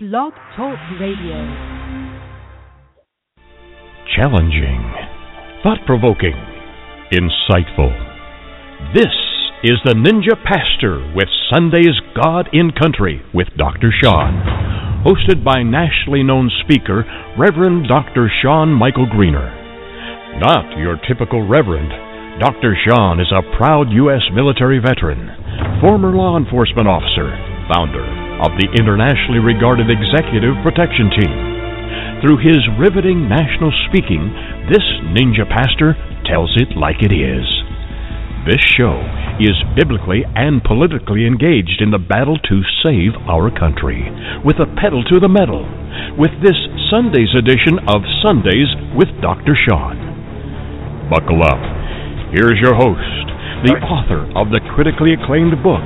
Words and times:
Blog 0.00 0.32
Talk 0.54 0.78
Radio. 1.00 1.42
Challenging, 4.14 4.94
thought 5.64 5.82
provoking, 5.86 6.38
insightful. 7.10 7.90
This 8.94 9.10
is 9.64 9.74
the 9.82 9.98
Ninja 9.98 10.38
Pastor 10.46 11.02
with 11.16 11.26
Sunday's 11.52 11.98
God 12.14 12.48
in 12.52 12.70
Country 12.70 13.22
with 13.34 13.48
Dr. 13.58 13.90
Shawn. 14.00 15.02
Hosted 15.04 15.42
by 15.42 15.64
nationally 15.64 16.22
known 16.22 16.48
speaker, 16.62 17.02
Reverend 17.36 17.88
Dr. 17.88 18.30
Shawn 18.40 18.68
Michael 18.68 19.10
Greener. 19.10 19.50
Not 20.38 20.78
your 20.78 20.94
typical 21.08 21.42
Reverend. 21.42 21.90
Dr. 22.38 22.78
Sean 22.86 23.18
is 23.18 23.32
a 23.34 23.42
proud 23.58 23.90
U.S. 23.90 24.22
military 24.32 24.78
veteran, 24.78 25.26
former 25.82 26.14
law 26.14 26.38
enforcement 26.38 26.86
officer, 26.86 27.47
founder 27.68 28.04
of 28.42 28.56
the 28.56 28.68
internationally 28.74 29.38
regarded 29.38 29.92
Executive 29.92 30.56
Protection 30.64 31.12
Team. 31.14 31.36
Through 32.24 32.42
his 32.42 32.58
riveting 32.80 33.28
national 33.28 33.70
speaking, 33.86 34.32
this 34.72 34.84
ninja 35.14 35.46
pastor 35.46 35.94
tells 36.26 36.50
it 36.58 36.74
like 36.74 36.98
it 37.04 37.14
is. 37.14 37.46
This 38.48 38.62
show 38.74 38.98
is 39.38 39.54
biblically 39.76 40.24
and 40.34 40.64
politically 40.64 41.26
engaged 41.26 41.78
in 41.84 41.90
the 41.90 42.02
battle 42.02 42.38
to 42.48 42.66
save 42.82 43.14
our 43.28 43.52
country, 43.54 44.02
with 44.42 44.58
a 44.58 44.70
pedal 44.80 45.04
to 45.04 45.20
the 45.20 45.30
metal, 45.30 45.62
with 46.18 46.32
this 46.42 46.58
Sunday's 46.90 47.34
edition 47.36 47.78
of 47.86 48.02
Sundays 48.24 48.70
with 48.96 49.10
Dr. 49.22 49.54
Shawn. 49.54 50.00
Buckle 51.10 51.42
up. 51.44 51.60
Here's 52.34 52.58
your 52.60 52.74
host, 52.74 53.26
the 53.64 53.78
author 53.84 54.26
of 54.34 54.50
the 54.50 54.60
critically 54.74 55.14
acclaimed 55.14 55.54
book, 55.62 55.84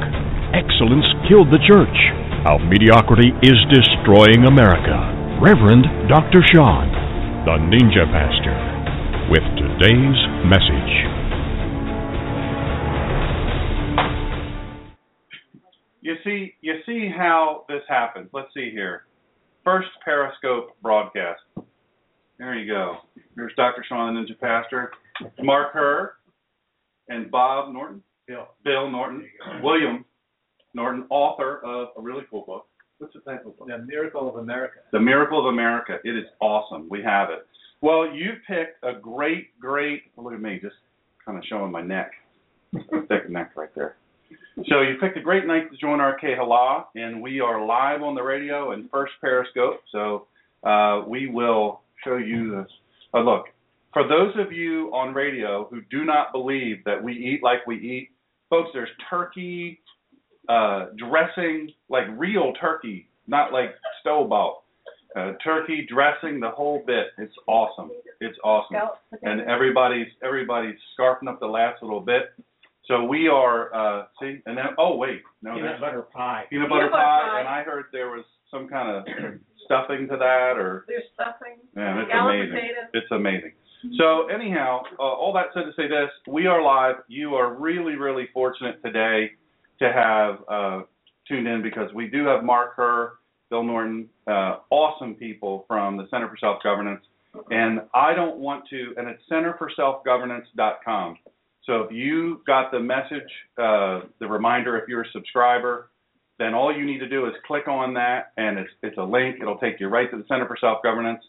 Excellence 0.52 1.06
Killed 1.28 1.48
the 1.48 1.64
Church 1.64 1.96
How 2.44 2.58
Mediocrity 2.58 3.32
is 3.40 3.56
Destroying 3.72 4.44
America, 4.44 5.00
Reverend 5.40 5.86
Dr. 6.12 6.44
Shawn, 6.52 6.92
the 7.48 7.56
Ninja 7.56 8.04
Pastor, 8.12 8.52
with 9.32 9.40
today's 9.56 10.20
message. 10.44 10.92
You 16.02 16.16
see, 16.22 16.52
you 16.60 16.74
see 16.84 17.08
how 17.08 17.64
this 17.70 17.80
happens. 17.88 18.28
Let's 18.34 18.52
see 18.52 18.70
here. 18.70 19.06
First 19.64 19.88
Periscope 20.04 20.76
broadcast. 20.82 21.40
There 22.38 22.54
you 22.54 22.70
go. 22.70 22.96
Here's 23.36 23.54
Dr. 23.56 23.82
Shawn, 23.88 24.14
the 24.14 24.20
Ninja 24.20 24.38
Pastor. 24.38 24.90
Mark 25.42 25.72
Herr 25.72 26.16
and 27.08 27.30
Bob 27.30 27.72
Norton. 27.72 28.02
Bill. 28.28 28.48
Bill 28.64 28.90
Norton. 28.90 29.26
William 29.62 30.04
Norton, 30.74 31.04
author 31.10 31.60
of 31.64 31.88
a 31.96 32.00
really 32.00 32.22
cool 32.30 32.44
book. 32.46 32.66
What's 32.98 33.14
the 33.14 33.20
title 33.20 33.50
of 33.50 33.58
the 33.58 33.64
book? 33.64 33.68
The 33.68 33.78
Miracle 33.78 34.28
of 34.28 34.36
America. 34.36 34.78
The 34.92 35.00
Miracle 35.00 35.40
of 35.40 35.46
America. 35.46 35.98
It 36.04 36.16
is 36.16 36.24
awesome. 36.40 36.88
We 36.88 37.02
have 37.02 37.30
it. 37.30 37.46
Well, 37.80 38.14
you 38.14 38.34
picked 38.46 38.82
a 38.84 38.98
great, 38.98 39.58
great. 39.58 40.02
Look 40.16 40.32
at 40.32 40.40
me, 40.40 40.60
just 40.62 40.76
kind 41.24 41.36
of 41.36 41.44
showing 41.48 41.72
my 41.72 41.82
neck. 41.82 42.12
Thick 43.08 43.28
neck 43.28 43.52
right 43.56 43.74
there. 43.74 43.96
So 44.68 44.82
you 44.82 44.96
picked 45.00 45.16
a 45.16 45.20
great 45.20 45.46
night 45.46 45.70
to 45.70 45.76
join 45.76 46.00
our 46.00 46.16
Hala, 46.18 46.86
and 46.94 47.20
we 47.20 47.40
are 47.40 47.64
live 47.66 48.02
on 48.02 48.14
the 48.14 48.22
radio 48.22 48.72
and 48.72 48.88
first 48.90 49.12
Periscope. 49.20 49.80
So 49.90 50.26
uh, 50.62 51.02
we 51.06 51.26
will 51.26 51.80
show 52.04 52.16
you 52.16 52.50
this. 52.50 52.70
Uh, 53.14 53.20
look, 53.20 53.46
for 53.92 54.06
those 54.06 54.32
of 54.38 54.52
you 54.52 54.90
on 54.94 55.12
radio 55.12 55.66
who 55.70 55.82
do 55.90 56.04
not 56.04 56.32
believe 56.32 56.84
that 56.84 57.02
we 57.02 57.12
eat 57.12 57.42
like 57.42 57.66
we 57.66 57.76
eat, 57.76 58.10
folks, 58.48 58.70
there's 58.72 58.88
turkey 59.10 59.80
uh, 60.48 60.86
dressing, 60.96 61.70
like 61.88 62.04
real 62.16 62.52
turkey, 62.60 63.08
not 63.26 63.52
like 63.52 63.74
store 64.00 64.26
bought. 64.28 64.58
Uh, 65.14 65.32
turkey 65.44 65.86
dressing, 65.88 66.40
the 66.40 66.48
whole 66.50 66.82
bit. 66.86 67.08
It's 67.18 67.34
awesome. 67.46 67.90
It's 68.20 68.38
awesome, 68.42 68.78
and 69.22 69.42
everybody's 69.42 70.06
everybody's 70.24 70.76
scarfing 70.98 71.28
up 71.28 71.38
the 71.38 71.46
last 71.46 71.82
little 71.82 72.00
bit. 72.00 72.32
So 72.86 73.04
we 73.04 73.28
are. 73.28 73.74
Uh, 73.74 74.06
see, 74.20 74.40
and 74.46 74.56
then 74.56 74.66
oh 74.78 74.96
wait, 74.96 75.20
no, 75.42 75.54
Peanut 75.54 75.80
butter 75.80 76.02
pie. 76.02 76.44
peanut 76.48 76.68
Peanut 76.68 76.70
butter 76.70 76.90
butter 76.90 77.02
pie, 77.02 77.28
pie. 77.30 77.40
and 77.40 77.48
I 77.48 77.62
heard 77.62 77.84
there 77.92 78.08
was 78.10 78.24
some 78.50 78.68
kind 78.68 78.88
of 78.96 79.04
stuffing 79.66 80.08
to 80.08 80.16
that, 80.16 80.54
or 80.56 80.86
There's 80.88 81.02
stuffing. 81.14 81.58
man, 81.74 81.98
it's 81.98 82.10
amazing. 82.14 82.50
potatoes. 82.54 82.90
It's 82.94 83.10
amazing. 83.10 83.52
So 83.98 84.28
anyhow, 84.28 84.82
uh, 84.98 85.02
all 85.02 85.32
that 85.34 85.46
said 85.52 85.64
to 85.64 85.72
say 85.76 85.88
this, 85.88 86.08
we 86.26 86.46
are 86.46 86.62
live. 86.62 86.96
You 87.08 87.34
are 87.34 87.52
really, 87.54 87.96
really 87.96 88.28
fortunate 88.32 88.82
today 88.82 89.32
to 89.82 89.92
have 89.92 90.38
uh, 90.48 90.82
tuned 91.28 91.46
in 91.46 91.62
because 91.62 91.92
we 91.94 92.06
do 92.06 92.24
have 92.26 92.44
Mark 92.44 92.74
Herr, 92.76 93.14
Bill 93.50 93.62
Norton, 93.62 94.08
uh, 94.26 94.56
awesome 94.70 95.14
people 95.14 95.64
from 95.68 95.96
the 95.96 96.06
Center 96.10 96.28
for 96.28 96.36
Self 96.38 96.62
Governance, 96.62 97.02
and 97.50 97.80
I 97.94 98.14
don't 98.14 98.38
want 98.38 98.68
to, 98.70 98.94
and 98.96 99.08
it's 99.08 99.22
centerforselfgovernance.com. 99.30 101.18
So 101.64 101.82
if 101.82 101.92
you 101.92 102.42
got 102.46 102.72
the 102.72 102.80
message, 102.80 103.30
uh, 103.58 104.00
the 104.18 104.26
reminder, 104.26 104.78
if 104.78 104.88
you're 104.88 105.02
a 105.02 105.10
subscriber, 105.12 105.90
then 106.38 106.54
all 106.54 106.76
you 106.76 106.84
need 106.84 106.98
to 106.98 107.08
do 107.08 107.26
is 107.26 107.32
click 107.46 107.68
on 107.68 107.94
that, 107.94 108.32
and 108.36 108.58
it's 108.58 108.70
it's 108.82 108.98
a 108.98 109.02
link. 109.02 109.36
It'll 109.40 109.58
take 109.58 109.80
you 109.80 109.88
right 109.88 110.10
to 110.10 110.16
the 110.16 110.24
Center 110.28 110.46
for 110.46 110.56
Self 110.60 110.82
Governance 110.82 111.22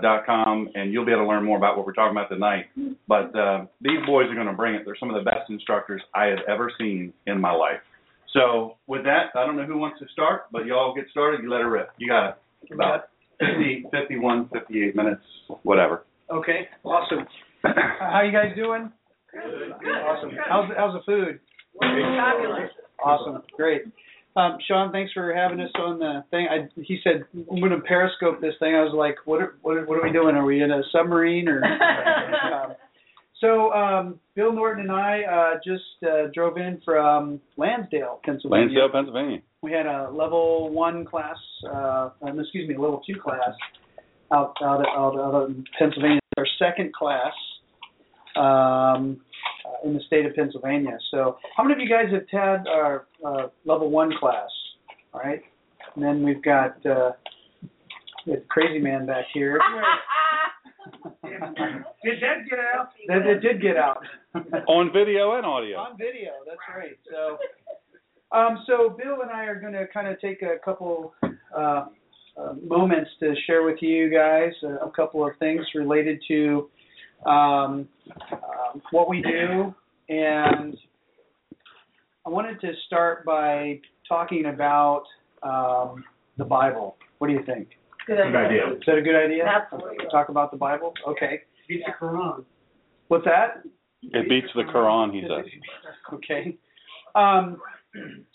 dot 0.00 0.26
com, 0.26 0.68
and 0.74 0.92
you'll 0.92 1.04
be 1.04 1.12
able 1.12 1.22
to 1.22 1.28
learn 1.28 1.44
more 1.44 1.56
about 1.56 1.76
what 1.76 1.86
we're 1.86 1.92
talking 1.92 2.16
about 2.16 2.28
tonight. 2.28 2.66
But 3.06 3.36
uh, 3.36 3.66
these 3.80 4.00
boys 4.06 4.26
are 4.30 4.34
going 4.34 4.46
to 4.46 4.52
bring 4.52 4.74
it. 4.74 4.82
They're 4.84 4.96
some 4.98 5.10
of 5.10 5.16
the 5.22 5.28
best 5.28 5.50
instructors 5.50 6.02
I 6.14 6.26
have 6.26 6.40
ever 6.48 6.70
seen 6.78 7.12
in 7.26 7.40
my 7.40 7.52
life. 7.52 7.80
So 8.32 8.76
with 8.86 9.04
that, 9.04 9.26
I 9.36 9.46
don't 9.46 9.56
know 9.56 9.64
who 9.64 9.78
wants 9.78 10.00
to 10.00 10.06
start, 10.12 10.46
but 10.50 10.66
y'all 10.66 10.94
get 10.94 11.04
started. 11.10 11.42
You 11.42 11.50
let 11.50 11.60
it 11.60 11.64
rip. 11.64 11.90
You 11.98 12.08
got 12.08 12.28
it. 12.30 12.34
About 12.72 13.08
50, 13.38 13.84
51, 13.92 14.48
58 14.52 14.96
minutes, 14.96 15.22
whatever. 15.62 16.04
Okay, 16.30 16.68
awesome. 16.82 17.26
How 17.62 18.22
you 18.24 18.32
guys 18.32 18.56
doing? 18.56 18.90
Awesome. 19.36 20.30
How's 20.48 20.70
how's 20.76 20.94
the 20.94 21.00
food? 21.04 21.40
Fabulous. 21.80 22.70
Awesome, 23.04 23.42
great. 23.56 23.82
Um, 24.36 24.58
Shawn, 24.66 24.90
thanks 24.90 25.12
for 25.12 25.32
having 25.32 25.60
us 25.60 25.70
on 25.76 26.00
the 26.00 26.24
thing. 26.30 26.48
I, 26.50 26.68
he 26.82 26.98
said 27.04 27.24
I'm 27.34 27.60
going 27.60 27.70
to 27.70 27.80
periscope 27.80 28.40
this 28.40 28.54
thing. 28.58 28.74
I 28.74 28.82
was 28.82 28.92
like, 28.92 29.16
what 29.26 29.40
are, 29.40 29.56
what 29.62 29.76
are, 29.76 29.84
what 29.86 29.98
are 29.98 30.02
we 30.02 30.12
doing? 30.12 30.34
Are 30.34 30.44
we 30.44 30.60
in 30.60 30.72
a 30.72 30.82
submarine 30.90 31.48
or? 31.48 31.64
um, 32.52 32.74
so 33.40 33.72
um, 33.72 34.20
Bill 34.34 34.52
Norton 34.52 34.84
and 34.84 34.92
I 34.92 35.22
uh, 35.22 35.54
just 35.64 35.84
uh, 36.02 36.28
drove 36.34 36.56
in 36.56 36.80
from 36.84 37.40
Lansdale, 37.56 38.20
Pennsylvania. 38.24 38.80
Lansdale, 38.80 38.88
Pennsylvania. 38.90 39.38
we 39.62 39.70
had 39.70 39.86
a 39.86 40.10
level 40.10 40.70
one 40.70 41.04
class, 41.04 41.36
uh, 41.72 42.10
um, 42.22 42.40
excuse 42.40 42.68
me, 42.68 42.74
a 42.74 42.80
level 42.80 43.02
two 43.06 43.20
class 43.20 43.50
out 44.32 44.54
out 44.62 44.84
out, 44.88 45.18
out 45.18 45.48
in 45.50 45.64
Pennsylvania. 45.78 46.20
Our 46.36 46.46
second 46.58 46.92
class 46.92 47.32
um, 48.36 49.20
uh, 49.64 49.86
in 49.86 49.94
the 49.94 50.00
state 50.06 50.26
of 50.26 50.34
Pennsylvania. 50.34 50.98
So, 51.10 51.38
how 51.56 51.62
many 51.62 51.74
of 51.74 51.80
you 51.80 51.88
guys 51.88 52.12
have 52.12 52.28
had 52.30 52.66
our 52.68 53.06
uh, 53.24 53.48
level 53.64 53.90
one 53.90 54.12
class? 54.18 54.48
All 55.12 55.20
right, 55.20 55.42
and 55.94 56.04
then 56.04 56.22
we've 56.24 56.42
got 56.42 56.84
uh, 56.86 57.12
we 58.26 58.32
have 58.32 58.48
Crazy 58.48 58.78
Man 58.78 59.06
back 59.06 59.26
here. 59.32 59.58
Did 61.22 62.20
that 62.20 62.48
get 62.48 62.58
out? 62.58 62.90
that 63.08 63.26
it 63.26 63.40
did 63.40 63.62
get 63.62 63.76
out. 63.76 64.02
On 64.68 64.92
video 64.92 65.36
and 65.36 65.46
audio. 65.46 65.78
On 65.78 65.96
video, 65.96 66.32
that's 66.46 66.58
right. 66.74 66.98
So, 67.10 67.38
um, 68.36 68.64
so 68.66 68.90
Bill 68.90 69.22
and 69.22 69.30
I 69.30 69.44
are 69.44 69.58
going 69.58 69.72
to 69.72 69.86
kind 69.92 70.08
of 70.08 70.20
take 70.20 70.42
a 70.42 70.58
couple 70.62 71.14
uh, 71.56 71.86
uh, 72.36 72.54
moments 72.62 73.10
to 73.20 73.34
share 73.46 73.62
with 73.62 73.76
you 73.80 74.10
guys 74.10 74.52
a, 74.62 74.86
a 74.86 74.90
couple 74.90 75.26
of 75.26 75.32
things 75.38 75.64
related 75.74 76.20
to 76.28 76.68
um, 77.26 77.88
um, 78.32 78.82
what 78.90 79.08
we 79.08 79.22
do, 79.22 79.74
and 80.08 80.76
I 82.26 82.30
wanted 82.30 82.60
to 82.60 82.72
start 82.86 83.24
by 83.24 83.80
talking 84.08 84.46
about 84.46 85.04
um, 85.42 86.04
the 86.38 86.44
Bible. 86.44 86.96
What 87.18 87.28
do 87.28 87.34
you 87.34 87.44
think? 87.44 87.68
Good 88.06 88.20
idea. 88.20 88.72
Is 88.72 88.82
that 88.86 88.98
a 88.98 89.02
good 89.02 89.16
idea? 89.16 89.44
Absolutely. 89.46 90.04
Talk 90.10 90.28
about 90.28 90.50
the 90.50 90.56
Bible. 90.56 90.92
Okay. 91.08 91.40
Beats 91.68 91.84
the 91.86 92.04
Quran. 92.04 92.44
What's 93.08 93.24
that? 93.24 93.62
It 94.02 94.28
beats 94.28 94.48
the 94.54 94.62
Quran, 94.62 95.12
he 95.12 95.22
says. 95.22 95.50
Okay. 96.12 96.56
Um, 97.14 97.56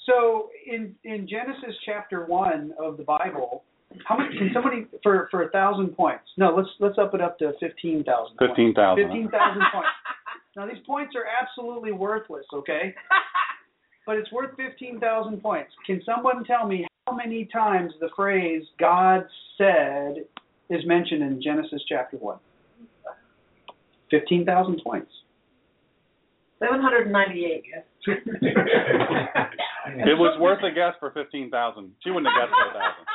so 0.05 0.49
in 0.65 0.95
in 1.03 1.27
Genesis 1.27 1.75
chapter 1.85 2.25
one 2.25 2.73
of 2.81 2.97
the 2.97 3.03
Bible, 3.03 3.63
how 4.05 4.17
many 4.17 4.37
can 4.37 4.51
somebody 4.53 4.85
for 5.01 5.27
for 5.31 5.43
a 5.43 5.49
thousand 5.49 5.95
points? 5.95 6.25
No, 6.37 6.53
let's 6.55 6.69
let's 6.79 6.97
up 6.97 7.13
it 7.13 7.21
up 7.21 7.39
to 7.39 7.53
fifteen 7.59 8.03
thousand. 8.03 8.37
Fifteen 8.37 8.73
thousand. 8.73 9.03
Fifteen 9.03 9.29
thousand 9.29 9.61
points. 9.73 9.89
Now 10.55 10.67
these 10.67 10.83
points 10.85 11.15
are 11.15 11.25
absolutely 11.41 11.91
worthless. 11.91 12.45
Okay. 12.53 12.93
But 14.05 14.17
it's 14.17 14.31
worth 14.31 14.55
fifteen 14.57 14.99
thousand 14.99 15.39
points. 15.39 15.71
Can 15.85 16.01
someone 16.03 16.43
tell 16.43 16.65
me 16.65 16.87
how 17.05 17.15
many 17.15 17.45
times 17.53 17.93
the 17.99 18.09
phrase 18.15 18.63
"God 18.79 19.23
said" 19.55 20.25
is 20.71 20.83
mentioned 20.87 21.21
in 21.21 21.39
Genesis 21.39 21.79
chapter 21.87 22.17
one? 22.17 22.39
Fifteen 24.09 24.47
thousand 24.47 24.81
points. 24.83 25.11
798. 26.57 27.63
It 29.89 30.17
was 30.17 30.39
worth 30.39 30.63
a 30.63 30.73
guess 30.73 30.93
for 30.99 31.11
fifteen 31.11 31.49
thousand. 31.49 31.91
She 32.03 32.09
wouldn't 32.09 32.31
have 32.33 32.49
guessed 32.49 32.55
for 32.57 32.69
a 32.69 32.73
thousand. 32.73 33.05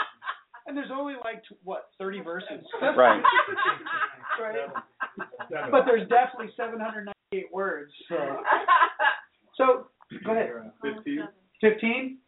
Only 0.69 1.15
like 1.25 1.43
what 1.63 1.89
thirty 1.99 2.21
verses. 2.21 2.65
Right. 2.97 3.23
right. 4.41 5.71
But 5.71 5.85
there's 5.87 6.09
definitely 6.09 6.53
798 6.57 7.53
words. 7.53 7.93
So, 8.09 8.17
so 9.57 9.87
go 10.25 10.33
ahead. 10.33 10.51
Fifteen. 10.83 11.29
15? 11.61 12.19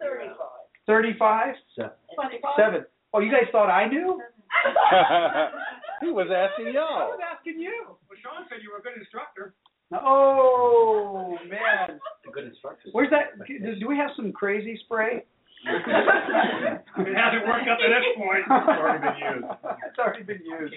35? 0.00 0.44
Twenty-five. 0.86 1.54
Seven. 2.56 2.84
Oh, 3.12 3.20
you 3.20 3.30
guys 3.30 3.44
thought 3.52 3.70
I 3.70 3.88
knew? 3.88 4.20
he 6.00 6.10
was 6.10 6.28
asking 6.30 6.72
y'all. 6.74 6.84
I 6.84 7.06
was 7.08 7.20
asking 7.36 7.60
you. 7.60 7.72
Well, 7.88 8.18
Shawn 8.22 8.46
said 8.48 8.58
you 8.62 8.70
were 8.70 8.78
a 8.78 8.82
good 8.82 8.98
instructor. 9.00 9.54
Oh 9.92 11.36
man, 11.48 12.00
A 12.26 12.30
good 12.32 12.44
instructor. 12.44 12.88
where's 12.92 13.10
that? 13.10 13.38
Do 13.46 13.74
do 13.78 13.86
we 13.88 13.96
have 13.96 14.10
some 14.16 14.32
crazy 14.32 14.78
spray? 14.84 15.24
It 15.66 17.16
hasn't 17.16 17.46
worked 17.46 17.68
up 17.68 17.78
to 17.78 17.88
this 17.88 18.06
point. 18.16 18.44
It's 18.48 18.78
already 18.78 19.02
been 19.04 19.16
used. 19.34 19.46
It's 19.86 19.98
already 19.98 20.24
been 20.24 20.42
used. 20.44 20.74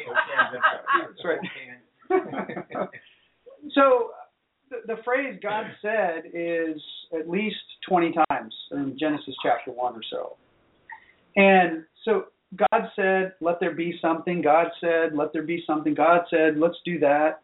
That's 1.07 1.25
right. 1.25 2.89
so 3.73 4.11
the, 4.69 4.77
the 4.87 5.01
phrase 5.03 5.39
God 5.41 5.65
said 5.81 6.23
is 6.33 6.81
at 7.17 7.29
least 7.29 7.55
20 7.87 8.13
times 8.29 8.53
in 8.71 8.97
Genesis 8.99 9.35
chapter 9.43 9.71
1 9.71 9.93
or 9.93 10.01
so. 10.11 10.37
And 11.35 11.83
so 12.03 12.25
God 12.55 12.89
said, 12.95 13.33
let 13.41 13.59
there 13.59 13.73
be 13.73 13.97
something. 14.01 14.41
God 14.41 14.67
said, 14.79 15.13
let 15.13 15.33
there 15.33 15.43
be 15.43 15.63
something. 15.67 15.93
God 15.93 16.21
said, 16.29 16.57
let's 16.57 16.77
do 16.85 16.99
that. 16.99 17.41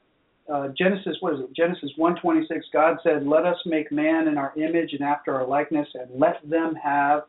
Uh, 0.51 0.69
Genesis, 0.77 1.15
what 1.21 1.33
is 1.35 1.39
it? 1.39 1.55
Genesis 1.55 1.89
1:26. 1.97 2.47
God 2.73 2.97
said, 3.01 3.25
"Let 3.25 3.45
us 3.45 3.55
make 3.65 3.93
man 3.93 4.27
in 4.27 4.37
our 4.37 4.51
image 4.57 4.91
and 4.91 5.01
after 5.01 5.33
our 5.33 5.47
likeness, 5.47 5.87
and 5.93 6.19
let 6.19 6.37
them 6.43 6.75
have 6.75 7.23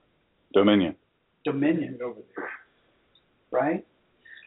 Dominion. 0.55 0.97
dominion." 1.45 1.99
Over 2.03 2.21
there. 2.37 2.49
Right? 3.51 3.87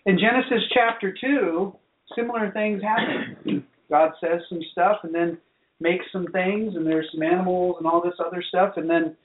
In 0.05 0.17
Genesis 0.17 0.63
chapter 0.73 1.13
2, 1.19 1.75
similar 2.15 2.51
things 2.51 2.81
happen. 2.81 3.65
God 3.89 4.11
says 4.19 4.41
some 4.49 4.61
stuff 4.71 4.97
and 5.03 5.13
then 5.13 5.37
makes 5.79 6.05
some 6.11 6.27
things, 6.27 6.75
and 6.75 6.85
there's 6.85 7.07
some 7.13 7.21
animals 7.23 7.75
and 7.79 7.87
all 7.87 8.01
this 8.01 8.15
other 8.25 8.41
stuff, 8.49 8.73
and 8.77 8.89
then 8.89 9.15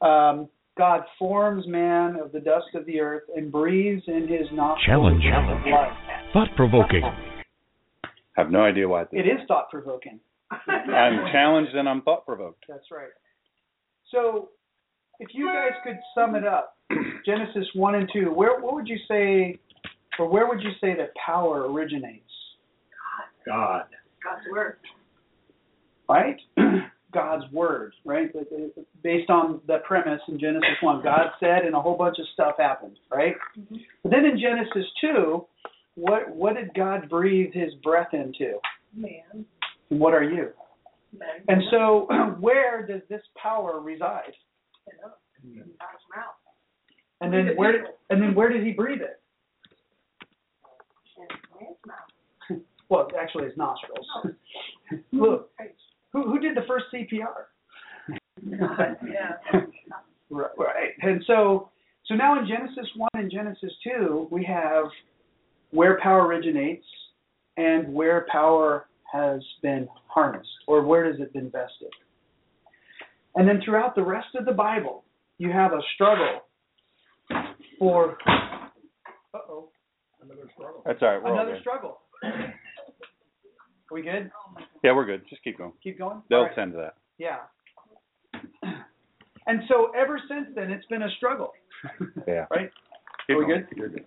um, 0.00 0.48
God 0.76 1.02
forms 1.18 1.66
man 1.68 2.16
of 2.16 2.32
the 2.32 2.40
dust 2.40 2.66
of 2.74 2.84
the 2.86 3.00
earth 3.00 3.22
and 3.36 3.52
breathes 3.52 4.02
in 4.08 4.26
his 4.26 4.46
nostrils 4.52 4.80
Challenging. 4.86 5.30
the 5.30 5.52
of 5.52 5.66
life. 5.66 5.92
Thought 6.32 6.48
provoking. 6.56 7.04
I 7.04 8.08
have 8.34 8.50
no 8.50 8.62
idea 8.62 8.88
why. 8.88 9.02
It 9.12 9.26
is 9.26 9.40
thought 9.46 9.70
provoking. 9.70 10.18
I'm 10.50 11.30
challenged 11.32 11.74
and 11.74 11.88
I'm 11.88 12.02
thought 12.02 12.26
provoked. 12.26 12.64
That's 12.68 12.90
right. 12.90 13.08
So, 14.10 14.50
if 15.20 15.28
you 15.32 15.46
guys 15.46 15.72
could 15.84 15.98
sum 16.14 16.34
it 16.34 16.44
up, 16.46 16.76
Genesis 17.26 17.66
1 17.74 17.94
and 17.94 18.08
2, 18.12 18.30
where 18.32 18.60
what 18.60 18.74
would 18.74 18.88
you 18.88 18.98
say, 19.08 19.58
or 20.18 20.28
where 20.28 20.48
would 20.48 20.62
you 20.62 20.70
say 20.80 20.94
that 20.96 21.10
power 21.24 21.70
originates? 21.70 22.24
God. 23.46 23.84
God's 24.22 24.46
word. 24.50 24.76
right? 26.08 26.36
God's 27.12 27.44
word, 27.52 27.94
right? 28.04 28.30
Based 29.02 29.30
on 29.30 29.60
the 29.68 29.78
premise 29.86 30.20
in 30.28 30.40
Genesis 30.40 30.76
1. 30.82 31.02
God 31.04 31.26
said 31.38 31.64
and 31.64 31.74
a 31.74 31.80
whole 31.80 31.96
bunch 31.96 32.16
of 32.18 32.26
stuff 32.34 32.54
happened, 32.58 32.98
right? 33.12 33.34
Mm-hmm. 33.58 33.76
But 34.02 34.10
then 34.10 34.24
in 34.24 34.38
Genesis 34.40 34.90
2, 35.00 35.46
what 35.94 36.34
what 36.34 36.56
did 36.56 36.74
God 36.74 37.08
breathe 37.08 37.52
his 37.52 37.72
breath 37.84 38.08
into? 38.12 38.58
Man. 38.96 39.46
And 39.90 40.00
what 40.00 40.12
are 40.12 40.24
you? 40.24 40.50
Man. 41.16 41.28
And 41.46 41.62
so 41.70 42.08
where 42.40 42.84
does 42.84 43.02
this 43.08 43.22
power 43.40 43.78
reside? 43.80 44.32
You 44.86 45.56
know, 45.56 45.64
God's 45.80 46.04
mouth. 46.14 46.34
And 47.20 47.32
then 47.32 47.56
where 47.56 47.86
and 48.10 48.22
then 48.22 48.34
where 48.34 48.50
did 48.50 48.64
he 48.64 48.72
breathe 48.72 49.00
it? 49.00 49.20
And 51.18 51.28
man's 51.60 51.76
mouth. 51.86 52.60
Well, 52.90 53.08
actually 53.18 53.46
his 53.46 53.56
nostrils. 53.56 54.06
Look, 55.12 55.50
who 56.12 56.24
who 56.30 56.38
did 56.38 56.56
the 56.56 56.62
first 56.68 56.86
CPR? 56.92 57.48
Yeah. 58.42 59.60
Right, 60.30 60.50
right. 60.58 60.90
And 61.00 61.22
so, 61.26 61.70
so 62.06 62.14
now 62.14 62.38
in 62.38 62.46
Genesis 62.46 62.86
one 62.96 63.10
and 63.14 63.30
Genesis 63.30 63.72
two, 63.82 64.28
we 64.30 64.44
have 64.44 64.86
where 65.70 65.98
power 66.02 66.26
originates 66.26 66.84
and 67.56 67.92
where 67.92 68.26
power 68.30 68.86
has 69.12 69.40
been 69.62 69.88
harnessed, 70.06 70.48
or 70.66 70.82
where 70.82 71.10
has 71.10 71.20
it 71.20 71.32
been 71.32 71.50
vested. 71.50 71.90
And 73.36 73.48
then 73.48 73.60
throughout 73.64 73.94
the 73.94 74.02
rest 74.04 74.28
of 74.36 74.44
the 74.44 74.52
Bible, 74.52 75.04
you 75.38 75.50
have 75.50 75.72
a 75.72 75.80
struggle 75.94 76.42
for. 77.78 78.16
Uh 78.26 79.38
oh. 79.48 79.68
Another 80.22 80.48
struggle. 80.54 80.82
That's 80.86 81.02
all 81.02 81.08
right. 81.08 81.22
We're 81.22 81.32
Another 81.34 81.52
good. 81.52 81.60
struggle. 81.60 81.98
Are 82.22 83.92
we 83.92 84.02
good? 84.02 84.30
Yeah, 84.82 84.92
we're 84.94 85.04
good. 85.04 85.22
Just 85.28 85.42
keep 85.44 85.58
going. 85.58 85.72
Keep 85.82 85.98
going. 85.98 86.22
They'll 86.30 86.38
All 86.38 86.44
right. 86.44 86.52
attend 86.52 86.72
to 86.72 86.78
that. 86.78 86.94
Yeah. 87.18 87.38
And 89.46 89.60
so 89.68 89.90
ever 89.94 90.18
since 90.28 90.46
then, 90.54 90.70
it's 90.70 90.86
been 90.86 91.02
a 91.02 91.10
struggle. 91.16 91.52
Yeah. 92.26 92.46
Right? 92.50 92.70
Keep 93.26 93.36
Are 93.36 93.38
we 93.40 93.44
going. 93.46 93.66
good? 93.68 93.76
You're 93.76 93.88
good. 93.90 94.04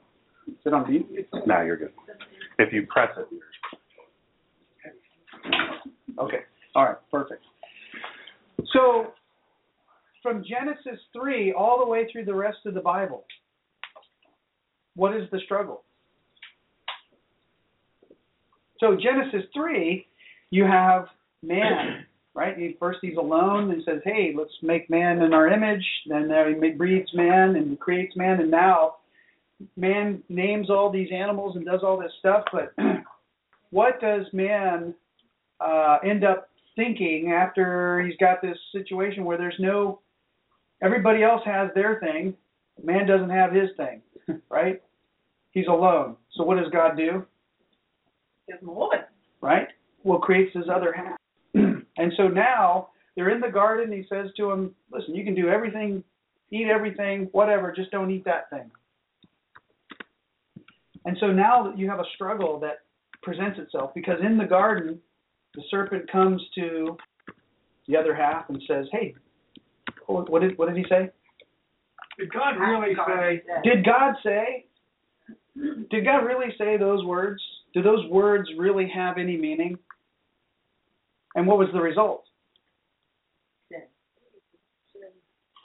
Sit 0.63 0.73
on 0.73 0.89
mute. 0.89 1.05
No, 1.45 1.61
you're 1.61 1.77
good. 1.77 1.91
If 2.57 2.73
you 2.73 2.87
press 2.87 3.09
it. 3.17 3.27
Okay. 6.19 6.39
All 6.73 6.85
right. 6.85 6.97
Perfect. 7.11 7.43
So, 8.73 9.13
from 10.27 10.43
Genesis 10.43 10.99
3 11.13 11.53
all 11.53 11.79
the 11.79 11.89
way 11.89 12.05
through 12.11 12.25
the 12.25 12.33
rest 12.33 12.57
of 12.65 12.73
the 12.73 12.81
Bible, 12.81 13.23
what 14.95 15.15
is 15.15 15.23
the 15.31 15.39
struggle? 15.45 15.83
So, 18.81 18.97
Genesis 19.01 19.47
3, 19.55 20.05
you 20.49 20.65
have 20.65 21.05
man, 21.41 22.05
right? 22.33 22.57
First, 22.77 22.99
he's 23.01 23.15
alone 23.15 23.71
and 23.71 23.81
says, 23.85 24.01
Hey, 24.03 24.33
let's 24.37 24.51
make 24.61 24.89
man 24.89 25.21
in 25.21 25.33
our 25.33 25.47
image. 25.47 25.85
Then 26.09 26.27
there 26.27 26.49
he 26.49 26.71
breathes 26.71 27.09
man 27.13 27.55
and 27.55 27.79
creates 27.79 28.17
man. 28.17 28.41
And 28.41 28.51
now, 28.51 28.95
man 29.77 30.21
names 30.27 30.69
all 30.69 30.91
these 30.91 31.09
animals 31.13 31.55
and 31.55 31.65
does 31.65 31.81
all 31.83 31.97
this 31.97 32.11
stuff. 32.19 32.43
But 32.51 32.73
what 33.69 34.01
does 34.01 34.25
man 34.33 34.93
uh, 35.61 35.99
end 36.03 36.25
up 36.25 36.49
thinking 36.75 37.31
after 37.31 38.01
he's 38.01 38.17
got 38.17 38.41
this 38.41 38.57
situation 38.73 39.23
where 39.23 39.37
there's 39.37 39.55
no 39.57 40.01
everybody 40.81 41.23
else 41.23 41.41
has 41.45 41.69
their 41.75 41.99
thing. 41.99 42.35
Man 42.83 43.07
doesn't 43.07 43.29
have 43.29 43.51
his 43.51 43.69
thing 43.77 44.01
right? 44.49 44.81
He's 45.51 45.67
alone. 45.67 46.17
So 46.33 46.43
what 46.43 46.57
does 46.57 46.71
god 46.71 46.97
do? 46.97 47.25
Gives 48.47 48.61
him 48.61 48.69
a 48.69 48.73
woman. 48.73 48.99
right? 49.41 49.67
Well 50.03 50.19
creates 50.19 50.55
his 50.55 50.65
other 50.73 50.93
half. 50.93 51.17
And 51.99 52.13
so 52.15 52.27
now 52.27 52.89
they're 53.15 53.31
in 53.31 53.41
the 53.41 53.49
garden. 53.49 53.91
He 53.91 54.05
says 54.07 54.27
to 54.37 54.51
him 54.51 54.75
listen 54.91 55.15
you 55.15 55.23
can 55.23 55.33
do 55.33 55.49
everything 55.49 56.03
eat 56.51 56.67
everything 56.67 57.27
whatever. 57.31 57.73
Just 57.75 57.91
don't 57.91 58.11
eat 58.11 58.23
that 58.25 58.49
thing. 58.49 58.69
And 61.05 61.17
so 61.19 61.27
now 61.27 61.63
that 61.63 61.77
you 61.77 61.89
have 61.89 61.99
a 61.99 62.05
struggle 62.15 62.59
that 62.59 62.79
presents 63.23 63.59
itself 63.59 63.91
because 63.95 64.19
in 64.23 64.37
the 64.37 64.45
garden 64.45 64.99
the 65.55 65.63
serpent 65.71 66.09
comes 66.11 66.41
to 66.55 66.95
the 67.87 67.97
other 67.97 68.13
half 68.13 68.49
and 68.49 68.61
says, 68.67 68.85
"Hey, 68.91 69.15
what 70.07 70.29
what 70.29 70.41
did 70.41 70.57
what 70.57 70.67
did 70.69 70.77
he 70.77 70.85
say? 70.89 71.09
Did 72.17 72.33
God 72.33 72.59
really 72.59 72.95
say? 73.07 73.43
Did 73.63 73.85
God 73.85 74.15
say? 74.23 74.65
Did 75.89 76.05
God 76.05 76.19
really 76.19 76.53
say 76.57 76.77
those 76.77 77.03
words? 77.05 77.41
Do 77.73 77.81
those 77.81 78.09
words 78.09 78.49
really 78.57 78.89
have 78.93 79.17
any 79.17 79.37
meaning? 79.37 79.77
And 81.35 81.45
what 81.45 81.57
was 81.59 81.67
the 81.73 81.81
result? 81.81 82.23
Sin. 83.71 83.81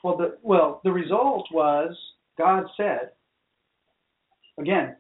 Well, 0.05 0.17
the 0.17 0.39
well 0.43 0.81
the 0.85 0.93
result 0.93 1.47
was 1.53 1.97
God 2.37 2.65
said 2.77 3.13
again, 4.59 4.97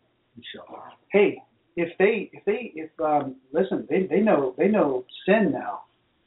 hey, 1.11 1.43
if 1.77 1.97
they 1.99 2.31
if 2.33 2.45
they 2.45 2.73
if 2.75 2.91
um 3.01 3.37
listen, 3.53 3.87
they 3.91 4.07
they 4.07 4.21
know 4.21 4.55
they 4.57 4.69
know 4.69 5.05
sin 5.27 5.53
now. 5.53 5.83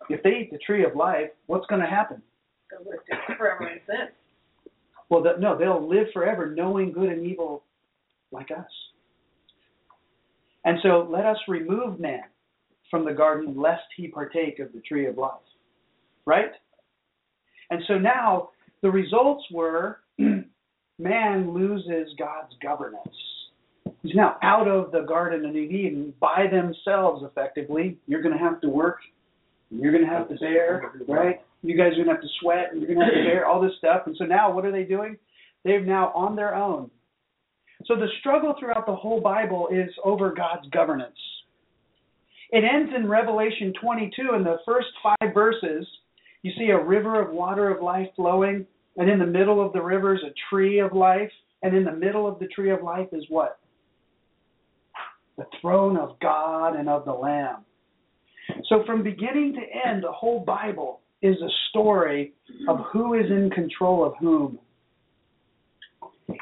If 0.10 0.22
they 0.22 0.42
eat 0.42 0.52
the 0.52 0.60
tree 0.60 0.86
of 0.86 0.96
life, 0.96 1.30
what's 1.48 1.66
going 1.66 1.82
to 1.82 1.88
happen? 1.88 2.22
Forever 3.38 3.70
in 3.70 3.80
sin. 3.88 4.08
Well, 5.10 5.22
the, 5.24 5.34
no, 5.40 5.58
they'll 5.58 5.88
live 5.88 6.08
forever 6.14 6.54
knowing 6.56 6.92
good 6.92 7.10
and 7.10 7.26
evil 7.26 7.64
like 8.32 8.52
us. 8.52 8.66
And 10.64 10.80
so 10.82 11.08
let 11.10 11.26
us 11.26 11.38
remove 11.48 12.00
man 12.00 12.24
from 12.90 13.06
the 13.06 13.14
garden 13.14 13.56
lest 13.60 13.84
he 13.96 14.08
partake 14.08 14.60
of 14.60 14.74
the 14.74 14.80
tree 14.82 15.06
of 15.06 15.18
life. 15.18 15.34
Right? 16.26 16.52
And 17.70 17.82
so 17.88 17.98
now 17.98 18.50
the 18.82 18.90
results 18.90 19.44
were 19.52 20.00
man 21.00 21.54
loses 21.54 22.14
God's 22.18 22.54
governance. 22.62 23.16
He's 24.02 24.16
now 24.16 24.38
out 24.44 24.68
of 24.68 24.92
the 24.92 25.02
Garden 25.02 25.46
of 25.46 25.56
Eden 25.56 26.14
by 26.20 26.46
themselves, 26.52 27.24
effectively. 27.24 27.98
You're 28.08 28.22
going 28.22 28.38
to 28.38 28.44
have 28.44 28.62
to 28.62 28.70
work. 28.70 29.00
You're 29.72 29.92
going 29.92 30.04
to 30.04 30.10
have 30.10 30.30
to 30.30 30.36
bear, 30.36 30.92
right? 31.08 31.42
You 31.66 31.76
guys 31.76 31.94
are 31.98 32.04
to 32.04 32.12
have 32.12 32.22
to 32.22 32.28
sweat. 32.42 32.70
And 32.72 32.82
you're 32.82 32.94
to 32.94 33.02
have 33.02 33.14
to 33.14 33.24
bear 33.24 33.46
all 33.48 33.62
this 33.62 33.72
stuff. 33.78 34.04
And 34.06 34.16
so 34.18 34.26
now, 34.26 34.52
what 34.52 34.66
are 34.66 34.72
they 34.72 34.84
doing? 34.84 35.18
They've 35.64 35.84
now, 35.84 36.12
on 36.14 36.36
their 36.36 36.54
own, 36.54 36.92
So 37.86 37.96
the 37.96 38.08
struggle 38.20 38.56
throughout 38.60 38.86
the 38.86 38.96
whole 38.96 39.20
Bible 39.20 39.70
is 39.72 39.90
over 40.04 40.32
God's 40.32 40.68
governance. 40.70 41.18
It 42.52 42.64
ends 42.64 42.92
in 42.96 43.10
Revelation 43.10 43.74
22 43.82 44.36
in 44.36 44.44
the 44.44 44.58
first 44.66 44.88
five 45.04 45.34
verses. 45.34 45.86
You 46.44 46.52
see 46.58 46.70
a 46.70 46.84
river 46.84 47.20
of 47.20 47.34
water 47.34 47.70
of 47.70 47.82
life 47.82 48.08
flowing, 48.16 48.66
and 48.98 49.10
in 49.10 49.20
the 49.20 49.26
middle 49.26 49.66
of 49.66 49.74
the 49.74 49.82
river 49.82 50.14
is 50.16 50.22
a 50.22 50.34
tree 50.50 50.80
of 50.80 50.94
life, 50.94 51.32
and 51.64 51.76
in 51.76 51.84
the 51.84 51.92
middle 51.92 52.28
of 52.28 52.40
the 52.40 52.48
tree 52.48 52.72
of 52.72 52.84
life 52.84 53.08
is 53.12 53.26
what? 53.30 53.60
The 55.38 55.46
throne 55.60 55.98
of 55.98 56.20
God 56.20 56.76
and 56.76 56.88
of 56.88 57.06
the 57.06 57.12
Lamb. 57.12 57.66
So 58.70 58.84
from 58.86 59.04
beginning 59.04 59.54
to 59.54 59.90
end, 59.90 60.04
the 60.04 60.12
whole 60.12 60.40
Bible 60.46 61.02
is 61.26 61.42
a 61.42 61.50
story 61.70 62.34
of 62.68 62.80
who 62.92 63.16
is 63.16 63.30
in 63.32 63.50
control 63.50 64.06
of 64.06 64.14
whom. 64.20 64.60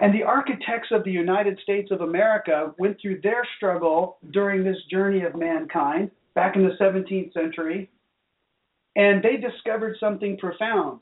And 0.02 0.14
the 0.14 0.24
architects 0.24 0.90
of 0.92 1.04
the 1.04 1.12
United 1.12 1.58
States 1.64 1.90
of 1.92 2.02
America 2.02 2.74
went 2.78 2.98
through 3.02 3.22
their 3.22 3.48
struggle 3.58 4.18
during 4.32 4.64
this 4.64 4.78
journey 4.90 5.24
of 5.24 5.36
mankind 5.36 6.12
back 6.36 6.56
in 6.56 6.64
the 6.64 6.76
17th 6.80 7.34
century, 7.34 7.90
and 8.96 9.24
they 9.24 9.38
discovered 9.38 9.98
something 10.00 10.38
profound. 10.38 11.02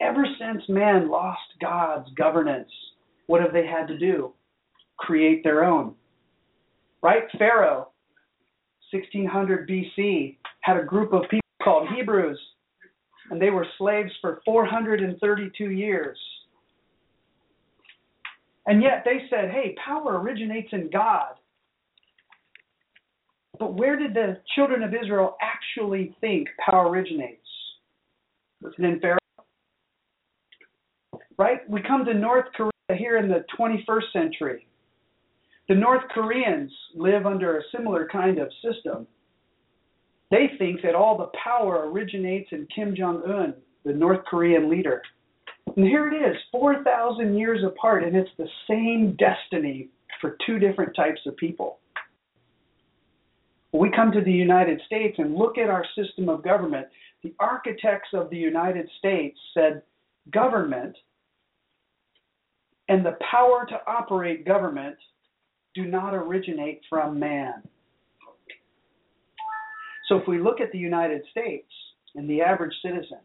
Ever 0.00 0.26
since 0.38 0.62
man 0.68 1.08
lost 1.08 1.40
God's 1.60 2.08
governance, 2.14 2.70
what 3.26 3.40
have 3.40 3.52
they 3.52 3.66
had 3.66 3.86
to 3.88 3.98
do? 3.98 4.32
Create 4.98 5.44
their 5.44 5.64
own. 5.64 5.94
Right? 7.02 7.24
Pharaoh, 7.38 7.88
1600 8.90 9.68
BC, 9.68 10.36
had 10.62 10.76
a 10.76 10.84
group 10.84 11.12
of 11.12 11.22
people 11.22 11.40
called 11.62 11.88
Hebrews, 11.94 12.38
and 13.32 13.40
they 13.40 13.48
were 13.48 13.66
slaves 13.78 14.10
for 14.20 14.42
432 14.44 15.70
years. 15.70 16.18
And 18.66 18.82
yet 18.82 19.04
they 19.06 19.22
said, 19.30 19.50
hey, 19.50 19.74
power 19.82 20.20
originates 20.20 20.68
in 20.72 20.90
God. 20.92 21.32
But 23.58 23.72
where 23.72 23.98
did 23.98 24.12
the 24.12 24.36
children 24.54 24.82
of 24.82 24.92
Israel 24.92 25.38
actually 25.40 26.14
think 26.20 26.48
power 26.68 26.90
originates? 26.90 27.40
Was 28.60 28.74
it 28.78 28.84
in 28.84 29.00
Pharaoh? 29.00 29.18
Right? 31.38 31.68
We 31.70 31.80
come 31.80 32.04
to 32.04 32.12
North 32.12 32.46
Korea 32.54 32.70
here 32.98 33.16
in 33.16 33.28
the 33.28 33.46
21st 33.58 34.12
century. 34.12 34.66
The 35.70 35.74
North 35.74 36.02
Koreans 36.12 36.70
live 36.94 37.24
under 37.24 37.56
a 37.56 37.62
similar 37.74 38.06
kind 38.12 38.38
of 38.38 38.50
system. 38.62 39.06
They 40.32 40.50
think 40.56 40.80
that 40.80 40.94
all 40.94 41.18
the 41.18 41.30
power 41.44 41.90
originates 41.90 42.48
in 42.52 42.66
Kim 42.74 42.96
Jong 42.96 43.22
un, 43.22 43.54
the 43.84 43.92
North 43.92 44.24
Korean 44.24 44.70
leader. 44.70 45.02
And 45.76 45.84
here 45.86 46.08
it 46.10 46.16
is, 46.16 46.36
4,000 46.50 47.36
years 47.36 47.62
apart, 47.62 48.02
and 48.02 48.16
it's 48.16 48.30
the 48.38 48.48
same 48.66 49.14
destiny 49.16 49.90
for 50.22 50.38
two 50.46 50.58
different 50.58 50.96
types 50.96 51.20
of 51.26 51.36
people. 51.36 51.80
When 53.72 53.82
we 53.82 53.94
come 53.94 54.10
to 54.12 54.22
the 54.22 54.32
United 54.32 54.80
States 54.86 55.16
and 55.18 55.36
look 55.36 55.58
at 55.58 55.68
our 55.68 55.84
system 55.94 56.30
of 56.30 56.42
government, 56.42 56.86
the 57.22 57.34
architects 57.38 58.08
of 58.14 58.30
the 58.30 58.38
United 58.38 58.88
States 58.98 59.38
said 59.52 59.82
government 60.30 60.96
and 62.88 63.04
the 63.04 63.18
power 63.30 63.66
to 63.68 63.80
operate 63.86 64.46
government 64.46 64.96
do 65.74 65.84
not 65.84 66.14
originate 66.14 66.80
from 66.88 67.18
man. 67.18 67.62
So 70.12 70.18
if 70.18 70.28
we 70.28 70.38
look 70.38 70.60
at 70.60 70.70
the 70.72 70.78
United 70.78 71.22
States 71.30 71.72
and 72.16 72.28
the 72.28 72.42
average 72.42 72.74
citizen, 72.82 73.20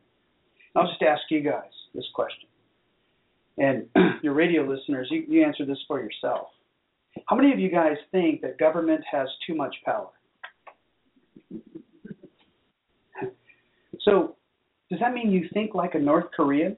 I'll 0.73 0.87
just 0.87 1.01
ask 1.01 1.21
you 1.29 1.41
guys 1.41 1.69
this 1.93 2.05
question. 2.15 2.47
And 3.57 3.87
your 4.23 4.33
radio 4.33 4.61
listeners, 4.61 5.09
you, 5.11 5.25
you 5.27 5.43
answer 5.43 5.65
this 5.65 5.79
for 5.85 5.99
yourself. 5.99 6.47
How 7.25 7.35
many 7.35 7.51
of 7.51 7.59
you 7.59 7.69
guys 7.69 7.97
think 8.13 8.39
that 8.39 8.57
government 8.57 9.01
has 9.11 9.27
too 9.45 9.53
much 9.55 9.75
power? 9.83 10.07
So, 14.03 14.37
does 14.89 15.01
that 15.01 15.13
mean 15.13 15.31
you 15.31 15.49
think 15.53 15.73
like 15.75 15.95
a 15.95 15.99
North 15.99 16.27
Korean? 16.33 16.77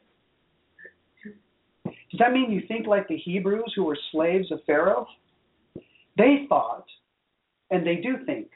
Does 1.85 2.17
that 2.17 2.31
mean 2.33 2.49
you 2.49 2.63
think 2.67 2.87
like 2.87 3.07
the 3.07 3.17
Hebrews 3.17 3.71
who 3.75 3.83
were 3.83 3.97
slaves 4.11 4.51
of 4.51 4.61
Pharaoh? 4.65 5.05
They 6.17 6.47
thought, 6.49 6.85
and 7.69 7.85
they 7.85 7.97
do 7.97 8.25
think, 8.25 8.47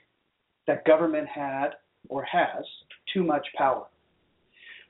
that 0.67 0.85
government 0.85 1.27
had 1.27 1.69
or 2.09 2.23
has 2.23 2.63
too 3.13 3.23
much 3.23 3.45
power. 3.57 3.85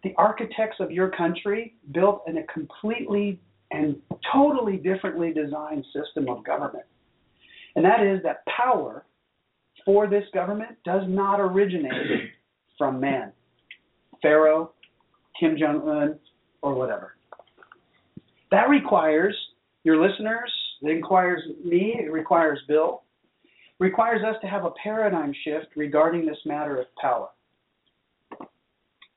The 0.03 0.13
architects 0.17 0.77
of 0.79 0.91
your 0.91 1.09
country 1.09 1.75
built 1.91 2.23
in 2.27 2.37
a 2.37 2.43
completely 2.47 3.39
and 3.71 3.95
totally 4.31 4.77
differently 4.77 5.33
designed 5.33 5.85
system 5.93 6.29
of 6.29 6.43
government. 6.43 6.85
And 7.75 7.83
that 7.85 8.01
is 8.01 8.21
that 8.23 8.43
power 8.45 9.05
for 9.85 10.07
this 10.07 10.25
government 10.33 10.77
does 10.85 11.03
not 11.07 11.39
originate 11.39 12.31
from 12.77 12.99
man. 12.99 13.31
Pharaoh, 14.21 14.71
Kim 15.39 15.57
Jong 15.57 15.87
un, 15.87 16.19
or 16.61 16.75
whatever. 16.75 17.15
That 18.51 18.69
requires 18.69 19.35
your 19.83 20.01
listeners, 20.05 20.51
it 20.81 20.87
requires 20.87 21.41
me, 21.63 21.95
it 21.99 22.11
requires 22.11 22.59
Bill, 22.67 23.02
requires 23.79 24.23
us 24.23 24.35
to 24.41 24.47
have 24.47 24.65
a 24.65 24.71
paradigm 24.81 25.33
shift 25.43 25.67
regarding 25.75 26.25
this 26.25 26.37
matter 26.45 26.79
of 26.79 26.87
power. 27.01 27.29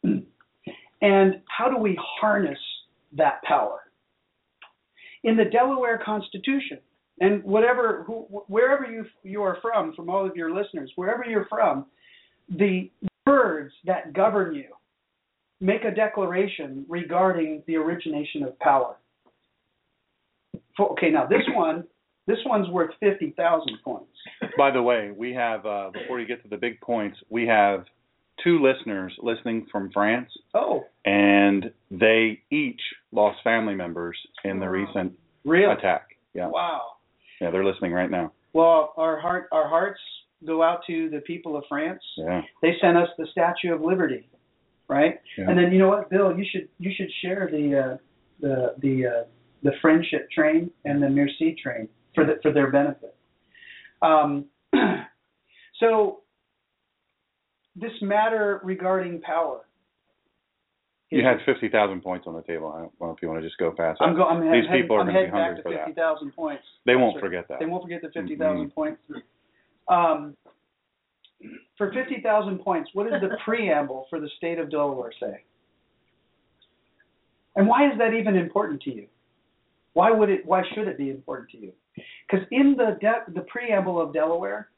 and 1.02 1.40
how 1.48 1.70
do 1.70 1.76
we 1.78 1.98
harness 2.20 2.58
that 3.12 3.42
power? 3.44 3.80
In 5.24 5.36
the 5.36 5.44
Delaware 5.44 6.00
Constitution, 6.04 6.78
and 7.20 7.42
whatever, 7.44 8.04
who, 8.06 8.26
wherever 8.48 8.84
you 8.84 9.06
you 9.22 9.42
are 9.42 9.58
from, 9.62 9.94
from 9.94 10.10
all 10.10 10.26
of 10.26 10.36
your 10.36 10.54
listeners, 10.54 10.92
wherever 10.96 11.24
you're 11.24 11.46
from, 11.48 11.86
the 12.48 12.90
words 13.26 13.72
that 13.86 14.12
govern 14.12 14.54
you 14.54 14.66
make 15.60 15.84
a 15.84 15.90
declaration 15.90 16.84
regarding 16.88 17.62
the 17.66 17.76
origination 17.76 18.42
of 18.42 18.58
power. 18.58 18.96
Okay, 20.78 21.10
now 21.10 21.26
this 21.26 21.42
one, 21.54 21.84
this 22.26 22.38
one's 22.46 22.68
worth 22.70 22.90
fifty 23.00 23.30
thousand 23.36 23.76
points. 23.84 24.10
By 24.58 24.70
the 24.70 24.82
way, 24.82 25.12
we 25.16 25.32
have 25.34 25.64
uh, 25.66 25.90
before 25.92 26.20
you 26.20 26.26
get 26.26 26.42
to 26.42 26.48
the 26.48 26.56
big 26.56 26.80
points, 26.80 27.16
we 27.30 27.46
have 27.46 27.84
two 28.42 28.60
listeners 28.62 29.12
listening 29.22 29.66
from 29.72 29.90
France, 29.92 30.30
Oh, 30.54 30.84
and 31.04 31.70
they 31.90 32.42
each 32.50 32.80
lost 33.12 33.38
family 33.42 33.74
members 33.74 34.16
in 34.44 34.58
the 34.60 34.68
recent 34.68 35.12
really? 35.44 35.72
attack. 35.72 36.08
Yeah, 36.34 36.48
Wow. 36.48 36.82
yeah, 37.40 37.50
they're 37.50 37.64
listening 37.64 37.92
right 37.92 38.10
now. 38.10 38.32
Well, 38.52 38.92
our 38.96 39.18
heart, 39.18 39.48
our 39.52 39.68
hearts 39.68 40.00
go 40.46 40.62
out 40.62 40.80
to 40.86 41.08
the 41.10 41.20
people 41.20 41.56
of 41.56 41.64
France. 41.68 42.02
Yeah, 42.18 42.42
They 42.60 42.72
sent 42.80 42.96
us 42.98 43.08
the 43.16 43.26
Statue 43.32 43.74
of 43.74 43.80
Liberty, 43.80 44.28
right? 44.88 45.18
Yeah. 45.38 45.48
And 45.48 45.58
then 45.58 45.72
you 45.72 45.78
know 45.78 45.88
what, 45.88 46.10
Bill, 46.10 46.36
you 46.36 46.44
should 46.50 46.68
you 46.78 46.90
should 46.96 47.10
share 47.22 47.48
the 47.50 47.78
uh, 47.78 47.96
the 48.40 48.74
the 48.82 49.06
uh, 49.06 49.24
the 49.62 49.72
friendship 49.80 50.30
train 50.30 50.70
and 50.84 51.02
the 51.02 51.08
Merci 51.08 51.56
train 51.62 51.88
for 52.16 52.24
the, 52.26 52.40
for 52.42 52.52
their 52.52 52.72
benefit. 52.72 53.14
Um, 54.02 54.46
so 55.80 56.22
this 57.76 57.92
matter 58.02 58.60
regarding 58.64 59.20
power. 59.20 59.60
you 61.10 61.22
had 61.24 61.36
fifty 61.46 61.68
thousand 61.68 62.02
points 62.02 62.26
on 62.26 62.34
the 62.34 62.42
table. 62.42 62.72
I 62.74 62.80
don't 62.80 63.00
know 63.00 63.10
if 63.14 63.22
you 63.22 63.28
want 63.28 63.40
to 63.40 63.46
just 63.46 63.58
go 63.58 63.70
past. 63.70 64.00
I'm, 64.00 64.14
that. 64.14 64.18
go, 64.18 64.24
I'm, 64.26 64.40
These 64.40 64.66
heading, 64.68 64.82
people 64.82 64.96
are 64.96 65.00
I'm 65.00 65.06
going 65.06 65.26
to 65.26 65.30
be 65.30 65.30
hungry 65.30 65.56
to 65.56 65.62
for 65.62 65.70
that. 65.72 65.86
fifty 65.86 66.00
thousand 66.00 66.32
points. 66.34 66.64
They 66.86 66.96
won't 66.96 67.14
right. 67.16 67.24
forget 67.24 67.46
that. 67.48 67.60
They 67.60 67.66
won't 67.66 67.84
forget 67.84 68.02
the 68.02 68.08
50,000 68.10 68.70
Mhm. 68.70 68.74
points. 68.74 69.00
Um, 69.88 70.36
for 71.78 71.92
50,000 71.92 72.58
points, 72.58 72.90
what 72.94 73.08
does 73.08 73.20
the 73.20 73.36
preamble 73.44 74.06
for 74.10 74.18
the 74.18 74.28
state 74.38 74.58
of 74.58 74.70
Delaware 74.70 75.12
say? 75.20 75.44
And 77.54 77.68
why 77.68 77.90
is 77.90 77.96
that 77.98 78.14
even 78.14 78.36
important 78.36 78.82
to 78.82 78.94
you? 78.94 79.06
Why 79.96 80.10
would 80.10 80.28
it? 80.28 80.44
Why 80.44 80.62
should 80.74 80.88
it 80.88 80.98
be 80.98 81.08
important 81.08 81.48
to 81.52 81.56
you? 81.56 81.72
Because 82.28 82.46
in 82.50 82.76
the 82.76 82.98
de- 83.00 83.32
the 83.32 83.46
preamble 83.48 83.98
of 83.98 84.12
Delaware, 84.12 84.68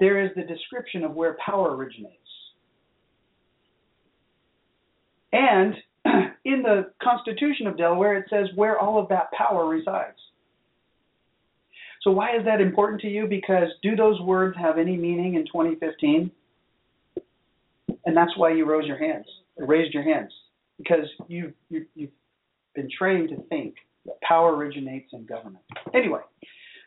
there 0.00 0.24
is 0.24 0.32
the 0.34 0.42
description 0.42 1.04
of 1.04 1.12
where 1.12 1.36
power 1.46 1.76
originates, 1.76 2.16
and 5.32 5.74
in 6.44 6.62
the 6.62 6.90
Constitution 7.00 7.68
of 7.68 7.78
Delaware, 7.78 8.18
it 8.18 8.26
says 8.28 8.48
where 8.56 8.76
all 8.76 9.00
of 9.00 9.08
that 9.10 9.30
power 9.30 9.68
resides. 9.68 10.18
So 12.02 12.10
why 12.10 12.36
is 12.36 12.44
that 12.44 12.60
important 12.60 13.02
to 13.02 13.08
you? 13.08 13.28
Because 13.28 13.68
do 13.84 13.94
those 13.94 14.20
words 14.20 14.56
have 14.58 14.78
any 14.78 14.96
meaning 14.96 15.34
in 15.36 15.44
2015? 15.46 16.28
And 18.04 18.16
that's 18.16 18.36
why 18.36 18.52
you 18.54 18.64
rose 18.64 18.84
your 18.84 18.98
hands, 18.98 19.26
raised 19.56 19.94
your 19.94 20.02
hands, 20.02 20.32
because 20.76 21.06
you, 21.28 21.52
you 21.68 21.86
you've 21.94 22.10
been 22.74 22.88
trained 22.98 23.28
to 23.28 23.36
think 23.48 23.76
that 24.06 24.20
power 24.22 24.54
originates 24.56 25.10
in 25.12 25.26
government. 25.26 25.64
Anyway, 25.94 26.20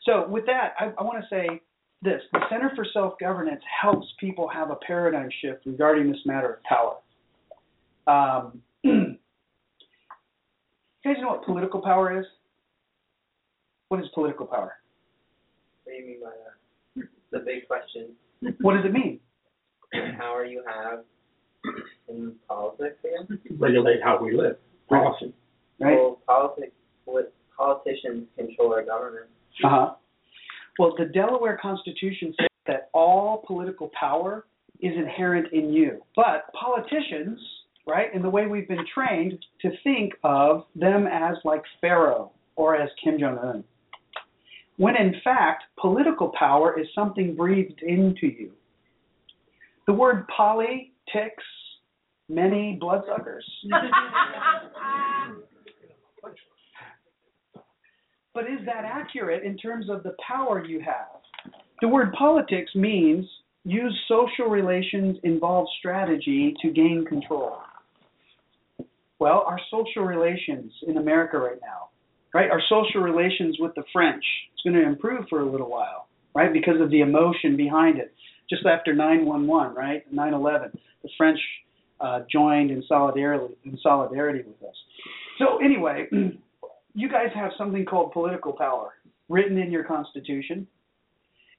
so 0.03 0.27
with 0.27 0.46
that, 0.46 0.74
I, 0.79 0.91
I 0.98 1.03
want 1.03 1.24
to 1.24 1.27
say 1.29 1.62
this: 2.01 2.22
the 2.32 2.39
Center 2.50 2.72
for 2.75 2.86
Self 2.93 3.13
Governance 3.20 3.62
helps 3.82 4.08
people 4.20 4.48
have 4.48 4.70
a 4.70 4.75
paradigm 4.86 5.29
shift 5.41 5.65
regarding 5.65 6.12
this 6.12 6.20
matter 6.25 6.53
of 6.53 6.63
power. 6.63 6.98
Um, 8.05 8.62
you 8.84 9.17
guys 11.05 11.15
know 11.22 11.29
what 11.29 11.46
political 11.46 11.82
power 11.82 12.20
is? 12.20 12.25
What 13.89 14.00
is 14.00 14.08
political 14.13 14.46
power? 14.46 14.74
What 15.84 15.93
do 15.93 16.00
you 16.00 16.05
mean 16.08 16.20
by 16.24 16.29
that? 16.29 17.08
The 17.32 17.39
big 17.39 17.67
question. 17.67 18.10
What 18.60 18.74
does 18.74 18.84
it 18.84 18.91
mean? 18.91 19.22
Power 20.17 20.43
you 20.43 20.63
have 20.67 21.05
in 22.10 22.34
politics, 22.50 22.98
I 23.05 23.24
guess? 23.24 23.39
Regulate 23.58 24.01
how 24.03 24.22
we 24.22 24.36
live. 24.36 24.58
Policy. 24.89 25.34
Right? 25.79 25.96
Well, 25.96 26.20
politics, 26.27 26.74
what 27.05 27.33
politicians 27.57 28.27
control 28.38 28.74
our 28.74 28.83
government. 28.83 29.25
Uh 29.63 29.69
huh. 29.69 29.93
Well, 30.79 30.93
the 30.98 31.05
Delaware 31.05 31.57
Constitution 31.62 32.33
says 32.39 32.48
that 32.67 32.89
all 32.93 33.43
political 33.45 33.91
power 33.98 34.45
is 34.81 34.93
inherent 34.95 35.53
in 35.53 35.72
you. 35.72 36.01
But 36.15 36.51
politicians, 36.60 37.39
right, 37.86 38.13
in 38.13 38.22
the 38.22 38.29
way 38.29 38.48
we've 38.48 38.67
been 38.67 38.86
trained 38.93 39.45
to 39.62 39.69
think 39.83 40.13
of 40.24 40.65
them 40.75 41.07
as 41.07 41.36
like 41.45 41.62
Pharaoh 41.79 42.31
or 42.55 42.75
as 42.75 42.89
Kim 43.03 43.19
Jong 43.19 43.38
un. 43.38 43.63
When 44.77 44.95
in 44.95 45.15
fact, 45.24 45.63
political 45.79 46.31
power 46.38 46.79
is 46.79 46.88
something 46.95 47.36
breathed 47.36 47.81
into 47.83 48.27
you. 48.27 48.51
The 49.86 49.93
word 49.93 50.27
poly 50.36 50.91
ticks 51.12 51.43
many 52.29 52.77
bloodsuckers. 52.79 53.45
But 58.34 58.46
is 58.46 58.66
that 58.66 58.84
accurate 58.84 59.44
in 59.44 59.58
terms 59.58 59.90
of 59.90 60.04
the 60.04 60.16
power 60.25 60.66
you 60.66 60.80
have? 60.80 61.54
The 61.82 61.88
word 61.88 62.13
politics 62.13 62.72
means 62.75 63.25
use 63.63 63.98
social 64.08 64.50
relations 64.50 65.18
involve 65.24 65.68
strategy 65.80 66.56
to 66.62 66.72
gain 66.72 67.06
control. 67.08 67.58
Well, 69.20 69.44
our 69.48 69.60
social 69.70 70.04
relations 70.04 70.72
in 70.88 70.98
America 70.98 71.38
right 71.38 71.60
now, 71.62 71.90
right? 72.34 72.50
Our 72.50 72.62
social 72.68 73.02
relations 73.02 73.58
with 73.60 73.74
the 73.75 73.84
French, 73.94 74.24
it's 74.54 74.62
going 74.63 74.75
to 74.75 74.86
improve 74.86 75.25
for 75.30 75.42
a 75.42 75.50
little 75.50 75.70
while, 75.70 76.08
right? 76.36 76.52
Because 76.52 76.82
of 76.82 76.90
the 76.90 77.02
emotion 77.02 77.56
behind 77.56 78.00
it. 78.00 78.13
Just 78.50 78.66
after 78.66 78.94
9/11, 78.94 79.75
right? 79.75 80.04
9/11, 80.13 80.74
the 81.04 81.10
French 81.18 81.40
uh, 82.02 82.22
joined 82.30 82.72
in 82.72 82.84
solidarity 82.88 83.56
in 83.63 83.78
solidarity 83.82 84.44
with 84.46 84.70
us. 84.70 84.75
So 85.40 85.58
anyway, 85.63 86.08
you 86.94 87.10
guys 87.10 87.30
have 87.36 87.52
something 87.58 87.86
called 87.86 88.12
political 88.12 88.54
power 88.54 88.94
written 89.30 89.58
in 89.58 89.72
your 89.72 89.84
constitution, 89.84 90.68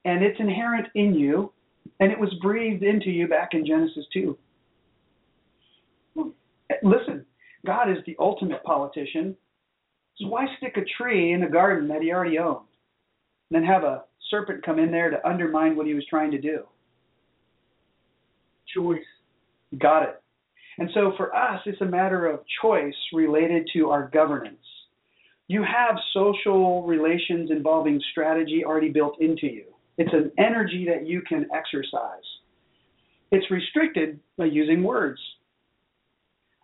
and 0.05 0.23
it's 0.23 0.39
inherent 0.39 0.87
in 0.95 1.15
you, 1.15 1.53
and 2.01 2.13
it 2.13 2.19
was 2.19 2.33
breathed 2.43 2.83
into 2.83 3.11
you 3.11 3.27
back 3.27 3.51
in 3.53 3.67
Genesis 3.67 4.05
2. 4.13 4.37
Listen, 6.83 7.25
God 7.67 7.91
is 7.91 7.99
the 8.07 8.17
ultimate 8.19 8.63
politician. 8.65 9.37
So 10.19 10.29
why 10.29 10.47
stick 10.59 10.77
a 10.77 10.85
tree 11.03 11.33
in 11.33 11.43
a 11.43 11.51
garden 11.51 11.89
that 11.89 12.03
he 12.03 12.13
already 12.13 12.39
owned? 12.39 12.67
And 13.51 13.63
then 13.63 13.65
have 13.65 13.85
a 13.85 14.05
serpent 14.31 14.65
come 14.65 14.79
in 14.79 14.91
there 14.91 15.11
to 15.11 15.27
undermine 15.27 15.77
what 15.77 15.87
he 15.87 15.95
was 15.95 16.05
trying 16.09 16.31
to 16.33 16.41
do? 16.41 16.61
Choice. 18.75 18.99
Got 19.79 20.05
it. 20.05 20.23
And 20.79 20.91
so 20.95 21.13
for 21.17 21.35
us, 21.35 21.61
it's 21.67 21.81
a 21.81 21.87
matter 21.87 22.27
of 22.27 22.41
choice 22.63 22.95
related 23.13 23.69
to 23.75 23.91
our 23.91 24.09
governance. 24.09 24.57
You 25.49 25.63
have 25.63 25.97
social 26.13 26.83
relations 26.85 27.51
involving 27.51 28.01
strategy 28.13 28.65
already 28.65 28.89
built 28.89 29.21
into 29.21 29.47
you. 29.47 29.65
It's 29.99 30.13
an 30.13 30.33
energy 30.39 30.87
that 30.89 31.07
you 31.07 31.23
can 31.23 31.47
exercise. 31.55 32.25
It's 33.31 33.51
restricted 33.51 34.21
by 34.39 34.47
using 34.47 34.83
words. 34.83 35.21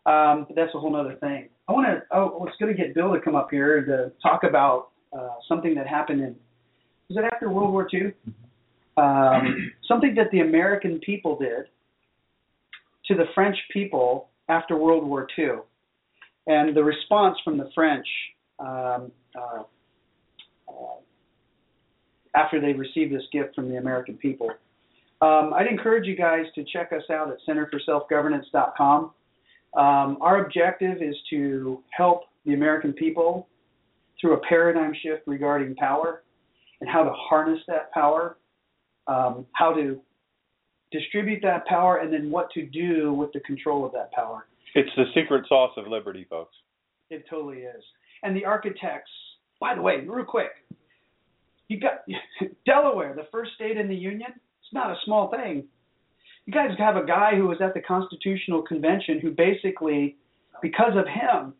Um, 0.07 0.47
but 0.49 0.57
that's 0.57 0.75
a 0.75 0.79
whole 0.79 0.97
other 0.97 1.17
thing. 1.17 1.49
I 1.69 1.73
want 1.73 1.87
to. 1.87 2.03
I 2.15 2.21
was 2.21 2.53
going 2.59 2.75
to 2.75 2.83
get 2.83 2.95
Bill 2.95 3.13
to 3.13 3.21
come 3.21 3.37
up 3.37 3.49
here 3.51 3.85
to 3.85 4.13
talk 4.23 4.45
about 4.45 4.89
uh, 5.17 5.35
something 5.47 5.75
that 5.75 5.87
happened 5.87 6.21
in. 6.21 6.35
Was 7.09 7.19
it 7.19 7.25
after 7.33 7.51
World 7.51 7.73
War 7.73 7.87
II? 7.93 8.13
Um, 8.97 9.71
something 9.89 10.15
that 10.15 10.31
the 10.33 10.41
American 10.41 10.99
people 11.01 11.39
did 11.39 11.67
to 13.07 13.15
the 13.15 13.27
French 13.35 13.57
people 13.73 14.31
after 14.49 14.77
World 14.77 15.05
War 15.05 15.29
II, 15.39 15.59
and 16.47 16.75
the 16.75 16.83
response 16.83 17.37
from 17.45 17.59
the 17.59 17.71
French 17.75 18.07
um, 18.61 19.13
uh, 19.37 19.63
uh, 20.69 20.99
after 22.35 22.61
they 22.61 22.73
receive 22.73 23.11
this 23.11 23.23
gift 23.33 23.55
from 23.55 23.69
the 23.69 23.77
American 23.77 24.17
people. 24.17 24.51
Um, 25.21 25.53
I'd 25.55 25.67
encourage 25.67 26.07
you 26.07 26.17
guys 26.17 26.47
to 26.55 26.65
check 26.73 26.93
us 26.93 27.03
out 27.11 27.31
at 27.31 27.39
centerforselfgovernance.com. 27.49 29.13
Um, 29.77 30.19
our 30.21 30.45
objective 30.45 31.03
is 31.03 31.15
to 31.31 31.83
help 31.91 32.23
the 32.47 32.55
American 32.55 32.93
people 32.93 33.49
through 34.21 34.35
a 34.35 34.41
paradigm 34.41 34.93
shift 35.03 35.23
regarding 35.27 35.75
power 35.77 36.23
and 36.81 36.89
how 36.89 37.05
to 37.05 37.13
harness 37.13 37.61
that 37.69 37.93
power, 37.93 38.39
um, 39.07 39.47
how 39.53 39.73
to 39.73 40.01
distribute 40.91 41.41
that 41.43 41.67
power, 41.67 41.99
and 41.99 42.13
then 42.13 42.31
what 42.31 42.51
to 42.53 42.67
do 42.67 43.13
with 43.13 43.33
the 43.33 43.41
control 43.41 43.85
of 43.85 43.93
that 43.93 44.11
power. 44.13 44.47
It's 44.75 44.91
the 44.97 45.05
secret 45.15 45.45
sauce 45.49 45.73
of 45.77 45.87
liberty, 45.87 46.27
folks. 46.29 46.55
It 47.11 47.25
totally 47.29 47.59
is. 47.59 47.83
And 48.23 48.37
the 48.37 48.45
architects, 48.45 49.11
by 49.61 49.75
the 49.75 49.83
way, 49.83 50.05
real 50.07 50.25
quick, 50.25 50.51
you 51.69 51.81
got 51.81 52.05
Delaware, 52.67 53.15
the 53.15 53.27
first 53.33 53.53
state 53.55 53.77
in 53.77 53.89
the 53.89 53.95
Union. 53.95 54.31
It's 54.33 54.73
not 54.73 54.91
a 54.91 54.97
small 55.05 55.31
thing. 55.31 55.65
You 56.47 56.53
guys 56.53 56.71
have 56.79 56.97
a 56.97 57.05
guy 57.07 57.37
who 57.37 57.47
was 57.47 57.59
at 57.61 57.75
the 57.75 57.81
Constitutional 57.81 58.63
Convention 58.63 59.21
who 59.21 59.31
basically, 59.31 60.17
because 60.63 60.93
of 60.97 61.07
him, 61.07 61.55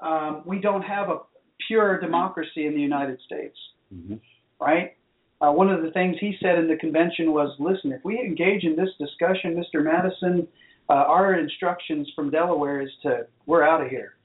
um, 0.00 0.42
we 0.46 0.60
don't 0.60 0.82
have 0.82 1.08
a 1.08 1.18
pure 1.66 1.98
democracy 2.00 2.66
in 2.66 2.74
the 2.74 2.80
United 2.80 3.18
States, 3.26 3.56
Mm-hmm. 3.92 4.16
right? 4.60 4.94
Uh, 5.40 5.50
one 5.50 5.70
of 5.70 5.82
the 5.82 5.90
things 5.92 6.16
he 6.20 6.36
said 6.42 6.58
in 6.58 6.68
the 6.68 6.76
convention 6.76 7.32
was, 7.32 7.54
"Listen, 7.58 7.90
if 7.92 8.04
we 8.04 8.18
engage 8.20 8.64
in 8.64 8.76
this 8.76 8.90
discussion, 8.98 9.56
Mr. 9.56 9.82
Madison, 9.82 10.46
uh, 10.90 10.92
our 10.92 11.34
instructions 11.38 12.10
from 12.14 12.30
Delaware 12.30 12.82
is 12.82 12.90
to 13.02 13.26
we're 13.46 13.62
out 13.62 13.80
of 13.80 13.88
here." 13.88 14.17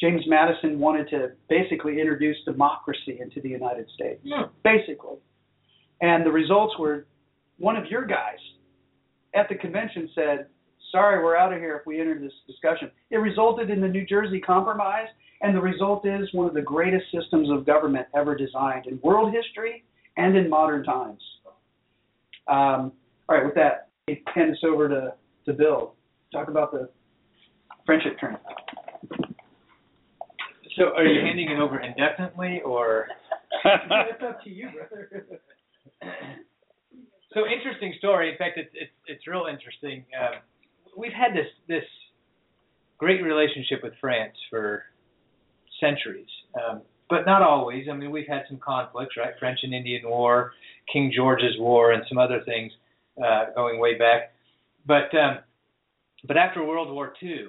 James 0.00 0.22
Madison 0.26 0.78
wanted 0.78 1.08
to 1.10 1.32
basically 1.48 2.00
introduce 2.00 2.36
democracy 2.44 3.18
into 3.20 3.40
the 3.40 3.48
United 3.48 3.86
States, 3.94 4.20
basically. 4.62 5.16
And 6.00 6.26
the 6.26 6.30
results 6.30 6.74
were 6.78 7.06
one 7.58 7.76
of 7.76 7.86
your 7.86 8.04
guys 8.04 8.38
at 9.34 9.48
the 9.48 9.54
convention 9.54 10.08
said, 10.14 10.46
Sorry, 10.92 11.22
we're 11.22 11.36
out 11.36 11.52
of 11.52 11.58
here 11.58 11.76
if 11.76 11.86
we 11.86 12.00
enter 12.00 12.18
this 12.18 12.32
discussion. 12.46 12.90
It 13.10 13.16
resulted 13.16 13.70
in 13.70 13.80
the 13.80 13.88
New 13.88 14.06
Jersey 14.06 14.40
Compromise, 14.40 15.08
and 15.42 15.54
the 15.54 15.60
result 15.60 16.06
is 16.06 16.28
one 16.32 16.46
of 16.46 16.54
the 16.54 16.62
greatest 16.62 17.04
systems 17.12 17.50
of 17.50 17.66
government 17.66 18.06
ever 18.16 18.36
designed 18.36 18.86
in 18.86 19.00
world 19.02 19.34
history 19.34 19.84
and 20.16 20.36
in 20.36 20.48
modern 20.48 20.84
times. 20.84 21.20
Um, 22.48 22.92
all 23.28 23.36
right, 23.36 23.44
with 23.44 23.54
that, 23.56 23.88
I 24.08 24.20
hand 24.34 24.52
this 24.52 24.60
over 24.64 24.88
to, 24.88 25.14
to 25.46 25.52
Bill. 25.52 25.94
Talk 26.32 26.48
about 26.48 26.72
the 26.72 26.88
friendship 27.84 28.18
train. 28.18 28.36
So 30.76 30.94
are 30.94 31.04
you 31.06 31.20
handing 31.20 31.50
it 31.50 31.58
over 31.58 31.80
indefinitely 31.80 32.60
or? 32.64 33.08
it's 33.64 34.22
up 34.22 34.42
to 34.44 34.50
you, 34.50 34.68
brother. 34.70 35.26
So 37.34 37.42
interesting 37.46 37.92
story. 37.98 38.30
In 38.30 38.38
fact, 38.38 38.56
it's 38.56 38.70
it's 38.72 38.92
it's 39.08 39.26
real 39.26 39.44
interesting. 39.44 40.06
Um, 40.18 40.40
we've 40.96 41.12
had 41.12 41.34
this 41.34 41.48
this 41.68 41.84
great 42.96 43.22
relationship 43.22 43.80
with 43.82 43.92
France 44.00 44.34
for 44.48 44.84
centuries, 45.78 46.30
um, 46.54 46.80
but 47.10 47.26
not 47.26 47.42
always. 47.42 47.88
I 47.90 47.94
mean, 47.94 48.10
we've 48.10 48.26
had 48.26 48.44
some 48.48 48.58
conflicts, 48.58 49.18
right? 49.18 49.34
French 49.38 49.58
and 49.64 49.74
Indian 49.74 50.08
War, 50.08 50.52
King 50.90 51.12
George's 51.14 51.58
War, 51.58 51.92
and 51.92 52.04
some 52.08 52.16
other 52.16 52.40
things 52.46 52.72
uh, 53.22 53.46
going 53.54 53.78
way 53.78 53.98
back. 53.98 54.32
But 54.86 55.14
um, 55.14 55.40
but 56.26 56.38
after 56.38 56.64
World 56.64 56.90
War 56.90 57.12
II, 57.22 57.48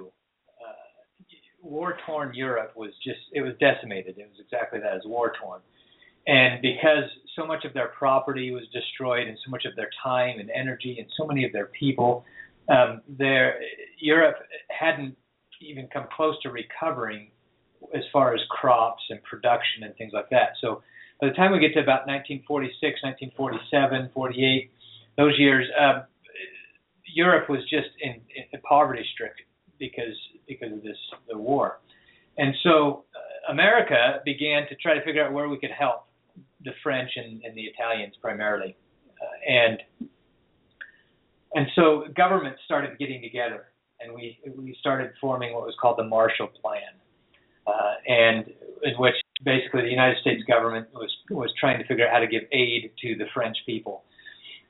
war 1.70 1.98
torn 2.06 2.34
Europe 2.34 2.74
was 2.76 2.92
just 3.04 3.20
it 3.34 3.42
was 3.42 3.54
decimated. 3.60 4.18
It 4.18 4.30
was 4.30 4.40
exactly 4.40 4.80
that, 4.80 4.94
it 4.94 5.02
was 5.04 5.06
war 5.06 5.34
torn. 5.42 5.62
And 6.28 6.62
because 6.62 7.10
so 7.36 7.46
much 7.46 7.64
of 7.64 7.74
their 7.74 7.90
property 7.90 8.52
was 8.52 8.64
destroyed 8.74 9.28
and 9.28 9.38
so 9.46 9.50
much 9.50 9.64
of 9.66 9.76
their 9.76 9.90
time 10.04 10.40
and 10.40 10.50
energy 10.50 10.98
and 11.00 11.08
so 11.18 11.26
many 11.26 11.46
of 11.46 11.54
their 11.54 11.68
people, 11.68 12.26
um, 12.70 13.02
their 13.08 13.60
Europe 14.00 14.36
hadn't 14.70 15.16
even 15.62 15.88
come 15.88 16.06
close 16.16 16.36
to 16.44 16.50
recovering 16.50 17.32
as 17.96 18.04
far 18.12 18.34
as 18.34 18.42
crops 18.50 19.04
and 19.10 19.24
production 19.24 19.84
and 19.84 19.96
things 19.96 20.12
like 20.14 20.30
that. 20.30 20.50
So 20.60 20.84
by 21.22 21.30
the 21.30 21.34
time 21.34 21.52
we 21.52 21.60
get 21.60 21.74
to 21.74 21.80
about 21.80 22.06
1946, 22.08 23.02
1947, 23.32 24.12
48, 24.14 24.72
those 25.18 25.34
years, 25.40 25.66
um, 25.80 26.04
Europe 27.06 27.50
was 27.50 27.62
just 27.64 27.90
in, 28.02 28.22
in 28.36 28.62
poverty 28.62 29.06
stricken 29.14 29.47
because 29.80 30.16
because 30.48 30.72
of 30.72 30.84
this 30.84 30.98
the 31.30 31.38
war, 31.38 31.80
and 32.38 32.54
so 32.64 33.06
uh, 33.16 33.52
America 33.52 34.22
began 34.26 34.68
to 34.70 34.76
try 34.76 34.94
to 34.94 35.04
figure 35.04 35.26
out 35.26 35.34
where 35.34 35.50
we 35.50 35.58
could 35.58 35.72
help 35.72 36.08
the 36.64 36.72
French 36.84 37.10
and, 37.16 37.42
and 37.44 37.56
the 37.56 37.64
Italians 37.64 38.16
primarily, 38.22 38.76
uh, 39.22 39.52
and 39.52 39.80
and 41.54 41.68
so 41.76 42.06
governments 42.16 42.60
started 42.66 42.98
getting 43.00 43.22
together, 43.22 43.68
and 44.00 44.14
we 44.14 44.40
we 44.56 44.76
started 44.80 45.12
forming 45.20 45.54
what 45.54 45.66
was 45.66 45.76
called 45.82 45.98
the 45.98 46.04
Marshall 46.04 46.50
Plan, 46.62 46.82
uh, 47.66 47.94
and 48.08 48.46
in 48.84 48.94
which 48.98 49.16
basically 49.44 49.82
the 49.82 49.90
United 49.90 50.18
States 50.22 50.44
government 50.48 50.88
was 50.94 51.12
was 51.30 51.52
trying 51.60 51.80
to 51.80 51.88
figure 51.88 52.08
out 52.08 52.14
how 52.14 52.20
to 52.20 52.28
give 52.28 52.44
aid 52.52 52.92
to 53.02 53.16
the 53.16 53.26
French 53.34 53.58
people. 53.66 54.04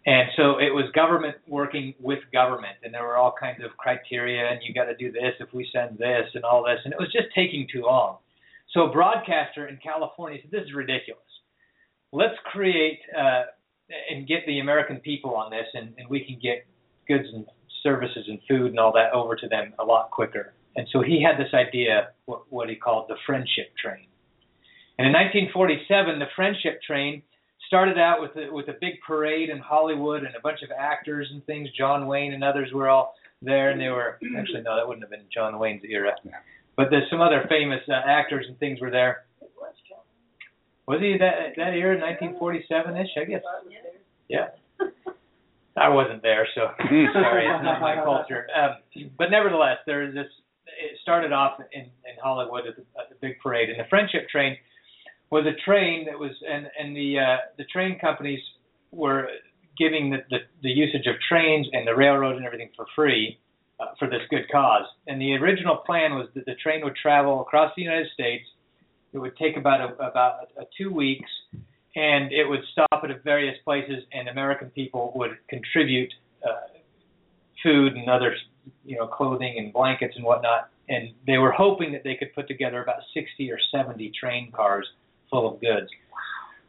And 0.08 0.30
so 0.38 0.58
it 0.58 0.74
was 0.74 0.86
government 0.96 1.36
working 1.50 1.94
with 2.00 2.20
government, 2.32 2.78
and 2.82 2.94
there 2.94 3.04
were 3.04 3.18
all 3.18 3.36
kinds 3.38 3.62
of 3.62 3.76
criteria, 3.76 4.50
and 4.50 4.62
you 4.64 4.74
got 4.74 4.86
to 4.86 4.96
do 4.96 5.12
this 5.12 5.36
if 5.42 5.54
we 5.54 5.68
send 5.74 5.98
this 5.98 6.32
and 6.34 6.46
all 6.46 6.64
this, 6.64 6.80
and 6.86 6.94
it 6.94 7.00
was 7.00 7.12
just 7.12 7.28
taking 7.36 7.68
too 7.72 7.82
long. 7.82 8.18
So 8.74 8.88
a 8.88 8.92
broadcaster 8.92 9.68
in 9.68 9.78
California 9.84 10.40
said, 10.42 10.52
"This 10.52 10.64
is 10.64 10.74
ridiculous. 10.74 11.28
Let's 12.14 12.40
create 12.46 13.00
uh, 13.14 13.44
and 14.10 14.26
get 14.26 14.46
the 14.48 14.60
American 14.60 15.02
people 15.02 15.36
on 15.36 15.52
this, 15.52 15.68
and, 15.74 15.94
and 15.98 16.08
we 16.08 16.24
can 16.24 16.40
get 16.42 16.66
goods 17.06 17.28
and 17.34 17.46
services 17.84 18.26
and 18.30 18.40
food 18.48 18.72
and 18.72 18.80
all 18.80 18.94
that 18.94 19.12
over 19.12 19.36
to 19.36 19.48
them 19.50 19.74
a 19.78 19.84
lot 19.84 20.10
quicker." 20.12 20.54
And 20.78 20.88
so 20.94 21.02
he 21.02 21.22
had 21.22 21.38
this 21.38 21.54
idea, 21.54 22.10
what, 22.28 22.44
what 22.50 22.70
he 22.70 22.76
called 22.76 23.10
the 23.10 23.18
friendship 23.26 23.76
train. 23.76 24.08
And 24.98 25.08
in 25.08 25.14
1947, 25.14 26.20
the 26.20 26.28
friendship 26.34 26.82
train 26.82 27.24
started 27.68 27.98
out 27.98 28.22
with 28.22 28.32
a, 28.36 28.52
with 28.52 28.68
a 28.70 28.76
big 28.80 28.96
parade 29.06 29.50
in 29.50 29.60
Hollywood 29.60 30.24
and 30.24 30.36
a 30.36 30.42
bunch 30.42 30.62
of 30.64 30.72
actors 30.72 31.28
and 31.32 31.46
things. 31.46 31.70
John 31.78 32.08
Wayne 32.08 32.34
and 32.34 32.44
others 32.44 32.72
were 32.74 32.90
all 32.90 33.14
there, 33.42 33.70
and 33.70 33.80
they 33.80 33.90
were 33.90 34.18
actually 34.38 34.62
no, 34.62 34.76
that 34.76 34.88
wouldn't 34.88 35.04
have 35.04 35.12
been 35.12 35.28
John 35.34 35.60
Wayne's 35.60 35.84
era, 35.88 36.16
but 36.76 36.88
there's 36.90 37.10
some 37.10 37.22
other 37.22 37.46
famous 37.50 37.82
uh, 37.88 37.94
actors 37.94 38.46
and 38.48 38.58
things 38.58 38.82
were 38.82 38.92
there. 38.92 39.26
Was 40.88 41.02
he 41.02 41.18
that 41.20 41.58
that 41.58 41.74
era, 41.74 42.00
1947ish? 42.00 43.18
I 43.20 43.26
guess. 43.26 43.42
Yeah. 44.30 44.48
I 45.76 45.90
wasn't 45.90 46.24
there, 46.24 46.48
so 46.56 46.72
sorry, 46.80 47.46
it's 47.46 47.64
not 47.64 47.82
my 47.82 47.96
culture. 47.96 48.48
Um, 48.56 48.78
but 49.18 49.30
nevertheless, 49.30 49.78
there 49.86 50.02
is 50.02 50.16
this. 50.16 50.26
It 50.66 50.98
started 51.02 51.32
off 51.32 51.60
in 51.72 51.82
in 51.82 52.16
Hollywood 52.24 52.66
at 52.66 52.78
the, 52.78 52.82
at 53.00 53.10
the 53.10 53.16
big 53.22 53.40
parade, 53.44 53.70
and 53.70 53.80
the 53.80 53.84
friendship 53.90 54.28
train 54.30 54.58
was 55.30 55.46
a 55.46 55.56
train 55.66 56.06
that 56.06 56.18
was 56.18 56.32
and 56.48 56.68
and 56.80 56.96
the 56.96 57.20
uh, 57.20 57.38
the 57.58 57.66
train 57.66 58.00
companies 58.00 58.40
were 58.92 59.28
giving 59.78 60.10
the, 60.10 60.18
the 60.30 60.38
the 60.64 60.70
usage 60.70 61.06
of 61.08 61.16
trains 61.28 61.68
and 61.74 61.88
the 61.88 61.96
railroad 61.96 62.36
and 62.38 62.46
everything 62.46 62.70
for 62.76 62.86
free 62.96 63.38
uh, 63.80 63.86
for 64.00 64.10
this 64.10 64.22
good 64.30 64.50
cause. 64.52 64.86
And 65.08 65.22
the 65.22 65.34
original 65.36 65.78
plan 65.78 66.16
was 66.16 66.28
that 66.36 66.46
the 66.46 66.56
train 66.56 66.84
would 66.84 66.96
travel 66.96 67.42
across 67.42 67.72
the 67.76 67.84
United 67.84 68.08
States. 68.14 68.46
It 69.14 69.20
would 69.20 69.38
take 69.38 69.58
about 69.58 69.82
a, 69.82 69.94
about 69.96 70.50
a 70.58 70.64
two 70.78 70.92
weeks, 70.92 71.30
and 71.96 72.32
it 72.32 72.48
would 72.48 72.62
stop 72.72 73.04
at 73.04 73.24
various 73.24 73.56
places, 73.64 74.04
and 74.12 74.28
American 74.30 74.70
people 74.72 75.14
would 75.16 75.38
contribute 75.50 76.12
uh, 76.44 76.78
food 77.64 77.94
and 77.94 78.10
other, 78.10 78.36
you 78.86 78.98
know, 78.98 79.08
clothing 79.08 79.56
and 79.58 79.74
blankets 79.74 80.14
and 80.16 80.26
whatnot. 80.26 80.70
And 80.90 81.14
they 81.26 81.38
were 81.38 81.52
hoping 81.52 81.92
that 81.94 82.04
they 82.04 82.16
could 82.16 82.34
put 82.34 82.48
together 82.48 82.82
about 82.82 83.02
60 83.14 83.52
or 83.52 83.58
70 83.72 84.12
train 84.20 84.52
cars 84.52 84.88
full 85.30 85.54
of 85.54 85.62
goods. 85.62 85.90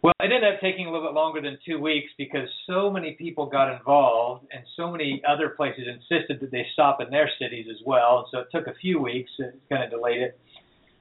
Well, 0.01 0.13
it 0.21 0.31
ended 0.33 0.45
up 0.45 0.61
taking 0.61 0.87
a 0.87 0.93
little 0.93 1.09
bit 1.09 1.15
longer 1.15 1.41
than 1.41 1.59
two 1.67 1.81
weeks 1.81 2.11
because 2.17 2.49
so 2.69 2.89
many 2.89 3.13
people 3.13 3.47
got 3.47 3.75
involved 3.75 4.47
and 4.53 4.63
so 4.77 4.93
many 4.93 5.21
other 5.29 5.51
places 5.51 5.87
insisted 5.89 6.39
that 6.41 6.53
they 6.53 6.65
stop 6.73 7.01
in 7.01 7.11
their 7.11 7.29
cities 7.41 7.67
as 7.69 7.79
well. 7.85 8.19
And 8.19 8.27
so 8.31 8.39
it 8.41 8.49
took 8.53 8.73
a 8.73 8.79
few 8.79 9.01
weeks. 9.01 9.31
It 9.39 9.61
kind 9.69 9.83
of 9.83 9.91
delayed 9.91 10.23
it. 10.23 10.41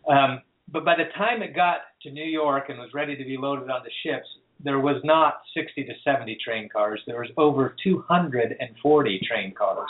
Um, 0.10 0.42
but 0.72 0.84
by 0.84 0.96
the 0.96 1.12
time 1.16 1.44
it 1.44 1.56
got 1.56 1.82
to 2.04 2.12
New 2.12 2.26
York 2.26 2.70
and 2.70 2.80
was 2.80 2.90
ready 2.94 3.16
to 3.16 3.24
be 3.24 3.38
loaded 3.38 3.70
onto 3.70 3.90
ships, 4.04 4.28
there 4.64 4.80
was 4.80 5.00
not 5.04 5.42
60 5.56 5.84
to 5.84 5.94
70 6.04 6.38
train 6.44 6.68
cars. 6.68 7.00
There 7.06 7.20
was 7.20 7.30
over 7.38 7.76
240 7.84 9.20
train 9.28 9.54
cars 9.54 9.90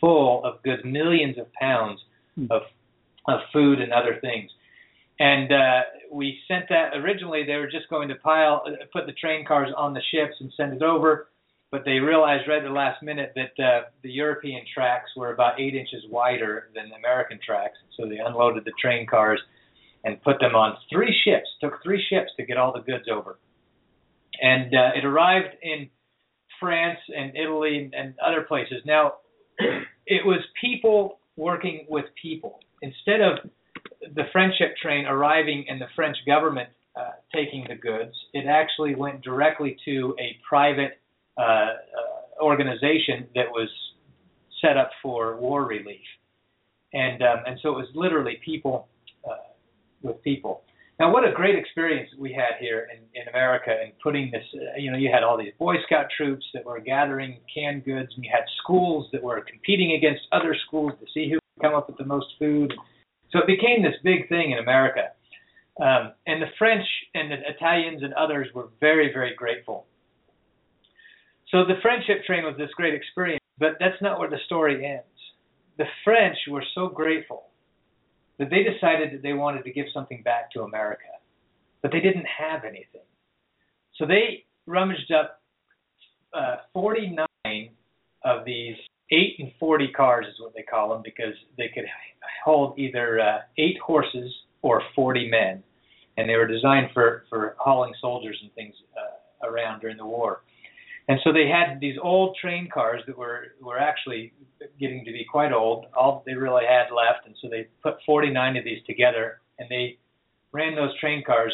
full 0.00 0.44
of 0.44 0.62
goods, 0.62 0.82
millions 0.84 1.38
of 1.38 1.52
pounds 1.54 2.00
of 2.50 2.62
of 3.26 3.40
food 3.52 3.80
and 3.80 3.92
other 3.92 4.18
things 4.22 4.50
and 5.18 5.52
uh, 5.52 5.80
we 6.12 6.38
sent 6.46 6.68
that. 6.68 6.94
Originally, 6.94 7.44
they 7.44 7.56
were 7.56 7.70
just 7.70 7.88
going 7.90 8.08
to 8.08 8.14
pile, 8.16 8.62
uh, 8.66 8.84
put 8.92 9.06
the 9.06 9.12
train 9.12 9.44
cars 9.44 9.68
on 9.76 9.92
the 9.92 10.00
ships 10.12 10.34
and 10.40 10.52
send 10.56 10.72
it 10.72 10.82
over, 10.82 11.28
but 11.70 11.82
they 11.84 11.98
realized 11.98 12.48
right 12.48 12.58
at 12.58 12.64
the 12.64 12.70
last 12.70 13.02
minute 13.02 13.34
that 13.34 13.62
uh, 13.62 13.82
the 14.02 14.10
European 14.10 14.62
tracks 14.72 15.10
were 15.16 15.32
about 15.32 15.60
eight 15.60 15.74
inches 15.74 16.04
wider 16.08 16.70
than 16.74 16.88
the 16.88 16.96
American 16.96 17.38
tracks, 17.44 17.76
so 17.96 18.08
they 18.08 18.18
unloaded 18.18 18.64
the 18.64 18.72
train 18.80 19.06
cars 19.06 19.40
and 20.04 20.22
put 20.22 20.38
them 20.40 20.54
on 20.54 20.76
three 20.90 21.14
ships. 21.24 21.48
Took 21.60 21.82
three 21.82 22.02
ships 22.08 22.30
to 22.36 22.46
get 22.46 22.56
all 22.56 22.72
the 22.72 22.80
goods 22.80 23.04
over, 23.12 23.38
and 24.40 24.72
uh, 24.74 24.90
it 24.96 25.04
arrived 25.04 25.56
in 25.62 25.90
France 26.60 26.98
and 27.14 27.36
Italy 27.36 27.90
and 27.92 28.14
other 28.24 28.42
places. 28.42 28.82
Now, 28.84 29.14
it 30.06 30.24
was 30.24 30.40
people 30.60 31.18
working 31.36 31.86
with 31.88 32.04
people 32.20 32.60
instead 32.82 33.20
of 33.20 33.50
the 34.00 34.24
friendship 34.32 34.76
train 34.80 35.06
arriving 35.06 35.64
and 35.68 35.80
the 35.80 35.86
French 35.94 36.16
government 36.26 36.68
uh, 36.96 37.10
taking 37.34 37.64
the 37.68 37.74
goods, 37.74 38.14
it 38.32 38.46
actually 38.46 38.94
went 38.94 39.22
directly 39.22 39.76
to 39.84 40.14
a 40.18 40.36
private 40.48 41.00
uh, 41.36 41.42
uh, 41.42 41.74
organization 42.42 43.26
that 43.34 43.46
was 43.50 43.68
set 44.60 44.76
up 44.76 44.90
for 45.02 45.36
war 45.36 45.64
relief, 45.64 46.06
and 46.92 47.22
um, 47.22 47.38
and 47.46 47.58
so 47.62 47.70
it 47.70 47.76
was 47.76 47.88
literally 47.94 48.40
people 48.44 48.88
uh, 49.24 49.34
with 50.02 50.20
people. 50.22 50.62
Now, 50.98 51.12
what 51.12 51.22
a 51.22 51.30
great 51.32 51.56
experience 51.56 52.10
we 52.18 52.32
had 52.32 52.58
here 52.58 52.88
in, 52.92 53.20
in 53.20 53.28
America 53.28 53.70
in 53.70 53.92
putting 54.02 54.32
this. 54.32 54.42
Uh, 54.52 54.76
you 54.76 54.90
know, 54.90 54.98
you 54.98 55.10
had 55.12 55.22
all 55.22 55.38
these 55.38 55.52
Boy 55.58 55.76
Scout 55.86 56.06
troops 56.16 56.44
that 56.54 56.64
were 56.64 56.80
gathering 56.80 57.38
canned 57.54 57.84
goods, 57.84 58.10
and 58.16 58.24
you 58.24 58.30
had 58.32 58.44
schools 58.62 59.06
that 59.12 59.22
were 59.22 59.40
competing 59.48 59.92
against 59.92 60.22
other 60.32 60.56
schools 60.66 60.92
to 60.98 61.06
see 61.14 61.30
who 61.30 61.38
could 61.38 61.62
come 61.62 61.74
up 61.74 61.88
with 61.88 61.98
the 61.98 62.04
most 62.04 62.26
food. 62.38 62.72
So 63.30 63.38
it 63.38 63.46
became 63.46 63.82
this 63.82 63.94
big 64.02 64.28
thing 64.28 64.52
in 64.52 64.58
America. 64.58 65.12
Um, 65.80 66.12
and 66.26 66.42
the 66.42 66.50
French 66.58 66.84
and 67.14 67.30
the 67.30 67.36
Italians 67.48 68.02
and 68.02 68.12
others 68.14 68.48
were 68.54 68.68
very, 68.80 69.12
very 69.12 69.34
grateful. 69.34 69.86
So 71.50 71.64
the 71.64 71.80
friendship 71.80 72.24
train 72.26 72.44
was 72.44 72.56
this 72.58 72.70
great 72.76 72.94
experience, 72.94 73.42
but 73.58 73.76
that's 73.78 74.00
not 74.02 74.18
where 74.18 74.28
the 74.28 74.38
story 74.46 74.84
ends. 74.84 75.04
The 75.78 75.86
French 76.04 76.36
were 76.48 76.64
so 76.74 76.88
grateful 76.88 77.44
that 78.38 78.50
they 78.50 78.62
decided 78.62 79.12
that 79.12 79.22
they 79.22 79.32
wanted 79.32 79.64
to 79.64 79.72
give 79.72 79.86
something 79.94 80.22
back 80.22 80.50
to 80.52 80.62
America, 80.62 81.04
but 81.80 81.92
they 81.92 82.00
didn't 82.00 82.26
have 82.26 82.64
anything. 82.64 83.06
So 83.96 84.06
they 84.06 84.44
rummaged 84.66 85.12
up 85.12 85.40
uh, 86.32 86.56
49 86.72 87.26
of 88.24 88.44
these 88.44 88.76
8 89.10 89.36
and 89.38 89.52
40 89.58 89.88
cars 89.88 90.26
is 90.26 90.40
what 90.40 90.54
they 90.54 90.62
call 90.62 90.90
them 90.90 91.02
because 91.02 91.34
they 91.56 91.68
could 91.68 91.84
hold 92.44 92.78
either 92.78 93.20
uh, 93.20 93.38
eight 93.56 93.78
horses 93.78 94.32
or 94.62 94.82
40 94.94 95.30
men, 95.30 95.62
and 96.16 96.28
they 96.28 96.36
were 96.36 96.46
designed 96.46 96.90
for 96.92 97.24
for 97.28 97.56
hauling 97.58 97.92
soldiers 98.00 98.38
and 98.42 98.52
things 98.54 98.74
uh, 98.96 99.48
around 99.48 99.80
during 99.80 99.96
the 99.96 100.06
war. 100.06 100.42
And 101.08 101.18
so 101.24 101.32
they 101.32 101.48
had 101.48 101.80
these 101.80 101.96
old 102.02 102.36
train 102.40 102.68
cars 102.72 103.02
that 103.06 103.16
were 103.16 103.54
were 103.60 103.78
actually 103.78 104.32
getting 104.78 105.04
to 105.04 105.12
be 105.12 105.24
quite 105.24 105.52
old. 105.52 105.86
All 105.96 106.22
they 106.26 106.34
really 106.34 106.64
had 106.66 106.92
left, 106.94 107.26
and 107.26 107.34
so 107.40 107.48
they 107.48 107.68
put 107.82 107.94
49 108.04 108.56
of 108.56 108.64
these 108.64 108.84
together, 108.86 109.40
and 109.58 109.68
they 109.70 109.98
ran 110.52 110.74
those 110.74 110.98
train 110.98 111.24
cars 111.24 111.52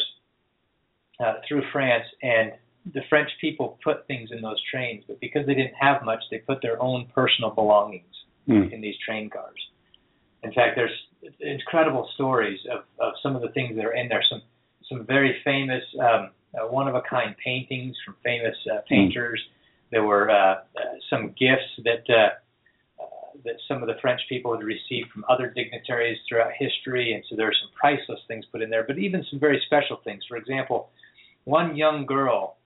uh, 1.19 1.35
through 1.47 1.63
France. 1.71 2.05
And 2.21 2.51
the 2.93 3.01
French 3.09 3.29
people 3.41 3.79
put 3.83 4.05
things 4.07 4.29
in 4.31 4.41
those 4.41 4.61
trains, 4.69 5.03
but 5.07 5.19
because 5.19 5.45
they 5.47 5.55
didn't 5.55 5.73
have 5.79 6.03
much, 6.03 6.23
they 6.29 6.37
put 6.37 6.61
their 6.61 6.81
own 6.81 7.07
personal 7.13 7.49
belongings 7.49 8.13
mm. 8.47 8.71
in 8.71 8.81
these 8.81 8.95
train 9.05 9.29
cars. 9.29 9.59
In 10.43 10.53
fact, 10.53 10.75
there's 10.75 10.91
incredible 11.39 12.07
stories 12.13 12.59
of, 12.71 12.83
of 12.99 13.13
some 13.23 13.35
of 13.35 13.41
the 13.41 13.49
things 13.49 13.75
that 13.75 13.85
are 13.85 13.93
in 13.93 14.07
there. 14.07 14.23
Some 14.29 14.41
some 14.87 15.03
very 15.03 15.41
famous, 15.43 15.81
um, 15.99 16.29
uh, 16.53 16.67
one 16.67 16.87
of 16.87 16.93
a 16.93 17.01
kind 17.01 17.35
paintings 17.43 17.95
from 18.05 18.15
famous 18.23 18.55
uh, 18.71 18.75
hmm. 18.75 18.93
painters. 18.93 19.41
Mm. 19.41 19.89
There 19.89 20.03
were 20.03 20.29
uh, 20.29 20.35
uh, 20.35 20.57
some 21.09 21.29
gifts 21.29 21.73
that 21.83 22.03
uh, 22.07 23.01
uh, 23.01 23.05
that 23.45 23.55
some 23.67 23.81
of 23.81 23.87
the 23.87 23.95
French 23.99 24.21
people 24.29 24.55
had 24.55 24.63
received 24.63 25.09
from 25.11 25.25
other 25.27 25.49
dignitaries 25.49 26.19
throughout 26.29 26.51
history, 26.55 27.13
and 27.13 27.23
so 27.27 27.35
there 27.35 27.47
are 27.47 27.59
some 27.59 27.71
priceless 27.73 28.19
things 28.27 28.45
put 28.51 28.61
in 28.61 28.69
there. 28.69 28.83
But 28.83 28.99
even 28.99 29.25
some 29.31 29.39
very 29.39 29.59
special 29.65 29.97
things. 30.03 30.23
For 30.29 30.37
example, 30.37 30.89
one 31.45 31.75
young 31.75 32.05
girl 32.05 32.57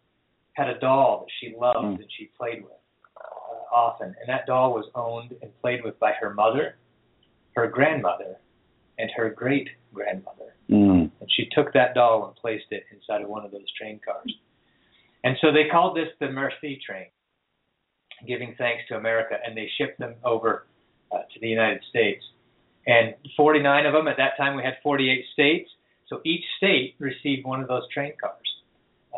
had 0.60 0.70
a 0.70 0.80
doll 0.80 1.26
that 1.26 1.32
she 1.40 1.56
loved 1.56 1.78
mm. 1.78 1.96
and 1.96 2.12
she 2.18 2.30
played 2.38 2.64
with 2.64 2.74
uh, 3.18 3.76
often, 3.76 4.08
and 4.08 4.28
that 4.28 4.46
doll 4.46 4.74
was 4.74 4.86
owned 4.96 5.34
and 5.42 5.52
played 5.62 5.84
with 5.84 5.98
by 6.00 6.12
her 6.20 6.34
mother 6.34 6.76
her 7.56 7.68
grandmother 7.68 8.38
and 8.98 9.10
her 9.16 9.30
great 9.30 9.70
grandmother. 9.94 10.56
Mm. 10.70 11.12
And 11.20 11.30
she 11.36 11.50
took 11.52 11.74
that 11.74 11.94
doll 11.94 12.28
and 12.28 12.36
placed 12.36 12.72
it 12.72 12.84
inside 12.92 13.22
of 13.22 13.30
one 13.30 13.46
of 13.46 13.52
those 13.52 13.72
train 13.78 14.00
cars. 14.04 14.34
And 15.24 15.36
so 15.42 15.52
they 15.52 15.68
called 15.70 15.98
this 15.98 16.08
the 16.20 16.30
Merci 16.30 16.82
train, 16.86 17.08
giving 18.28 18.56
thanks 18.58 18.84
to 18.90 18.96
America, 18.96 19.36
and 19.46 19.58
they 19.58 19.70
shipped 19.78 20.00
them 20.00 20.16
over 20.24 20.68
uh, 21.12 21.18
to 21.34 21.40
the 21.42 21.48
United 21.48 21.82
States. 21.90 22.24
And 22.88 23.16
49 23.36 23.86
of 23.86 23.94
them, 23.94 24.08
at 24.08 24.18
that 24.18 24.38
time 24.38 24.56
we 24.56 24.64
had 24.64 24.76
48 24.82 25.26
states, 25.34 25.70
so 26.08 26.22
each 26.26 26.44
state 26.58 26.96
received 27.00 27.46
one 27.46 27.62
of 27.62 27.68
those 27.68 27.84
train 27.94 28.14
cars. 28.20 28.36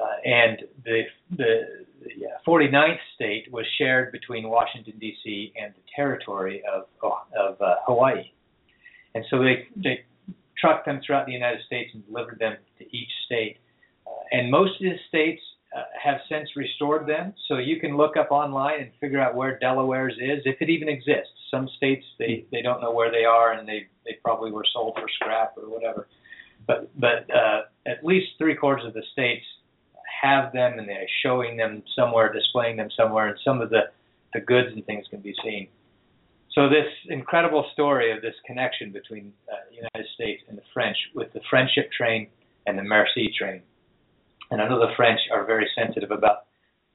Uh, 0.02 0.06
and 0.26 0.60
the, 0.84 1.02
the, 1.38 1.86
the 2.02 2.14
49th 2.48 2.98
state 3.16 3.52
was 3.52 3.66
shared 3.78 4.12
between 4.12 4.50
Washington, 4.50 4.94
D.C. 5.00 5.54
and 5.62 5.74
the 5.74 5.82
territory 5.96 6.64
of, 6.72 6.86
of 7.04 7.62
uh, 7.62 7.76
Hawaii. 7.86 8.32
And 9.14 9.24
so 9.30 9.40
they, 9.40 9.68
they 9.76 10.06
trucked 10.58 10.86
them 10.86 11.02
throughout 11.06 11.26
the 11.26 11.34
United 11.34 11.62
States 11.66 11.92
and 11.94 12.06
delivered 12.08 12.40
them 12.40 12.56
to 12.80 12.86
each 12.96 13.10
state. 13.26 13.58
Uh, 14.08 14.12
and 14.32 14.50
most 14.50 14.82
of 14.82 14.92
the 14.92 14.98
states 15.08 15.42
uh, 15.76 15.84
have 16.02 16.20
since 16.30 16.50
restored 16.56 17.08
them, 17.08 17.34
so 17.48 17.58
you 17.58 17.80
can 17.80 17.96
look 17.96 18.18
up 18.18 18.32
online 18.32 18.82
and 18.82 18.92
figure 19.00 19.20
out 19.20 19.36
where 19.36 19.58
Delaware's 19.60 20.16
is, 20.16 20.42
if 20.46 20.62
it 20.62 20.70
even 20.70 20.90
exists. 20.90 21.32
Some 21.50 21.70
states 21.78 22.04
they 22.20 22.46
they 22.52 22.62
don't 22.62 22.82
know 22.82 22.92
where 22.92 23.10
they 23.10 23.24
are, 23.24 23.54
and 23.54 23.68
they 23.68 23.88
they 24.06 24.18
probably 24.24 24.52
were 24.52 24.66
sold 24.74 24.98
for 25.00 25.08
scrap 25.16 25.54
or 25.58 25.70
whatever. 25.70 26.10
But 26.68 26.92
but 27.00 27.34
uh, 27.34 27.62
at 27.86 28.04
least 28.04 28.28
three 28.38 28.56
quarters 28.56 28.86
of 28.86 28.94
the 28.94 29.04
states 29.14 29.46
have 30.22 30.54
them, 30.54 30.78
and 30.80 30.88
they're 30.88 31.08
showing 31.24 31.58
them 31.58 31.84
somewhere, 31.96 32.32
displaying 32.32 32.78
them 32.78 32.90
somewhere, 32.96 33.28
and 33.30 33.38
some 33.44 33.62
of 33.62 33.70
the 33.70 33.84
the 34.34 34.40
goods 34.40 34.70
and 34.74 34.86
things 34.86 35.06
can 35.10 35.20
be 35.20 35.36
seen. 35.44 35.68
So 36.54 36.70
this 36.70 36.88
incredible 37.10 37.66
story 37.74 38.12
of 38.16 38.22
this 38.22 38.36
connection 38.46 38.92
between 38.92 39.34
uh, 39.52 39.56
the 39.70 39.76
United 39.76 40.08
States 40.16 40.42
and 40.48 40.58
the 40.58 40.64
French, 40.74 40.98
with 41.16 41.32
the 41.34 41.42
friendship 41.50 41.92
train 41.92 42.28
and 42.68 42.78
the 42.78 42.84
merci 42.84 43.34
train. 43.38 43.62
And 44.52 44.62
I 44.62 44.68
know 44.70 44.80
the 44.80 44.94
French 44.96 45.20
are 45.34 45.46
very 45.46 45.68
sensitive 45.76 46.12
about 46.12 46.46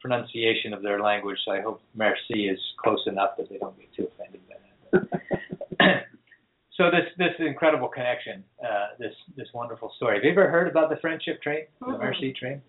pronunciation 0.00 0.72
of 0.72 0.82
their 0.82 1.00
language, 1.02 1.38
so 1.44 1.52
I 1.52 1.60
hope 1.62 1.80
merci 1.94 2.48
is 2.48 2.58
close 2.82 3.02
enough 3.06 3.30
that 3.38 3.48
they 3.50 3.58
don't 3.58 3.76
get 3.78 3.88
too 3.94 4.08
offended 4.12 4.40
by 4.48 4.56
that. 4.92 6.04
so 6.76 6.90
this 6.90 7.06
this 7.18 7.34
incredible 7.38 7.88
connection, 7.88 8.44
uh, 8.62 8.88
this 8.98 9.14
this 9.36 9.48
wonderful 9.54 9.92
story. 9.96 10.16
Have 10.16 10.24
you 10.24 10.30
ever 10.30 10.48
heard 10.50 10.68
about 10.68 10.90
the 10.90 10.96
friendship 10.96 11.42
train, 11.42 11.64
the 11.80 11.86
Mm-hmm. 11.86 12.02
merci 12.02 12.32
train? 12.38 12.62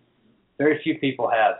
Very 0.58 0.80
few 0.84 0.98
people 1.00 1.30
have. 1.30 1.56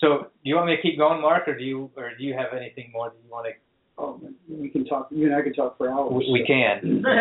So, 0.00 0.28
do 0.44 0.50
you 0.50 0.54
want 0.54 0.68
me 0.68 0.76
to 0.76 0.82
keep 0.82 0.96
going, 0.96 1.20
Mark, 1.20 1.48
or 1.48 1.58
do 1.58 1.64
you 1.64 1.90
or 1.96 2.10
do 2.16 2.24
you 2.24 2.34
have 2.34 2.56
anything 2.56 2.90
more 2.92 3.10
that 3.10 3.16
you 3.24 3.30
want 3.30 3.46
to? 3.46 3.52
Oh, 4.00 4.20
we 4.48 4.68
can 4.68 4.84
talk. 4.84 5.08
You 5.10 5.26
and 5.26 5.34
I 5.34 5.42
can 5.42 5.52
talk 5.52 5.76
for 5.76 5.90
hours. 5.90 6.12
We, 6.14 6.40
we 6.40 6.46
can. 6.46 7.04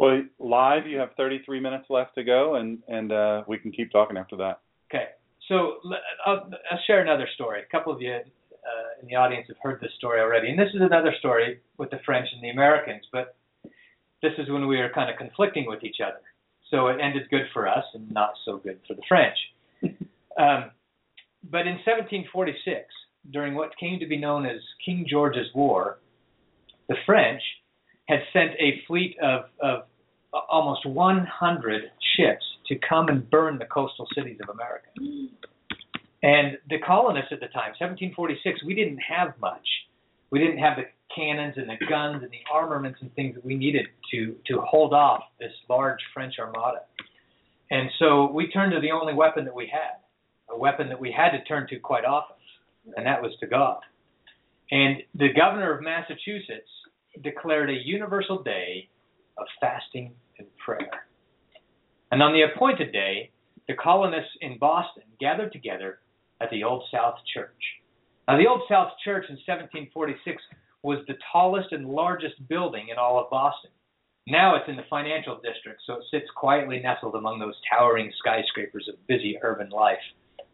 Well, 0.00 0.22
live, 0.38 0.86
you 0.86 0.96
have 0.96 1.10
33 1.18 1.60
minutes 1.60 1.84
left 1.90 2.14
to 2.14 2.24
go, 2.24 2.54
and 2.54 2.78
and 2.88 3.12
uh, 3.12 3.42
we 3.46 3.58
can 3.58 3.70
keep 3.70 3.92
talking 3.92 4.16
after 4.16 4.34
that. 4.36 4.60
Okay. 4.88 5.08
So 5.46 5.76
l- 5.84 6.00
I'll, 6.24 6.50
I'll 6.70 6.80
share 6.86 7.02
another 7.02 7.28
story. 7.34 7.60
A 7.60 7.70
couple 7.70 7.92
of 7.92 8.00
you 8.00 8.14
uh, 8.14 9.02
in 9.02 9.08
the 9.08 9.16
audience 9.16 9.48
have 9.48 9.58
heard 9.62 9.78
this 9.82 9.90
story 9.98 10.22
already, 10.22 10.48
and 10.48 10.58
this 10.58 10.70
is 10.72 10.80
another 10.80 11.12
story 11.18 11.60
with 11.76 11.90
the 11.90 11.98
French 12.06 12.28
and 12.32 12.42
the 12.42 12.48
Americans. 12.48 13.02
But 13.12 13.36
this 14.22 14.32
is 14.38 14.48
when 14.48 14.66
we 14.66 14.78
were 14.78 14.88
kind 14.94 15.10
of 15.10 15.18
conflicting 15.18 15.66
with 15.66 15.84
each 15.84 15.98
other. 16.02 16.22
So 16.70 16.86
it 16.86 16.98
ended 16.98 17.28
good 17.28 17.48
for 17.52 17.68
us 17.68 17.84
and 17.92 18.10
not 18.10 18.30
so 18.46 18.56
good 18.56 18.80
for 18.88 18.94
the 18.94 19.02
French. 19.06 19.36
Um, 20.40 20.70
but 21.50 21.66
in 21.66 21.74
1746, 21.84 22.86
during 23.30 23.54
what 23.54 23.76
came 23.78 23.98
to 24.00 24.06
be 24.06 24.16
known 24.16 24.46
as 24.46 24.60
King 24.84 25.06
George's 25.08 25.48
War, 25.54 25.98
the 26.88 26.96
French 27.06 27.42
had 28.08 28.20
sent 28.32 28.52
a 28.58 28.82
fleet 28.86 29.16
of, 29.22 29.44
of 29.60 29.82
almost 30.48 30.86
100 30.86 31.82
ships 32.16 32.44
to 32.66 32.76
come 32.88 33.08
and 33.08 33.28
burn 33.30 33.58
the 33.58 33.66
coastal 33.66 34.06
cities 34.14 34.38
of 34.42 34.48
America. 34.48 34.88
And 36.22 36.58
the 36.68 36.78
colonists 36.78 37.32
at 37.32 37.40
the 37.40 37.46
time, 37.46 37.72
1746, 37.78 38.64
we 38.64 38.74
didn't 38.74 38.98
have 38.98 39.34
much. 39.40 39.66
We 40.30 40.38
didn't 40.38 40.58
have 40.58 40.76
the 40.76 40.84
cannons 41.14 41.54
and 41.56 41.68
the 41.68 41.84
guns 41.86 42.22
and 42.22 42.30
the 42.30 42.40
armaments 42.52 42.98
and 43.00 43.12
things 43.14 43.34
that 43.34 43.44
we 43.44 43.56
needed 43.56 43.86
to 44.12 44.36
to 44.46 44.60
hold 44.60 44.92
off 44.92 45.22
this 45.40 45.52
large 45.68 45.98
French 46.14 46.34
armada. 46.38 46.82
And 47.70 47.90
so 47.98 48.30
we 48.30 48.50
turned 48.50 48.72
to 48.72 48.80
the 48.80 48.90
only 48.90 49.14
weapon 49.14 49.44
that 49.44 49.54
we 49.54 49.66
had, 49.72 49.99
a 50.52 50.58
weapon 50.58 50.88
that 50.88 51.00
we 51.00 51.12
had 51.12 51.30
to 51.30 51.44
turn 51.44 51.66
to 51.68 51.78
quite 51.78 52.04
often, 52.04 52.36
and 52.96 53.06
that 53.06 53.22
was 53.22 53.32
to 53.40 53.46
God. 53.46 53.80
And 54.70 55.02
the 55.14 55.32
governor 55.34 55.74
of 55.74 55.82
Massachusetts 55.82 56.70
declared 57.22 57.70
a 57.70 57.84
universal 57.84 58.42
day 58.42 58.88
of 59.36 59.46
fasting 59.60 60.12
and 60.38 60.46
prayer. 60.64 61.06
And 62.12 62.22
on 62.22 62.32
the 62.32 62.42
appointed 62.42 62.92
day, 62.92 63.30
the 63.68 63.74
colonists 63.74 64.32
in 64.40 64.58
Boston 64.58 65.04
gathered 65.20 65.52
together 65.52 65.98
at 66.40 66.50
the 66.50 66.64
Old 66.64 66.84
South 66.92 67.16
Church. 67.34 67.62
Now, 68.26 68.36
the 68.38 68.48
Old 68.48 68.62
South 68.68 68.92
Church 69.04 69.24
in 69.28 69.36
1746 69.46 70.42
was 70.82 71.04
the 71.06 71.14
tallest 71.32 71.72
and 71.72 71.88
largest 71.88 72.34
building 72.48 72.88
in 72.90 72.98
all 72.98 73.18
of 73.18 73.30
Boston. 73.30 73.70
Now 74.26 74.54
it's 74.56 74.68
in 74.68 74.76
the 74.76 74.84
financial 74.88 75.40
district, 75.42 75.82
so 75.86 75.94
it 75.94 76.04
sits 76.10 76.26
quietly 76.36 76.80
nestled 76.80 77.14
among 77.14 77.38
those 77.38 77.54
towering 77.70 78.12
skyscrapers 78.18 78.88
of 78.88 79.06
busy 79.06 79.36
urban 79.42 79.70
life. 79.70 79.98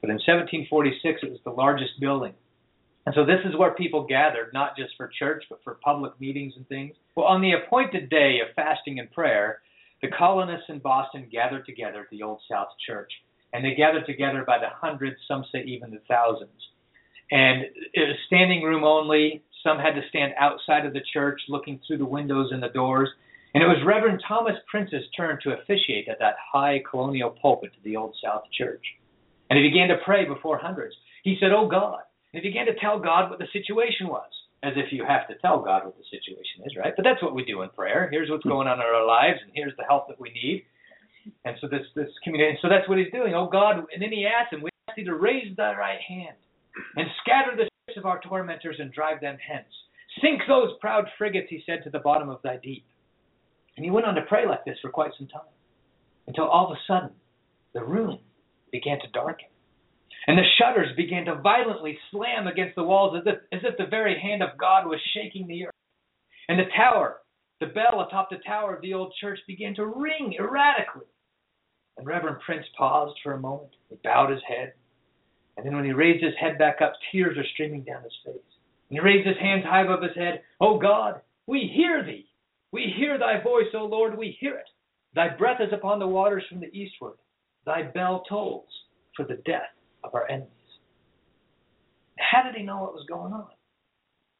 But 0.01 0.11
in 0.11 0.17
1746, 0.17 1.21
it 1.23 1.31
was 1.31 1.41
the 1.45 1.51
largest 1.51 1.99
building. 2.01 2.35
And 3.07 3.15
so 3.15 3.25
this 3.25 3.41
is 3.45 3.57
where 3.57 3.73
people 3.73 4.05
gathered, 4.05 4.51
not 4.53 4.77
just 4.77 4.97
for 4.97 5.11
church, 5.17 5.45
but 5.49 5.63
for 5.63 5.75
public 5.75 6.21
meetings 6.21 6.55
and 6.57 6.67
things. 6.69 6.95
Well, 7.15 7.27
on 7.27 7.41
the 7.41 7.53
appointed 7.53 8.11
day 8.11 8.41
of 8.41 8.55
fasting 8.57 8.99
and 8.99 9.11
prayer, 9.13 9.61
the 10.03 10.09
colonists 10.09 10.67
in 10.69 10.81
Boston 10.81 11.29
gathered 11.31 11.67
together 11.67 12.01
at 12.01 12.11
the 12.11 12.23
Old 12.23 12.41
South 12.51 12.69
Church. 12.85 13.11
And 13.53 13.65
they 13.65 13.75
gathered 13.75 14.07
together 14.07 14.45
by 14.47 14.59
the 14.59 14.69
hundreds, 14.69 15.17
some 15.29 15.45
say 15.53 15.63
even 15.63 15.91
the 15.91 16.03
thousands. 16.09 16.51
And 17.31 17.63
it 17.95 18.09
was 18.09 18.17
standing 18.27 18.63
room 18.63 18.85
only. 18.85 19.43
Some 19.63 19.79
had 19.79 19.95
to 19.95 20.03
stand 20.09 20.35
outside 20.39 20.85
of 20.85 20.93
the 20.93 21.01
church 21.13 21.41
looking 21.49 21.81
through 21.87 21.99
the 21.99 22.05
windows 22.05 22.51
and 22.53 22.63
the 22.63 22.69
doors. 22.69 23.09
And 23.55 23.63
it 23.63 23.67
was 23.67 23.79
Reverend 23.87 24.23
Thomas 24.27 24.57
Prince's 24.69 25.05
turn 25.17 25.39
to 25.43 25.53
officiate 25.53 26.09
at 26.09 26.19
that 26.19 26.35
high 26.53 26.83
colonial 26.89 27.31
pulpit 27.31 27.73
to 27.73 27.79
the 27.85 27.97
Old 27.97 28.15
South 28.23 28.43
Church. 28.53 28.85
And 29.51 29.59
he 29.59 29.69
began 29.69 29.89
to 29.89 29.97
pray 30.05 30.25
before 30.25 30.59
hundreds. 30.59 30.95
He 31.25 31.37
said, 31.41 31.51
Oh 31.53 31.69
God. 31.69 32.01
And 32.33 32.43
he 32.43 32.51
began 32.51 32.67
to 32.67 32.75
tell 32.81 32.99
God 32.99 33.31
what 33.31 33.39
the 33.39 33.49
situation 33.53 34.09
was, 34.09 34.29
as 34.63 34.75
if 34.77 34.93
you 34.93 35.05
have 35.07 35.27
to 35.29 35.35
tell 35.41 35.63
God 35.63 35.85
what 35.85 35.97
the 35.97 36.05
situation 36.11 36.67
is, 36.67 36.77
right? 36.77 36.93
But 36.95 37.05
that's 37.05 37.23
what 37.23 37.35
we 37.35 37.45
do 37.45 37.63
in 37.63 37.71
prayer. 37.71 38.09
Here's 38.11 38.29
what's 38.29 38.45
going 38.45 38.69
on 38.69 38.79
in 38.79 38.85
our 38.85 39.07
lives, 39.07 39.39
and 39.43 39.53
here's 39.55 39.77
the 39.79 39.85
help 39.85 40.09
that 40.09 40.21
we 40.21 40.31
need. 40.31 40.65
And 41.45 41.57
so 41.61 41.67
this 41.67 41.87
this 41.95 42.11
community, 42.23 42.59
so 42.63 42.69
that's 42.69 42.89
what 42.89 42.99
he's 42.99 43.11
doing. 43.13 43.35
Oh 43.35 43.49
God, 43.51 43.79
and 43.93 44.03
then 44.03 44.13
he 44.13 44.27
asked 44.27 44.53
him, 44.53 44.63
We 44.63 44.71
ask 44.89 44.97
thee 44.97 45.05
to 45.05 45.15
raise 45.15 45.57
thy 45.57 45.75
right 45.75 46.01
hand 46.01 46.37
and 46.97 47.07
scatter 47.23 47.57
the 47.57 47.65
ships 47.65 47.99
of 47.99 48.07
our 48.07 48.21
tormentors 48.21 48.77
and 48.79 48.93
drive 48.93 49.21
them 49.21 49.39
hence. 49.41 49.73
Sink 50.21 50.43
those 50.49 50.71
proud 50.81 51.07
frigates, 51.19 51.49
he 51.51 51.63
said, 51.67 51.85
to 51.85 51.91
the 51.91 51.99
bottom 51.99 52.29
of 52.29 52.41
thy 52.43 52.57
deep. 52.57 52.85
And 53.77 53.85
he 53.85 53.91
went 53.91 54.07
on 54.07 54.15
to 54.15 54.23
pray 54.23 54.47
like 54.47 54.65
this 54.65 54.79
for 54.81 54.91
quite 54.91 55.13
some 55.19 55.29
time, 55.29 55.53
until 56.27 56.45
all 56.45 56.67
of 56.67 56.73
a 56.73 56.81
sudden 56.87 57.11
the 57.75 57.85
room 57.85 58.19
began 58.73 58.99
to 59.01 59.09
darken. 59.13 59.49
And 60.27 60.37
the 60.37 60.43
shutters 60.59 60.95
began 60.97 61.25
to 61.27 61.37
violently 61.37 61.99
slam 62.11 62.47
against 62.47 62.75
the 62.75 62.83
walls 62.83 63.17
as 63.17 63.23
if, 63.27 63.39
as 63.53 63.61
if 63.65 63.77
the 63.77 63.87
very 63.91 64.19
hand 64.21 64.43
of 64.43 64.59
God 64.59 64.87
was 64.87 65.01
shaking 65.15 65.47
the 65.47 65.67
earth. 65.67 65.75
And 66.49 66.59
the 66.59 66.71
tower, 66.77 67.19
the 67.61 67.67
bell 67.67 68.05
atop 68.07 68.31
the 68.31 68.39
tower 68.47 68.75
of 68.75 68.83
the 68.83 68.95
old 68.95 69.15
church 69.21 69.39
began 69.47 69.75
to 69.77 69.87
ring 69.87 70.35
erratically. 70.39 71.07
And 71.97 72.07
Reverend 72.07 72.39
Prince 72.45 72.67
paused 72.77 73.19
for 73.23 73.33
a 73.33 73.41
moment. 73.41 73.71
He 73.89 73.97
bowed 74.03 74.31
his 74.31 74.43
head. 74.47 74.75
And 75.57 75.65
then 75.65 75.75
when 75.75 75.85
he 75.85 75.93
raised 75.93 76.23
his 76.23 76.35
head 76.39 76.59
back 76.59 76.83
up, 76.83 76.93
tears 77.11 77.37
were 77.37 77.47
streaming 77.55 77.83
down 77.83 78.03
his 78.03 78.13
face. 78.25 78.35
And 78.91 78.99
he 78.99 79.01
raised 79.01 79.27
his 79.27 79.39
hands 79.39 79.65
high 79.65 79.83
above 79.83 80.03
his 80.03 80.15
head. 80.15 80.43
Oh 80.61 80.79
God, 80.79 81.21
we 81.47 81.71
hear 81.75 82.05
thee. 82.05 82.27
We 82.73 82.93
hear 82.97 83.19
thy 83.19 83.43
voice, 83.43 83.73
O 83.75 83.87
Lord, 83.87 84.19
we 84.19 84.37
hear 84.39 84.57
it. 84.57 84.69
Thy 85.15 85.29
breath 85.29 85.61
is 85.61 85.73
upon 85.73 85.99
the 85.99 86.07
waters 86.07 86.45
from 86.49 86.61
the 86.61 86.75
eastward. 86.77 87.15
Thy 87.67 87.83
bell 87.83 88.23
tolls 88.29 88.69
for 89.17 89.25
the 89.25 89.43
death 89.45 89.75
of 90.05 90.15
our 90.15 90.29
enemies. 90.31 90.51
How 92.19 92.43
did 92.45 92.55
he 92.55 92.63
know 92.63 92.81
what 92.81 92.95
was 92.95 93.05
going 93.09 93.33
on? 93.33 93.49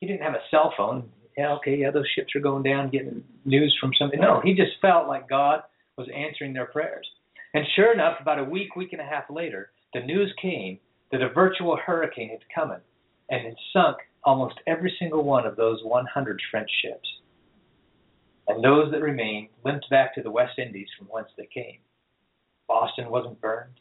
He 0.01 0.07
didn't 0.07 0.23
have 0.23 0.35
a 0.35 0.43
cell 0.51 0.73
phone. 0.77 1.11
Yeah, 1.37 1.53
okay, 1.55 1.77
yeah, 1.77 1.91
those 1.91 2.07
ships 2.15 2.35
are 2.35 2.41
going 2.41 2.63
down, 2.63 2.91
getting 2.91 3.23
news 3.45 3.77
from 3.81 3.91
somebody. 3.99 4.23
No, 4.23 4.41
he 4.43 4.55
just 4.55 4.73
felt 4.81 5.09
like 5.09 5.29
God 5.29 5.61
was 5.99 6.09
answering 6.15 6.53
their 6.55 6.67
prayers. 6.67 7.07
And 7.53 7.65
sure 7.75 7.93
enough, 7.93 8.19
about 8.21 8.39
a 8.39 8.45
week, 8.45 8.77
week 8.77 8.93
and 8.93 9.01
a 9.01 9.05
half 9.05 9.25
later, 9.29 9.71
the 9.93 10.01
news 10.01 10.33
came 10.41 10.79
that 11.13 11.23
a 11.23 11.29
virtual 11.29 11.77
hurricane 11.77 12.31
had 12.31 12.41
come 12.55 12.71
in 12.71 12.81
and 13.31 13.45
had 13.45 13.57
sunk 13.73 13.99
almost 14.25 14.57
every 14.67 14.95
single 14.99 15.25
one 15.25 15.47
of 15.47 15.57
those 15.57 15.81
100 15.85 16.41
French 16.51 16.71
ships. 16.83 17.09
And 18.49 18.63
those 18.63 18.91
that 18.93 19.03
remained 19.03 19.49
limped 19.65 19.89
back 19.91 20.15
to 20.15 20.23
the 20.23 20.31
West 20.31 20.59
Indies 20.59 20.89
from 20.99 21.09
whence 21.09 21.29
they 21.37 21.49
came. 21.53 21.79
Boston 22.69 23.11
wasn't 23.11 23.41
burned. 23.41 23.81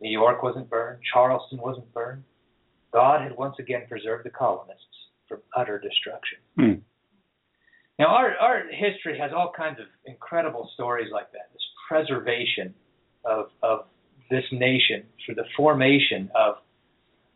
New 0.00 0.10
York 0.10 0.42
wasn't 0.42 0.70
burned. 0.70 1.00
Charleston 1.12 1.58
wasn't 1.58 1.92
burned. 1.92 2.24
God 2.92 3.20
had 3.20 3.36
once 3.36 3.56
again 3.58 3.82
preserved 3.88 4.24
the 4.24 4.30
colonists 4.30 4.84
from 5.28 5.40
utter 5.56 5.78
destruction. 5.78 6.38
Hmm. 6.56 6.80
Now, 7.98 8.06
our, 8.06 8.36
our 8.36 8.62
history 8.70 9.18
has 9.18 9.32
all 9.36 9.52
kinds 9.54 9.80
of 9.80 9.86
incredible 10.06 10.70
stories 10.74 11.08
like 11.12 11.30
that 11.32 11.52
this 11.52 11.62
preservation 11.88 12.74
of, 13.24 13.46
of 13.62 13.80
this 14.30 14.44
nation 14.52 15.04
through 15.24 15.34
the 15.34 15.44
formation 15.56 16.30
of, 16.34 16.56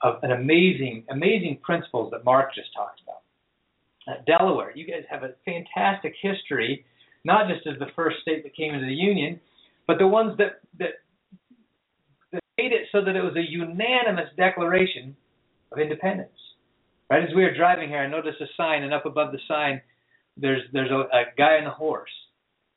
of 0.02 0.22
an 0.22 0.30
amazing, 0.30 1.04
amazing 1.10 1.58
principles 1.62 2.12
that 2.12 2.24
Mark 2.24 2.54
just 2.54 2.68
talked 2.76 3.00
about. 3.02 3.22
Uh, 4.06 4.22
Delaware, 4.26 4.72
you 4.74 4.86
guys 4.86 5.02
have 5.10 5.22
a 5.22 5.30
fantastic 5.44 6.14
history, 6.20 6.84
not 7.24 7.48
just 7.48 7.66
as 7.66 7.78
the 7.78 7.86
first 7.96 8.16
state 8.22 8.42
that 8.44 8.54
came 8.54 8.74
into 8.74 8.86
the 8.86 8.92
Union, 8.92 9.40
but 9.92 9.98
the 9.98 10.08
ones 10.08 10.38
that, 10.38 10.60
that, 10.78 11.04
that 12.32 12.42
made 12.56 12.72
it 12.72 12.88
so 12.92 13.04
that 13.04 13.14
it 13.14 13.22
was 13.22 13.36
a 13.36 13.44
unanimous 13.46 14.30
declaration 14.38 15.14
of 15.70 15.78
independence. 15.78 16.30
Right 17.10 17.22
as 17.22 17.34
we 17.36 17.42
were 17.42 17.54
driving 17.54 17.90
here, 17.90 17.98
I 17.98 18.06
noticed 18.06 18.40
a 18.40 18.46
sign, 18.56 18.84
and 18.84 18.94
up 18.94 19.04
above 19.04 19.32
the 19.32 19.38
sign, 19.46 19.82
there's 20.38 20.62
there's 20.72 20.90
a, 20.90 21.00
a 21.14 21.24
guy 21.36 21.58
on 21.58 21.66
a 21.66 21.70
horse, 21.70 22.08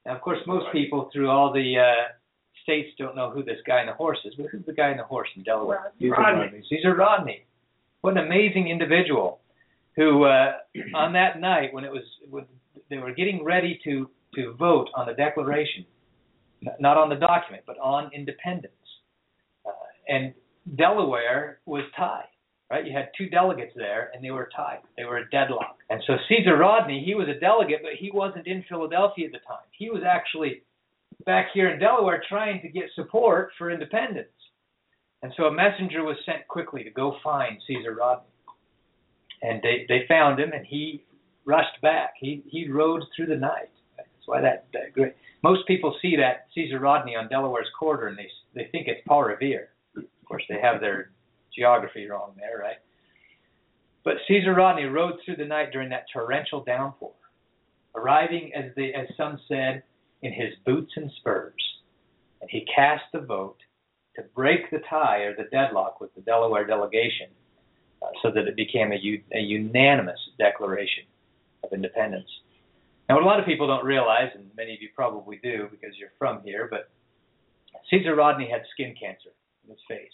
Now, 0.06 0.16
of 0.16 0.22
course, 0.22 0.40
most 0.46 0.66
people 0.74 1.10
through 1.14 1.30
all 1.30 1.54
the 1.54 1.76
uh, 1.80 2.12
states 2.64 2.90
don't 2.98 3.16
know 3.16 3.32
who 3.32 3.46
this 3.46 3.60
guy 3.66 3.80
in 3.80 3.88
the 3.88 3.94
horse 3.94 4.18
is, 4.26 4.34
but 4.36 4.48
who's 4.52 4.66
the 4.66 4.74
guy 4.74 4.92
in 4.92 4.98
the 4.98 5.06
horse 5.06 5.30
in 5.38 5.44
Delaware? 5.44 5.94
Rodney. 6.10 6.64
Caesar 6.70 6.96
Rodney. 6.96 7.46
What 8.02 8.18
an 8.18 8.26
amazing 8.26 8.68
individual 8.68 9.40
who, 9.96 10.26
uh, 10.26 10.52
on 10.94 11.14
that 11.14 11.40
night 11.40 11.74
when 11.74 11.86
it 11.86 11.92
was 11.94 12.04
when 12.30 12.44
they 12.90 12.98
were 12.98 13.14
getting 13.14 13.42
ready 13.42 13.80
to 13.86 14.10
to 14.34 14.54
vote 14.56 14.90
on 14.96 15.08
the 15.08 15.14
Declaration, 15.14 15.86
not 16.80 16.98
on 16.98 17.10
the 17.10 17.16
document, 17.16 17.64
but 17.66 17.78
on 17.80 18.12
independence, 18.14 18.74
uh, 19.66 19.72
and 20.08 20.34
Delaware 20.78 21.60
was 21.66 21.84
tied. 21.96 22.26
Right, 22.72 22.84
you 22.84 22.94
had 22.94 23.10
two 23.16 23.30
delegates 23.30 23.74
there, 23.76 24.10
and 24.12 24.24
they 24.24 24.32
were 24.32 24.50
tied. 24.56 24.80
They 24.98 25.04
were 25.04 25.18
a 25.18 25.30
deadlock. 25.30 25.78
And 25.92 26.02
so 26.08 26.14
Caesar 26.28 26.58
Rodney, 26.58 27.04
he 27.06 27.14
was 27.14 27.28
a 27.28 27.40
delegate, 27.40 27.82
but 27.84 27.92
he 28.00 28.10
wasn't 28.12 28.48
in 28.48 28.66
Philadelphia 28.68 29.28
at 29.28 29.34
the 29.34 29.46
time. 29.48 29.68
He 29.78 29.92
was 29.92 30.02
actually 30.04 30.64
back 31.28 31.50
here 31.54 31.70
in 31.70 31.80
Delaware 31.80 32.24
trying 32.28 32.64
to 32.64 32.70
get 32.70 32.86
support 32.96 33.52
for 33.60 33.70
independence. 33.70 34.30
And 35.22 35.32
so 35.38 35.44
a 35.44 35.54
messenger 35.54 36.04
was 36.04 36.18
sent 36.26 36.48
quickly 36.48 36.84
to 36.84 36.90
go 36.90 37.18
find 37.24 37.62
Caesar 37.68 37.94
Rodney. 37.94 38.34
And 39.44 39.62
they, 39.62 39.86
they 39.88 40.06
found 40.08 40.40
him, 40.40 40.52
and 40.52 40.66
he 40.66 41.04
rushed 41.46 41.80
back. 41.82 42.14
He 42.20 42.44
he 42.48 42.68
rode 42.68 43.04
through 43.16 43.28
the 43.28 43.36
night. 43.36 43.70
Why 44.26 44.42
that, 44.42 44.68
that 44.74 44.94
great. 44.94 45.14
Most 45.44 45.68
people 45.68 45.96
see 46.02 46.16
that 46.18 46.48
Caesar 46.56 46.80
Rodney 46.80 47.16
on 47.16 47.30
Delaware's 47.30 47.70
quarter, 47.78 48.08
and 48.08 48.18
they 48.18 48.30
they 48.54 48.70
think 48.72 48.88
it's 48.88 49.02
Paul 49.08 49.24
Revere. 49.24 49.70
Of 49.96 50.04
course, 50.26 50.44
they 50.50 50.60
have 50.60 50.82
their 50.82 51.12
geography 51.56 52.08
wrong 52.08 52.34
there, 52.38 52.58
right? 52.58 52.78
But 54.04 54.16
Caesar 54.28 54.54
Rodney 54.54 54.86
rode 54.86 55.16
through 55.24 55.38
the 55.38 55.46
night 55.46 55.72
during 55.72 55.90
that 55.90 56.06
torrential 56.14 56.64
downpour, 56.64 57.14
arriving 57.96 58.52
as 58.56 58.66
the 58.76 58.94
as 58.94 59.08
some 59.18 59.40
said 59.48 59.84
in 60.22 60.34
his 60.34 60.54
boots 60.66 60.94
and 60.96 61.12
spurs, 61.20 61.54
and 62.42 62.50
he 62.50 62.68
cast 62.74 63.04
the 63.14 63.20
vote 63.20 63.58
to 64.16 64.24
break 64.34 64.72
the 64.72 64.80
tie 64.90 65.20
or 65.20 65.36
the 65.36 65.50
deadlock 65.52 66.00
with 66.00 66.14
the 66.16 66.22
Delaware 66.22 66.66
delegation, 66.66 67.28
uh, 68.02 68.08
so 68.22 68.32
that 68.32 68.48
it 68.48 68.56
became 68.56 68.92
a, 68.92 69.38
a 69.38 69.40
unanimous 69.40 70.20
declaration 70.38 71.04
of 71.64 71.74
independence. 71.74 72.30
Now, 73.08 73.16
what 73.16 73.24
a 73.24 73.28
lot 73.28 73.40
of 73.40 73.46
people 73.46 73.68
don't 73.68 73.86
realize, 73.86 74.30
and 74.34 74.50
many 74.58 74.74
of 74.74 74.82
you 74.82 74.90
probably 74.96 75.40
do 75.44 75.68
because 75.70 75.96
you're 75.98 76.14
from 76.18 76.42
here, 76.44 76.68
but 76.70 76.90
Caesar 77.90 78.16
Rodney 78.16 78.50
had 78.50 78.62
skin 78.74 78.96
cancer 79.00 79.30
in 79.64 79.70
his 79.70 79.80
face, 79.88 80.14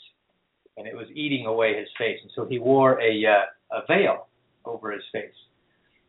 and 0.77 0.87
it 0.87 0.95
was 0.95 1.07
eating 1.13 1.45
away 1.45 1.77
his 1.77 1.87
face, 1.97 2.19
and 2.21 2.31
so 2.35 2.45
he 2.45 2.59
wore 2.59 2.99
a 3.01 3.25
uh, 3.25 3.77
a 3.77 3.85
veil 3.87 4.27
over 4.65 4.91
his 4.91 5.03
face 5.11 5.39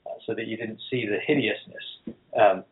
uh, 0.06 0.10
so 0.26 0.34
that 0.34 0.46
you 0.46 0.56
didn't 0.56 0.80
see 0.90 1.06
the 1.06 1.18
hideousness. 1.24 2.16
Um, 2.38 2.64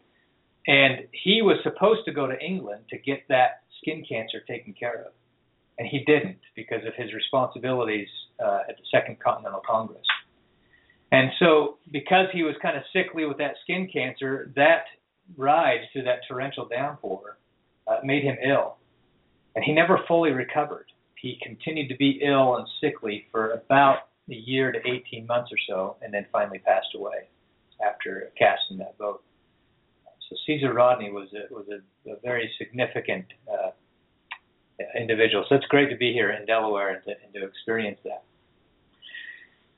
and 0.67 1.07
he 1.13 1.43
was 1.43 1.57
supposed 1.63 2.05
to 2.07 2.13
go 2.13 2.27
to 2.27 2.39
England 2.39 2.85
to 2.91 2.99
get 2.99 3.23
that 3.29 3.63
skin 3.81 4.05
cancer 4.09 4.41
taken 4.49 4.75
care 4.75 5.05
of, 5.07 5.13
and 5.79 5.87
he 5.87 6.05
didn't 6.05 6.39
because 6.57 6.85
of 6.87 6.95
his 6.97 7.15
responsibilities 7.15 8.09
uh, 8.45 8.61
at 8.69 8.77
the 8.77 8.85
Second 8.91 9.21
Continental 9.21 9.63
Congress. 9.67 10.07
And 11.13 11.31
so, 11.39 11.79
because 11.91 12.27
he 12.33 12.43
was 12.43 12.55
kind 12.63 12.77
of 12.77 12.85
sickly 12.93 13.25
with 13.25 13.39
that 13.39 13.55
skin 13.63 13.89
cancer, 13.93 14.53
that 14.55 14.85
ride 15.37 15.81
through 15.93 16.05
that 16.05 16.21
torrential 16.29 16.69
downpour 16.69 17.39
uh, 17.89 17.97
made 18.05 18.23
him 18.23 18.37
ill, 18.45 18.77
and 19.55 19.65
he 19.65 19.73
never 19.73 20.01
fully 20.07 20.31
recovered. 20.31 20.87
He 21.17 21.39
continued 21.43 21.89
to 21.89 21.97
be 21.97 22.21
ill 22.23 22.57
and 22.57 22.67
sickly 22.81 23.27
for 23.33 23.51
about 23.51 24.09
a 24.31 24.35
year 24.35 24.71
to 24.71 24.79
18 24.89 25.27
months 25.27 25.51
or 25.53 25.59
so, 25.69 25.97
and 26.03 26.15
then 26.15 26.27
finally 26.31 26.59
passed 26.61 26.95
away 26.95 27.29
after 27.85 28.31
casting 28.39 28.79
that 28.79 28.97
vote. 28.99 29.23
So 30.29 30.37
Caesar 30.47 30.73
Rodney 30.73 31.11
was 31.11 31.29
a, 31.35 31.53
was 31.53 31.67
a, 31.69 32.11
a 32.11 32.17
very 32.23 32.49
significant 32.57 33.27
uh, 33.53 33.71
individual. 34.97 35.45
So 35.49 35.57
it's 35.57 35.67
great 35.67 35.91
to 35.91 35.97
be 35.97 36.13
here 36.13 36.31
in 36.31 36.47
Delaware 36.47 36.95
and 36.95 37.05
to, 37.05 37.11
and 37.25 37.35
to 37.35 37.45
experience 37.45 37.99
that. 38.05 38.23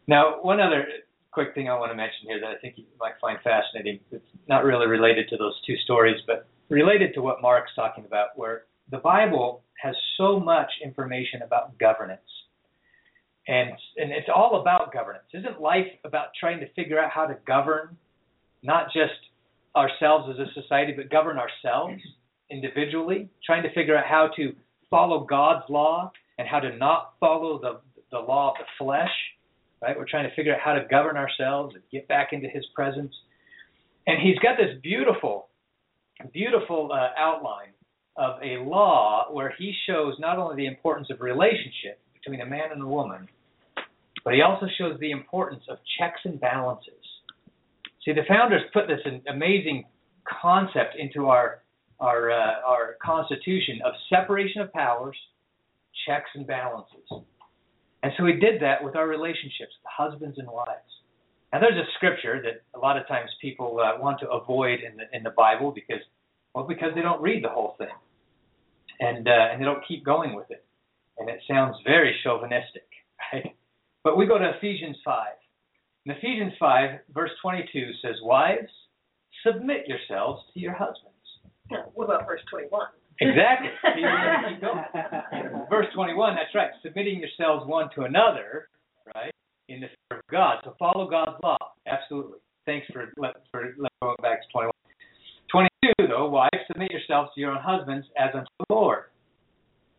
Now, 0.07 0.43
one 0.43 0.61
other 0.61 0.87
quick 1.33 1.55
thing 1.55 1.69
I 1.69 1.79
want 1.79 1.91
to 1.91 1.97
mention 1.97 2.27
here 2.27 2.41
that 2.41 2.47
I 2.47 2.57
think 2.57 2.75
you 2.77 2.85
might 3.01 3.15
find 3.21 3.39
fascinating. 3.43 4.01
It's 4.11 4.25
not 4.49 4.65
really 4.65 4.87
related 4.87 5.29
to 5.31 5.37
those 5.37 5.55
two 5.67 5.77
stories, 5.85 6.17
but 6.27 6.47
related 6.69 7.15
to 7.15 7.23
what 7.23 7.43
Mark's 7.43 7.73
talking 7.75 8.05
about, 8.05 8.29
where 8.37 8.65
the 8.91 8.99
Bible 8.99 9.63
has 9.83 9.95
so 10.17 10.39
much 10.39 10.71
information 10.85 11.43
about 11.43 11.77
governance. 11.79 12.21
And, 13.49 13.71
and 13.97 14.13
it's 14.13 14.29
all 14.35 14.61
about 14.61 14.93
governance. 14.93 15.25
Isn't 15.33 15.61
life 15.61 15.89
about 16.05 16.27
trying 16.39 16.61
to 16.61 16.73
figure 16.75 17.01
out 17.01 17.11
how 17.11 17.27
to 17.27 17.37
govern 17.47 17.97
not 18.63 18.87
just 18.93 19.19
ourselves 19.75 20.29
as 20.31 20.47
a 20.47 20.61
society, 20.61 20.93
but 20.97 21.11
govern 21.11 21.39
ourselves 21.39 22.01
individually, 22.51 23.29
trying 23.45 23.63
to 23.63 23.73
figure 23.75 23.97
out 23.97 24.05
how 24.07 24.29
to 24.37 24.53
follow 24.91 25.25
God's 25.25 25.65
law 25.69 26.13
and 26.39 26.47
how 26.47 26.61
to 26.61 26.77
not 26.77 27.15
follow 27.19 27.59
the, 27.59 27.81
the 28.11 28.19
law 28.19 28.51
of 28.51 28.57
the 28.59 28.85
flesh, 28.85 29.11
right? 29.83 29.97
We're 29.97 30.09
trying 30.09 30.29
to 30.29 30.35
figure 30.35 30.55
out 30.55 30.61
how 30.65 30.75
to 30.75 30.87
govern 30.89 31.17
ourselves 31.17 31.75
and 31.75 31.83
get 31.91 32.07
back 32.09 32.29
into 32.33 32.49
His 32.49 32.65
presence. 32.75 33.13
And 34.07 34.19
He's 34.23 34.39
got 34.39 34.57
this 34.57 34.81
beautiful, 34.83 35.49
beautiful 36.33 36.91
uh, 36.93 37.09
outline 37.19 37.75
of 38.17 38.37
a 38.43 38.63
law 38.63 39.27
where 39.33 39.53
He 39.59 39.75
shows 39.87 40.15
not 40.19 40.39
only 40.39 40.57
the 40.57 40.67
importance 40.67 41.09
of 41.11 41.21
relationship 41.21 42.01
between 42.15 42.41
a 42.41 42.47
man 42.47 42.71
and 42.73 42.83
a 42.83 42.87
woman, 42.87 43.29
but 44.25 44.35
He 44.35 44.43
also 44.43 44.67
shows 44.79 44.99
the 45.01 45.11
importance 45.11 45.65
of 45.69 45.79
checks 45.99 46.21
and 46.25 46.41
balances. 46.41 46.95
See, 48.05 48.13
the 48.13 48.23
founders 48.29 48.63
put 48.73 48.87
this 48.87 49.01
amazing 49.29 49.85
concept 50.41 50.95
into 50.99 51.27
our 51.27 51.63
our 52.01 52.31
uh, 52.31 52.61
our 52.67 52.97
Constitution 53.03 53.81
of 53.85 53.93
separation 54.11 54.61
of 54.61 54.73
powers, 54.73 55.17
checks 56.07 56.31
and 56.35 56.47
balances. 56.47 57.07
And 58.03 58.13
so 58.17 58.25
we 58.25 58.33
did 58.35 58.61
that 58.63 58.83
with 58.83 58.97
our 58.97 59.07
relationships, 59.07 59.73
the 59.83 59.91
husbands 59.91 60.39
and 60.39 60.49
wives. 60.49 60.91
Now, 61.53 61.61
there's 61.61 61.77
a 61.77 61.87
scripture 61.97 62.43
that 62.43 62.63
a 62.75 62.81
lot 62.81 62.97
of 62.97 63.07
times 63.07 63.31
people 63.41 63.79
uh, 63.79 64.01
want 64.01 64.19
to 64.21 64.31
avoid 64.31 64.81
in 64.81 64.97
the 64.97 65.05
in 65.17 65.23
the 65.23 65.31
Bible 65.31 65.71
because, 65.71 66.03
well, 66.55 66.67
because 66.67 66.93
they 66.95 67.03
don't 67.03 67.21
read 67.21 67.45
the 67.45 67.51
whole 67.51 67.75
thing, 67.79 67.95
and 69.01 69.29
uh, 69.29 69.53
and 69.53 69.61
they 69.61 69.65
don't 69.65 69.85
keep 69.87 70.05
going 70.05 70.35
with 70.35 70.51
it, 70.51 70.65
and 71.19 71.29
it 71.29 71.41
sounds 71.47 71.77
very 71.85 72.17
chauvinistic, 72.25 72.89
right? 73.33 73.55
But 74.03 74.17
we 74.17 74.27
go 74.27 74.39
to 74.39 74.53
Ephesians 74.57 74.97
five. 75.05 75.37
In 76.07 76.13
Ephesians 76.13 76.55
five, 76.59 77.01
verse 77.15 77.31
22 77.43 77.93
says, 78.03 78.17
"Wives, 78.23 78.73
submit 79.47 79.87
yourselves 79.87 80.43
to 80.55 80.61
your 80.61 80.73
husbands." 80.73 81.13
What 81.95 82.05
about 82.05 82.27
verse 82.27 82.41
21? 82.51 82.87
Exactly. 83.21 83.71
Verse 85.73 85.87
21, 85.95 86.35
that's 86.35 86.55
right. 86.55 86.69
Submitting 86.85 87.19
yourselves 87.19 87.67
one 87.67 87.89
to 87.95 88.03
another, 88.03 88.69
right, 89.15 89.33
in 89.71 89.81
the 89.81 89.87
fear 89.87 90.19
of 90.19 90.27
God. 90.31 90.59
So 90.65 90.77
follow 90.79 91.09
God's 91.09 91.41
law. 91.43 91.57
Absolutely. 91.87 92.41
Thanks 92.67 92.87
for 92.93 93.11
for 93.51 93.73
going 94.03 94.17
back 94.21 94.43
to 94.43 94.49
21. 94.53 94.71
22, 95.51 96.09
though, 96.09 96.29
wives, 96.29 96.51
submit 96.67 96.91
yourselves 96.91 97.31
to 97.35 97.41
your 97.41 97.53
own 97.53 97.63
husbands 97.63 98.07
as 98.19 98.35
unto 98.35 98.51
the 98.59 98.75
Lord. 98.75 99.05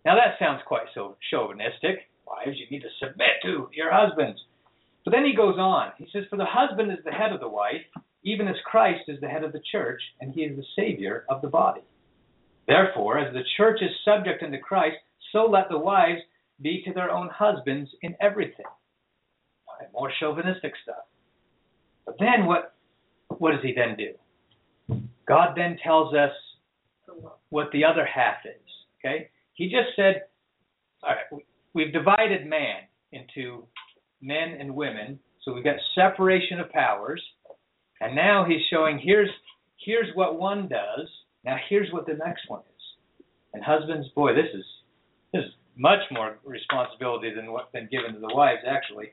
Now 0.05 0.13
that 0.13 0.37
sounds 0.37 0.61
quite 0.67 0.85
so 0.93 1.17
chauvinistic. 1.31 2.05
Wives, 2.27 2.55
you 2.59 2.69
need 2.69 2.83
to 2.83 2.93
submit 3.01 3.41
to 3.41 3.67
your 3.73 3.91
husbands. 3.91 4.39
But 5.03 5.09
then 5.09 5.25
he 5.25 5.35
goes 5.35 5.57
on. 5.57 5.89
He 5.97 6.05
says, 6.13 6.25
For 6.29 6.37
the 6.37 6.45
husband 6.45 6.91
is 6.91 7.03
the 7.03 7.11
head 7.11 7.31
of 7.31 7.39
the 7.39 7.49
wife, 7.49 7.81
even 8.23 8.47
as 8.47 8.55
Christ 8.63 9.05
is 9.07 9.19
the 9.21 9.27
head 9.27 9.43
of 9.43 9.53
the 9.53 9.63
church, 9.71 10.01
and 10.21 10.35
he 10.35 10.41
is 10.41 10.55
the 10.55 10.69
Savior 10.75 11.25
of 11.29 11.41
the 11.41 11.49
body. 11.49 11.81
Therefore, 12.67 13.17
as 13.17 13.33
the 13.33 13.41
church 13.57 13.79
is 13.81 13.89
subject 14.05 14.43
unto 14.43 14.59
Christ, 14.59 14.97
so 15.33 15.45
let 15.45 15.67
the 15.69 15.77
wives 15.77 16.21
be 16.61 16.81
to 16.85 16.93
their 16.93 17.11
own 17.11 17.29
husbands 17.33 17.89
in 18.03 18.15
everything. 18.21 18.65
More 19.91 20.11
chauvinistic 20.19 20.73
stuff. 20.83 21.03
But 22.05 22.15
then 22.19 22.45
what 22.45 22.75
what 23.39 23.51
does 23.51 23.61
he 23.61 23.73
then 23.73 23.97
do? 23.97 24.99
God 25.27 25.55
then 25.55 25.77
tells 25.83 26.13
us 26.13 26.31
what 27.49 27.69
the 27.71 27.83
other 27.83 28.05
half 28.05 28.37
is. 28.45 28.61
Okay? 28.99 29.29
He 29.53 29.65
just 29.65 29.89
said, 29.95 30.23
all 31.03 31.09
right, 31.09 31.43
we've 31.73 31.91
divided 31.91 32.45
man 32.47 32.81
into 33.11 33.65
men 34.21 34.57
and 34.59 34.73
women, 34.73 35.19
so 35.43 35.53
we've 35.53 35.63
got 35.63 35.75
separation 35.95 36.59
of 36.59 36.71
powers, 36.71 37.21
and 37.99 38.15
now 38.15 38.45
he's 38.45 38.61
showing 38.69 38.99
here's 38.99 39.29
here's 39.77 40.15
what 40.15 40.39
one 40.39 40.67
does, 40.69 41.07
now 41.43 41.57
here's 41.69 41.91
what 41.91 42.05
the 42.05 42.13
next 42.13 42.43
one 42.47 42.61
is. 42.61 43.25
And 43.53 43.63
husbands, 43.63 44.07
boy, 44.15 44.33
this 44.33 44.47
is 44.53 44.65
this 45.33 45.43
is 45.43 45.51
much 45.75 45.99
more 46.11 46.37
responsibility 46.45 47.33
than 47.33 47.51
what 47.51 47.71
been 47.73 47.89
given 47.91 48.13
to 48.13 48.19
the 48.19 48.33
wives 48.33 48.61
actually. 48.67 49.11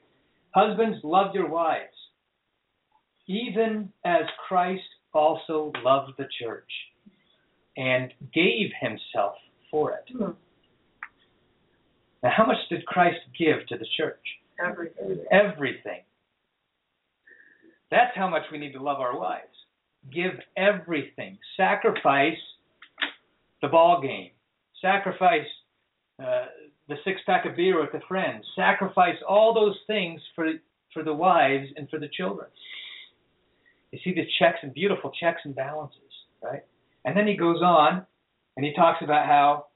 Husbands, 0.54 0.98
love 1.02 1.34
your 1.34 1.48
wives, 1.48 1.94
even 3.26 3.90
as 4.04 4.22
Christ 4.46 4.82
also 5.14 5.72
loved 5.82 6.12
the 6.18 6.26
church 6.40 6.70
and 7.76 8.12
gave 8.34 8.70
himself 8.80 9.34
for 9.70 9.92
it. 9.92 10.04
Hmm. 10.12 10.32
Now, 12.22 12.30
how 12.36 12.44
much 12.46 12.58
did 12.68 12.84
Christ 12.84 13.18
give 13.38 13.66
to 13.68 13.78
the 13.78 13.86
church? 13.96 14.20
Everything. 14.62 15.24
Everything. 15.30 16.00
That's 17.90 18.14
how 18.14 18.28
much 18.28 18.42
we 18.52 18.58
need 18.58 18.72
to 18.72 18.82
love 18.82 19.00
our 19.00 19.18
wives. 19.18 19.46
give 20.12 20.32
everything, 20.56 21.38
sacrifice 21.56 22.38
the 23.62 23.68
ball 23.68 24.00
game, 24.02 24.30
sacrifice 24.80 25.46
uh, 26.20 26.46
the 26.88 26.96
six 27.04 27.20
pack 27.24 27.46
of 27.46 27.56
beer 27.56 27.80
with 27.80 27.92
the 27.92 28.00
friends, 28.06 28.44
sacrifice 28.56 29.16
all 29.28 29.54
those 29.54 29.76
things 29.86 30.20
for 30.34 30.52
for 30.92 31.04
the 31.04 31.14
wives 31.14 31.68
and 31.76 31.88
for 31.88 31.98
the 31.98 32.08
children. 32.08 32.48
You 33.92 34.00
see 34.04 34.12
the 34.12 34.26
checks 34.38 34.58
and 34.62 34.74
beautiful 34.74 35.12
checks 35.20 35.40
and 35.44 35.54
balances, 35.54 35.98
right? 36.42 36.64
And 37.04 37.16
then 37.16 37.26
he 37.26 37.36
goes 37.36 37.62
on 37.62 38.04
and 38.56 38.66
he 38.66 38.74
talks 38.74 39.02
about 39.02 39.26
how 39.26 39.66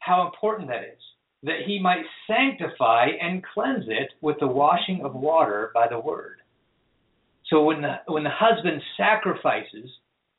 how 0.00 0.26
important 0.26 0.68
that 0.68 0.82
is 0.82 1.00
that 1.44 1.66
he 1.66 1.78
might 1.78 2.04
sanctify 2.26 3.08
and 3.20 3.44
cleanse 3.54 3.84
it 3.88 4.12
with 4.22 4.36
the 4.40 4.46
washing 4.46 5.02
of 5.04 5.14
water 5.14 5.70
by 5.74 5.86
the 5.86 5.98
word. 5.98 6.38
So 7.50 7.62
when 7.62 7.82
the 7.82 7.96
when 8.06 8.24
the 8.24 8.30
husband 8.32 8.80
sacrifices 8.96 9.90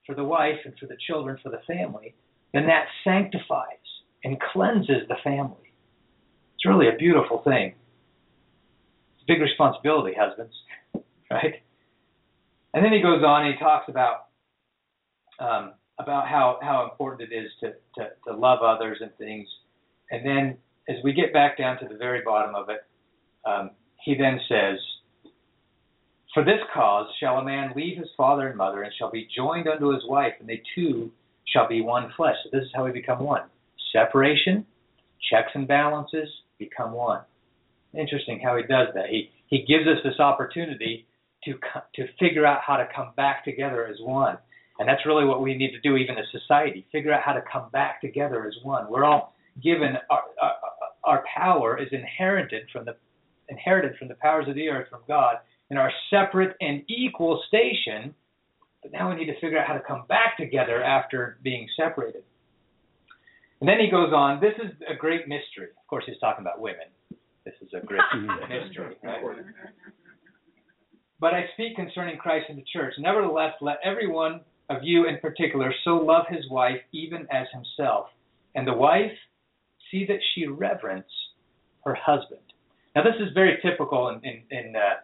for 0.05 0.15
the 0.15 0.23
wife 0.23 0.59
and 0.65 0.73
for 0.79 0.87
the 0.87 0.97
children 1.07 1.37
for 1.41 1.49
the 1.49 1.61
family, 1.67 2.15
then 2.53 2.67
that 2.67 2.85
sanctifies 3.03 3.84
and 4.25 4.41
cleanses 4.41 5.07
the 5.07 5.15
family. 5.23 5.71
It's 6.55 6.65
really 6.65 6.89
a 6.89 6.97
beautiful 6.97 7.41
thing. 7.43 7.75
It's 9.13 9.23
a 9.23 9.27
big 9.27 9.39
responsibility, 9.39 10.15
husbands, 10.19 10.53
right? 11.31 11.61
And 12.73 12.83
then 12.83 12.91
he 12.91 13.01
goes 13.01 13.23
on 13.23 13.45
and 13.45 13.53
he 13.53 13.59
talks 13.59 13.87
about 13.87 14.25
um, 15.39 15.73
about 15.99 16.27
how, 16.27 16.59
how 16.61 16.89
important 16.89 17.31
it 17.31 17.35
is 17.35 17.49
to, 17.61 17.73
to, 17.97 18.09
to 18.27 18.37
love 18.37 18.59
others 18.61 18.97
and 19.01 19.11
things. 19.17 19.47
And 20.11 20.25
then 20.25 20.57
as 20.89 20.97
we 21.03 21.13
get 21.13 21.31
back 21.31 21.57
down 21.57 21.79
to 21.79 21.87
the 21.87 21.95
very 21.95 22.21
bottom 22.21 22.53
of 22.53 22.69
it, 22.69 22.83
um, 23.45 23.71
he 24.03 24.15
then 24.15 24.39
says, 24.49 24.77
For 26.33 26.43
this 26.43 26.59
cause 26.73 27.07
shall 27.19 27.37
a 27.37 27.43
man 27.43 27.73
leave 27.75 27.97
his 27.97 28.09
father 28.17 28.47
and 28.47 28.57
mother, 28.57 28.83
and 28.83 28.93
shall 28.97 29.11
be 29.11 29.27
joined 29.35 29.67
unto 29.67 29.93
his 29.93 30.03
wife, 30.07 30.33
and 30.39 30.49
they 30.49 30.61
two 30.73 31.11
shall 31.47 31.67
be 31.67 31.81
one 31.81 32.11
flesh. 32.17 32.35
So 32.43 32.49
this 32.51 32.65
is 32.65 32.71
how 32.75 32.85
we 32.85 32.91
become 32.91 33.19
one. 33.19 33.43
Separation, 33.95 34.65
checks 35.29 35.51
and 35.53 35.67
balances, 35.67 36.27
become 36.59 36.91
one. 36.91 37.21
Interesting 37.93 38.41
how 38.43 38.57
he 38.57 38.63
does 38.63 38.89
that. 38.93 39.07
He 39.09 39.29
he 39.47 39.59
gives 39.59 39.87
us 39.87 40.03
this 40.03 40.19
opportunity 40.19 41.07
to 41.45 41.53
to 41.95 42.07
figure 42.19 42.45
out 42.45 42.59
how 42.65 42.75
to 42.75 42.87
come 42.93 43.13
back 43.15 43.45
together 43.45 43.87
as 43.87 43.95
one. 44.01 44.37
And 44.79 44.89
that's 44.89 45.05
really 45.05 45.23
what 45.23 45.41
we 45.41 45.55
need 45.55 45.71
to 45.71 45.79
do, 45.79 45.95
even 45.95 46.17
as 46.17 46.25
society. 46.31 46.85
Figure 46.91 47.13
out 47.13 47.21
how 47.23 47.31
to 47.31 47.41
come 47.49 47.69
back 47.71 48.01
together 48.01 48.45
as 48.45 48.53
one. 48.63 48.89
We're 48.89 49.05
all 49.05 49.33
given 49.63 49.95
our, 50.09 50.23
our, 50.41 50.53
our 51.05 51.23
power 51.33 51.81
is 51.81 51.87
inherited 51.93 52.63
from 52.73 52.83
the 52.83 52.97
inherited 53.47 53.97
from 53.97 54.09
the 54.09 54.15
powers 54.15 54.49
of 54.49 54.55
the 54.55 54.67
earth 54.67 54.89
from 54.89 55.01
God 55.07 55.37
in 55.69 55.77
our 55.77 55.91
separate 56.09 56.57
and 56.59 56.83
equal 56.89 57.41
station. 57.47 58.13
But 58.81 58.91
now 58.91 59.09
we 59.09 59.15
need 59.15 59.27
to 59.27 59.39
figure 59.39 59.57
out 59.57 59.67
how 59.67 59.73
to 59.73 59.79
come 59.79 60.03
back 60.09 60.37
together 60.37 60.83
after 60.83 61.37
being 61.41 61.67
separated. 61.77 62.23
And 63.65 63.71
then 63.71 63.83
he 63.83 63.89
goes 63.89 64.13
on, 64.13 64.39
this 64.39 64.53
is 64.63 64.71
a 64.87 64.95
great 64.95 65.27
mystery. 65.27 65.69
Of 65.81 65.87
course, 65.87 66.03
he's 66.05 66.19
talking 66.19 66.43
about 66.43 66.61
women. 66.61 66.85
This 67.45 67.55
is 67.63 67.69
a 67.73 67.83
great 67.83 67.99
mystery, 68.47 68.93
right? 69.01 69.23
But 71.19 71.33
I 71.33 71.45
speak 71.55 71.75
concerning 71.75 72.19
Christ 72.19 72.45
and 72.49 72.59
the 72.59 72.63
church. 72.71 72.93
Nevertheless, 72.99 73.53
let 73.61 73.77
everyone 73.83 74.41
of 74.69 74.83
you 74.83 75.07
in 75.07 75.17
particular 75.17 75.73
so 75.83 75.95
love 75.95 76.25
his 76.29 76.47
wife 76.51 76.77
even 76.91 77.25
as 77.31 77.47
himself, 77.51 78.09
and 78.53 78.67
the 78.67 78.73
wife 78.73 79.17
see 79.89 80.05
that 80.09 80.19
she 80.35 80.45
reverence 80.45 81.09
her 81.85 81.97
husband. 81.99 82.41
Now, 82.95 83.01
this 83.01 83.15
is 83.19 83.33
very 83.33 83.57
typical 83.63 84.09
in 84.09 84.21
in 84.23 84.43
in, 84.51 84.75
uh, 84.75 84.97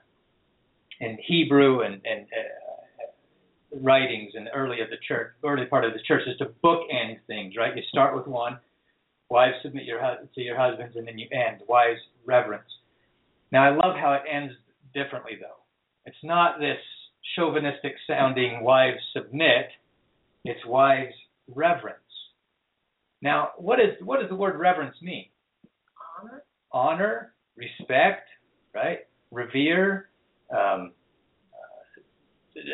in 0.99 1.17
Hebrew 1.27 1.81
and, 1.81 1.95
and 2.05 2.27
uh, 2.27 2.70
writings 3.73 4.33
in 4.35 4.43
the 4.43 4.51
early 4.51 4.81
of 4.81 4.89
the 4.89 4.97
church, 5.07 5.33
early 5.43 5.65
part 5.65 5.85
of 5.85 5.93
the 5.93 6.01
church, 6.07 6.23
is 6.27 6.37
to 6.37 6.51
bookend 6.63 7.17
things. 7.27 7.55
Right? 7.57 7.75
You 7.75 7.83
start 7.89 8.15
with 8.15 8.27
one. 8.27 8.59
Wives 9.29 9.55
submit 9.63 9.85
your 9.85 9.99
to 9.99 10.41
your 10.41 10.59
husbands, 10.59 10.95
and 10.95 11.07
then 11.07 11.17
you 11.17 11.27
end. 11.31 11.61
Wives 11.67 11.99
reverence. 12.25 12.69
Now, 13.51 13.65
I 13.65 13.69
love 13.69 13.95
how 13.99 14.13
it 14.13 14.21
ends 14.31 14.53
differently, 14.93 15.33
though. 15.39 15.61
It's 16.05 16.17
not 16.23 16.59
this 16.59 16.77
chauvinistic 17.35 17.93
sounding 18.07 18.61
wives 18.61 18.99
submit. 19.13 19.67
It's 20.43 20.65
wives 20.65 21.13
reverence. 21.47 21.97
Now, 23.21 23.49
what 23.57 23.79
is 23.79 23.95
what 24.03 24.19
does 24.19 24.29
the 24.29 24.35
word 24.35 24.59
reverence 24.59 24.95
mean? 25.01 25.25
Honor. 26.19 26.43
Honor, 26.71 27.33
respect, 27.55 28.27
right? 28.73 28.99
Revere. 29.31 30.09
Um, 30.49 30.93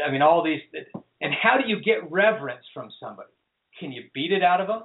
I 0.05 0.11
mean, 0.11 0.21
all 0.21 0.43
these. 0.43 0.61
And 1.21 1.34
how 1.41 1.57
do 1.57 1.67
you 1.67 1.82
get 1.82 2.11
reverence 2.11 2.65
from 2.73 2.89
somebody? 2.99 3.30
Can 3.80 3.91
you 3.91 4.03
beat 4.13 4.32
it 4.32 4.43
out 4.43 4.61
of 4.61 4.67
them? 4.67 4.84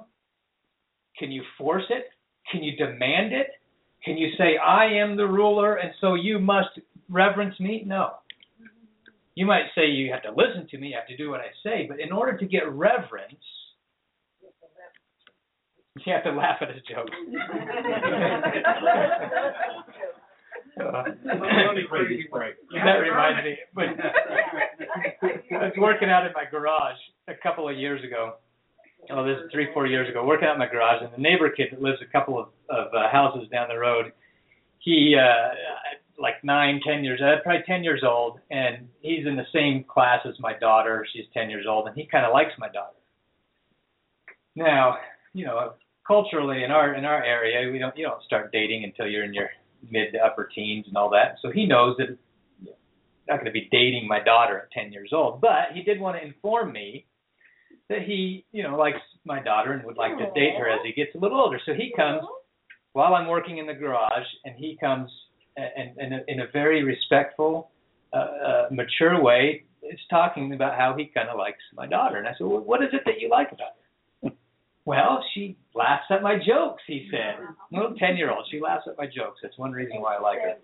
Can 1.17 1.31
you 1.31 1.43
force 1.57 1.85
it? 1.89 2.05
Can 2.51 2.63
you 2.63 2.75
demand 2.75 3.33
it? 3.33 3.47
Can 4.03 4.17
you 4.17 4.31
say, 4.37 4.57
I 4.57 4.85
am 4.85 5.15
the 5.15 5.25
ruler 5.25 5.75
and 5.75 5.93
so 6.01 6.15
you 6.15 6.39
must 6.39 6.79
reverence 7.09 7.59
me? 7.59 7.83
No. 7.85 8.15
You 9.35 9.45
might 9.45 9.65
say 9.75 9.87
you 9.87 10.11
have 10.11 10.23
to 10.23 10.31
listen 10.31 10.67
to 10.69 10.77
me, 10.77 10.89
you 10.89 10.95
have 10.95 11.07
to 11.07 11.17
do 11.17 11.29
what 11.29 11.39
I 11.39 11.47
say, 11.63 11.85
but 11.87 11.99
in 11.99 12.11
order 12.11 12.37
to 12.37 12.45
get 12.45 12.69
reverence, 12.69 13.33
you 16.05 16.13
have 16.13 16.23
to 16.23 16.31
laugh 16.31 16.57
at 16.61 16.69
his 16.69 16.83
jokes. 16.83 17.11
uh, 20.79 21.03
that 22.85 22.97
reminds 22.99 23.43
me. 23.43 23.57
But 23.73 23.83
I 25.55 25.65
was 25.65 25.73
working 25.77 26.09
out 26.09 26.25
in 26.25 26.33
my 26.33 26.45
garage 26.49 26.97
a 27.27 27.33
couple 27.41 27.69
of 27.69 27.77
years 27.77 28.03
ago. 28.03 28.35
Oh, 29.11 29.25
this 29.25 29.37
is 29.43 29.51
three, 29.51 29.67
four 29.73 29.85
years 29.85 30.09
ago. 30.09 30.25
Working 30.25 30.47
out 30.47 30.53
in 30.53 30.59
my 30.59 30.67
garage, 30.67 31.01
and 31.01 31.11
the 31.13 31.21
neighbor 31.21 31.49
kid 31.49 31.67
that 31.71 31.81
lives 31.81 31.99
a 32.01 32.11
couple 32.11 32.39
of, 32.39 32.47
of 32.69 32.87
uh, 32.93 33.09
houses 33.11 33.49
down 33.51 33.67
the 33.67 33.77
road, 33.77 34.13
he 34.79 35.15
uh, 35.19 35.49
like 36.17 36.35
nine, 36.43 36.79
ten 36.85 37.03
years, 37.03 37.21
uh, 37.21 37.41
probably 37.43 37.63
ten 37.67 37.83
years 37.83 38.01
old, 38.05 38.39
and 38.49 38.87
he's 39.01 39.27
in 39.27 39.35
the 39.35 39.45
same 39.53 39.83
class 39.83 40.19
as 40.25 40.35
my 40.39 40.53
daughter. 40.57 41.05
She's 41.13 41.25
ten 41.33 41.49
years 41.49 41.65
old, 41.67 41.87
and 41.87 41.95
he 41.95 42.05
kind 42.05 42.25
of 42.25 42.33
likes 42.33 42.51
my 42.57 42.67
daughter. 42.67 42.95
Now, 44.55 44.97
you 45.33 45.45
know, 45.45 45.73
culturally 46.07 46.63
in 46.63 46.71
our 46.71 46.93
in 46.93 47.05
our 47.05 47.23
area, 47.23 47.71
we 47.71 47.79
don't 47.79 47.95
you 47.97 48.05
don't 48.05 48.23
start 48.23 48.51
dating 48.51 48.83
until 48.83 49.07
you're 49.07 49.23
in 49.23 49.33
your 49.33 49.49
mid 49.89 50.13
to 50.13 50.19
upper 50.19 50.49
teens 50.53 50.85
and 50.87 50.97
all 50.97 51.09
that. 51.11 51.35
So 51.41 51.51
he 51.51 51.65
knows 51.65 51.97
that 51.97 52.17
know, 52.63 52.71
not 53.27 53.35
going 53.35 53.45
to 53.45 53.51
be 53.51 53.67
dating 53.71 54.07
my 54.07 54.19
daughter 54.19 54.57
at 54.57 54.71
10 54.71 54.91
years 54.91 55.11
old, 55.13 55.41
but 55.41 55.73
he 55.73 55.81
did 55.81 55.99
want 55.99 56.17
to 56.17 56.25
inform 56.25 56.71
me 56.71 57.05
that 57.89 58.03
he, 58.03 58.45
you 58.51 58.63
know, 58.63 58.77
likes 58.77 58.97
my 59.25 59.41
daughter 59.41 59.73
and 59.73 59.83
would 59.83 59.97
like 59.97 60.17
to 60.17 60.25
date 60.33 60.55
her 60.57 60.69
as 60.69 60.79
he 60.85 60.93
gets 60.93 61.15
a 61.15 61.17
little 61.17 61.39
older. 61.39 61.59
So 61.65 61.73
he 61.73 61.91
comes 61.95 62.21
while 62.93 63.15
I'm 63.15 63.27
working 63.27 63.57
in 63.57 63.65
the 63.65 63.73
garage, 63.73 64.27
and 64.45 64.55
he 64.55 64.77
comes 64.79 65.09
and, 65.57 65.97
and 65.97 66.21
in 66.27 66.39
a 66.39 66.47
very 66.51 66.83
respectful, 66.83 67.69
uh, 68.11 68.17
uh, 68.17 68.67
mature 68.71 69.21
way, 69.21 69.63
is 69.83 69.99
talking 70.09 70.53
about 70.53 70.77
how 70.77 70.95
he 70.97 71.05
kind 71.05 71.29
of 71.29 71.37
likes 71.37 71.59
my 71.75 71.85
daughter. 71.85 72.17
And 72.17 72.27
I 72.27 72.31
said, 72.37 72.47
well, 72.47 72.61
what 72.61 72.81
is 72.81 72.89
it 72.93 73.01
that 73.05 73.19
you 73.19 73.29
like 73.29 73.51
about 73.51 73.73
her? 73.75 73.82
Well, 74.85 75.23
she 75.33 75.55
laughs 75.73 76.03
at 76.09 76.21
my 76.21 76.35
jokes, 76.35 76.83
he 76.87 77.07
said. 77.09 77.35
Little 77.71 77.95
10 77.95 78.17
year 78.17 78.31
old, 78.31 78.45
she 78.51 78.59
laughs 78.59 78.83
at 78.87 78.97
my 78.97 79.05
jokes. 79.05 79.39
That's 79.41 79.57
one 79.57 79.71
reason 79.71 80.01
why 80.01 80.15
I 80.15 80.19
like 80.19 80.39
her. 80.39 80.55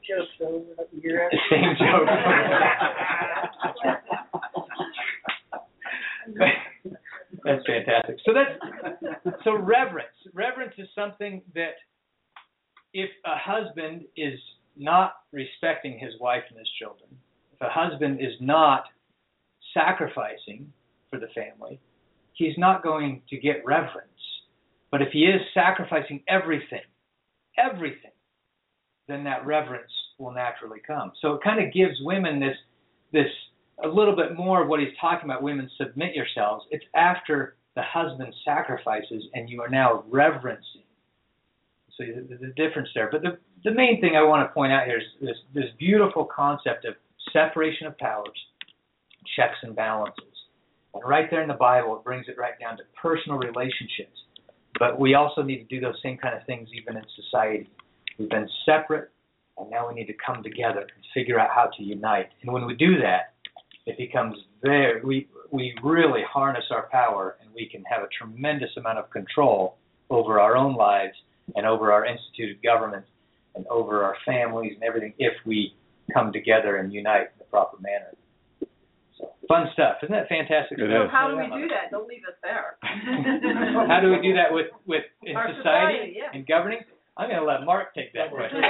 Same 1.49 1.75
joke. 1.79 2.07
that's 7.43 7.65
fantastic. 7.65 8.17
So 8.25 8.33
that's 8.33 9.37
so 9.43 9.55
reverence. 9.55 10.07
Reverence 10.33 10.73
is 10.77 10.87
something 10.95 11.41
that 11.55 11.75
if 12.93 13.09
a 13.25 13.35
husband 13.37 14.05
is 14.15 14.39
not 14.77 15.13
respecting 15.31 15.99
his 15.99 16.13
wife 16.19 16.43
and 16.49 16.57
his 16.57 16.67
children, 16.79 17.09
if 17.53 17.61
a 17.61 17.69
husband 17.69 18.19
is 18.19 18.33
not 18.39 18.85
sacrificing 19.73 20.71
for 21.09 21.19
the 21.19 21.27
family, 21.35 21.79
he's 22.33 22.57
not 22.57 22.83
going 22.83 23.21
to 23.29 23.37
get 23.37 23.63
reverence. 23.65 24.08
But 24.91 25.01
if 25.01 25.09
he 25.11 25.23
is 25.25 25.41
sacrificing 25.53 26.23
everything, 26.27 26.81
everything, 27.57 28.11
then 29.07 29.23
that 29.23 29.45
reverence 29.45 29.91
will 30.17 30.31
naturally 30.31 30.79
come. 30.85 31.11
So 31.21 31.33
it 31.33 31.43
kind 31.43 31.65
of 31.65 31.73
gives 31.73 31.95
women 32.01 32.39
this 32.39 32.57
this 33.11 33.27
a 33.83 33.87
little 33.87 34.15
bit 34.15 34.35
more 34.35 34.61
of 34.61 34.67
what 34.67 34.79
he's 34.79 34.95
talking 34.99 35.29
about 35.29 35.41
women 35.41 35.69
submit 35.77 36.13
yourselves. 36.13 36.65
It's 36.69 36.85
after 36.95 37.55
the 37.75 37.81
husband 37.81 38.33
sacrifices 38.43 39.23
and 39.33 39.49
you 39.49 39.61
are 39.61 39.69
now 39.69 40.03
reverencing. 40.09 40.83
So 41.97 42.03
the, 42.05 42.37
the 42.37 42.53
difference 42.55 42.89
there. 42.93 43.09
But 43.11 43.21
the 43.21 43.37
the 43.63 43.71
main 43.71 43.99
thing 43.99 44.15
I 44.15 44.23
want 44.23 44.47
to 44.47 44.53
point 44.53 44.71
out 44.71 44.85
here 44.85 44.97
is 44.97 45.03
this 45.21 45.37
this 45.53 45.71
beautiful 45.77 46.25
concept 46.25 46.85
of 46.85 46.95
separation 47.33 47.87
of 47.87 47.97
powers, 47.97 48.39
checks 49.35 49.57
and 49.63 49.75
balances. 49.75 50.23
And 50.93 51.03
right 51.07 51.29
there 51.29 51.41
in 51.41 51.47
the 51.47 51.53
Bible, 51.53 51.97
it 51.97 52.03
brings 52.03 52.27
it 52.27 52.37
right 52.37 52.59
down 52.59 52.77
to 52.77 52.83
personal 52.99 53.37
relationships. 53.37 54.17
But 54.77 54.99
we 54.99 55.15
also 55.15 55.41
need 55.41 55.57
to 55.57 55.63
do 55.63 55.79
those 55.79 55.95
same 56.03 56.17
kind 56.17 56.35
of 56.35 56.45
things 56.45 56.69
even 56.73 56.97
in 56.97 57.03
society. 57.15 57.69
We've 58.17 58.29
been 58.29 58.49
separate, 58.65 59.09
and 59.57 59.69
now 59.69 59.87
we 59.87 59.95
need 59.95 60.07
to 60.07 60.15
come 60.25 60.43
together 60.43 60.81
and 60.81 61.03
figure 61.13 61.39
out 61.39 61.49
how 61.49 61.69
to 61.77 61.83
unite. 61.83 62.29
And 62.41 62.51
when 62.51 62.65
we 62.65 62.75
do 62.75 62.99
that, 62.99 63.33
it 63.85 63.97
becomes 63.97 64.35
very 64.61 65.01
we 65.03 65.27
we 65.51 65.73
really 65.83 66.21
harness 66.29 66.65
our 66.69 66.87
power 66.91 67.37
and 67.41 67.49
we 67.55 67.67
can 67.67 67.83
have 67.85 68.03
a 68.03 68.07
tremendous 68.15 68.69
amount 68.77 68.99
of 68.99 69.09
control 69.09 69.77
over 70.09 70.39
our 70.39 70.55
own 70.55 70.75
lives 70.75 71.15
and 71.55 71.65
over 71.65 71.91
our 71.91 72.05
instituted 72.05 72.61
government 72.61 73.05
and 73.55 73.65
over 73.67 74.03
our 74.03 74.15
families 74.25 74.73
and 74.75 74.83
everything 74.83 75.13
if 75.17 75.33
we 75.45 75.73
come 76.13 76.31
together 76.31 76.77
and 76.77 76.93
unite 76.93 77.21
in 77.21 77.39
the 77.39 77.45
proper 77.45 77.77
manner. 77.81 78.11
So 79.49 79.55
fun 79.55 79.65
stuff, 79.73 79.97
isn't 80.03 80.13
that 80.13 80.29
fantastic? 80.29 80.77
It 80.77 80.85
stuff? 80.85 81.09
is. 81.09 81.11
How 81.11 81.29
do 81.29 81.37
we 81.37 81.49
do 81.49 81.67
that? 81.73 81.89
Don't 81.89 82.07
leave 82.07 82.21
us 82.21 82.37
there. 82.45 82.77
How 83.89 83.99
do 83.99 84.11
we 84.13 84.21
do 84.21 84.33
that 84.37 84.53
with 84.53 84.67
with 84.85 85.01
in 85.23 85.35
Our 85.35 85.49
society, 85.57 86.13
society, 86.13 86.13
yeah. 86.17 86.37
and 86.37 86.45
governing? 86.45 86.79
I'm 87.17 87.27
going 87.27 87.41
to 87.41 87.45
let 87.45 87.65
Mark 87.65 87.93
take 87.93 88.13
that 88.13 88.31
question. 88.31 88.61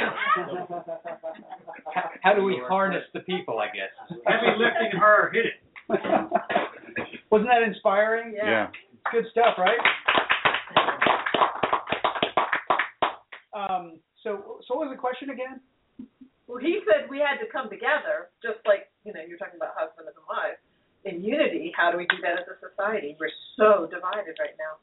how, 1.94 2.10
how 2.24 2.34
do 2.34 2.44
we 2.44 2.60
harness 2.66 3.04
the 3.14 3.20
people? 3.20 3.60
I 3.60 3.68
guess. 3.68 3.92
Heavy 4.26 4.58
lifting, 4.58 4.98
Herr, 4.98 5.30
hit 5.32 5.46
it. 5.46 5.58
Wasn't 7.30 7.48
that 7.48 7.62
inspiring? 7.62 8.34
Yeah. 8.36 8.70
Good 9.12 9.26
stuff, 9.32 9.60
right? 9.60 9.78
Um, 13.54 14.00
so, 14.24 14.58
so 14.66 14.76
what 14.76 14.90
was 14.90 14.96
the 14.96 15.00
question 15.00 15.30
again? 15.30 15.60
Well, 16.48 16.58
he 16.58 16.82
said 16.90 17.10
we 17.10 17.22
had 17.22 17.38
to 17.46 17.52
come 17.52 17.70
together, 17.70 18.34
just 18.42 18.58
like, 18.66 18.90
you 19.06 19.14
know, 19.14 19.22
you're 19.22 19.38
talking 19.38 19.62
about 19.62 19.78
husband 19.78 20.10
and 20.10 20.18
wife, 20.26 20.58
in 21.06 21.24
unity. 21.24 21.72
How 21.76 21.92
do 21.92 21.98
we 21.98 22.06
do 22.08 22.18
that 22.22 22.40
as 22.40 22.46
a 22.48 22.70
society? 22.70 23.16
We're 23.20 23.30
so 23.58 23.88
divided 23.88 24.36
right 24.40 24.56
now. 24.58 24.78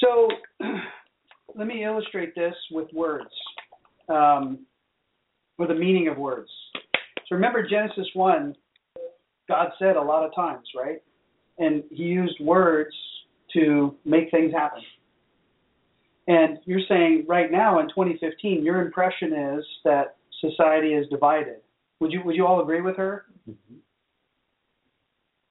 So, 0.00 0.28
let 1.54 1.66
me 1.66 1.84
illustrate 1.84 2.34
this 2.34 2.54
with 2.70 2.88
words, 2.92 3.30
um, 4.08 4.60
or 5.58 5.66
the 5.66 5.74
meaning 5.74 6.08
of 6.08 6.18
words. 6.18 6.50
So 7.28 7.36
remember 7.36 7.66
Genesis 7.66 8.06
one, 8.14 8.54
God 9.48 9.68
said 9.78 9.96
a 9.96 10.02
lot 10.02 10.24
of 10.24 10.34
times, 10.34 10.66
right? 10.76 11.02
And 11.58 11.84
He 11.90 12.04
used 12.04 12.38
words 12.40 12.94
to 13.54 13.94
make 14.04 14.30
things 14.30 14.52
happen. 14.52 14.82
And 16.26 16.58
you're 16.64 16.80
saying 16.88 17.26
right 17.28 17.50
now 17.50 17.80
in 17.80 17.88
2015, 17.88 18.64
your 18.64 18.82
impression 18.82 19.32
is 19.32 19.64
that 19.84 20.16
society 20.40 20.94
is 20.94 21.06
divided. 21.08 21.56
Would 22.00 22.12
you 22.12 22.22
Would 22.24 22.34
you 22.34 22.46
all 22.46 22.60
agree 22.62 22.80
with 22.80 22.96
her? 22.96 23.26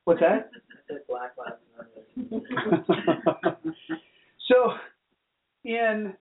What's 0.05 0.19
that? 0.19 0.49
Black 1.07 1.31
Lives 1.37 1.61
Matter. 1.77 3.57
so, 4.47 4.73
in 5.63 6.13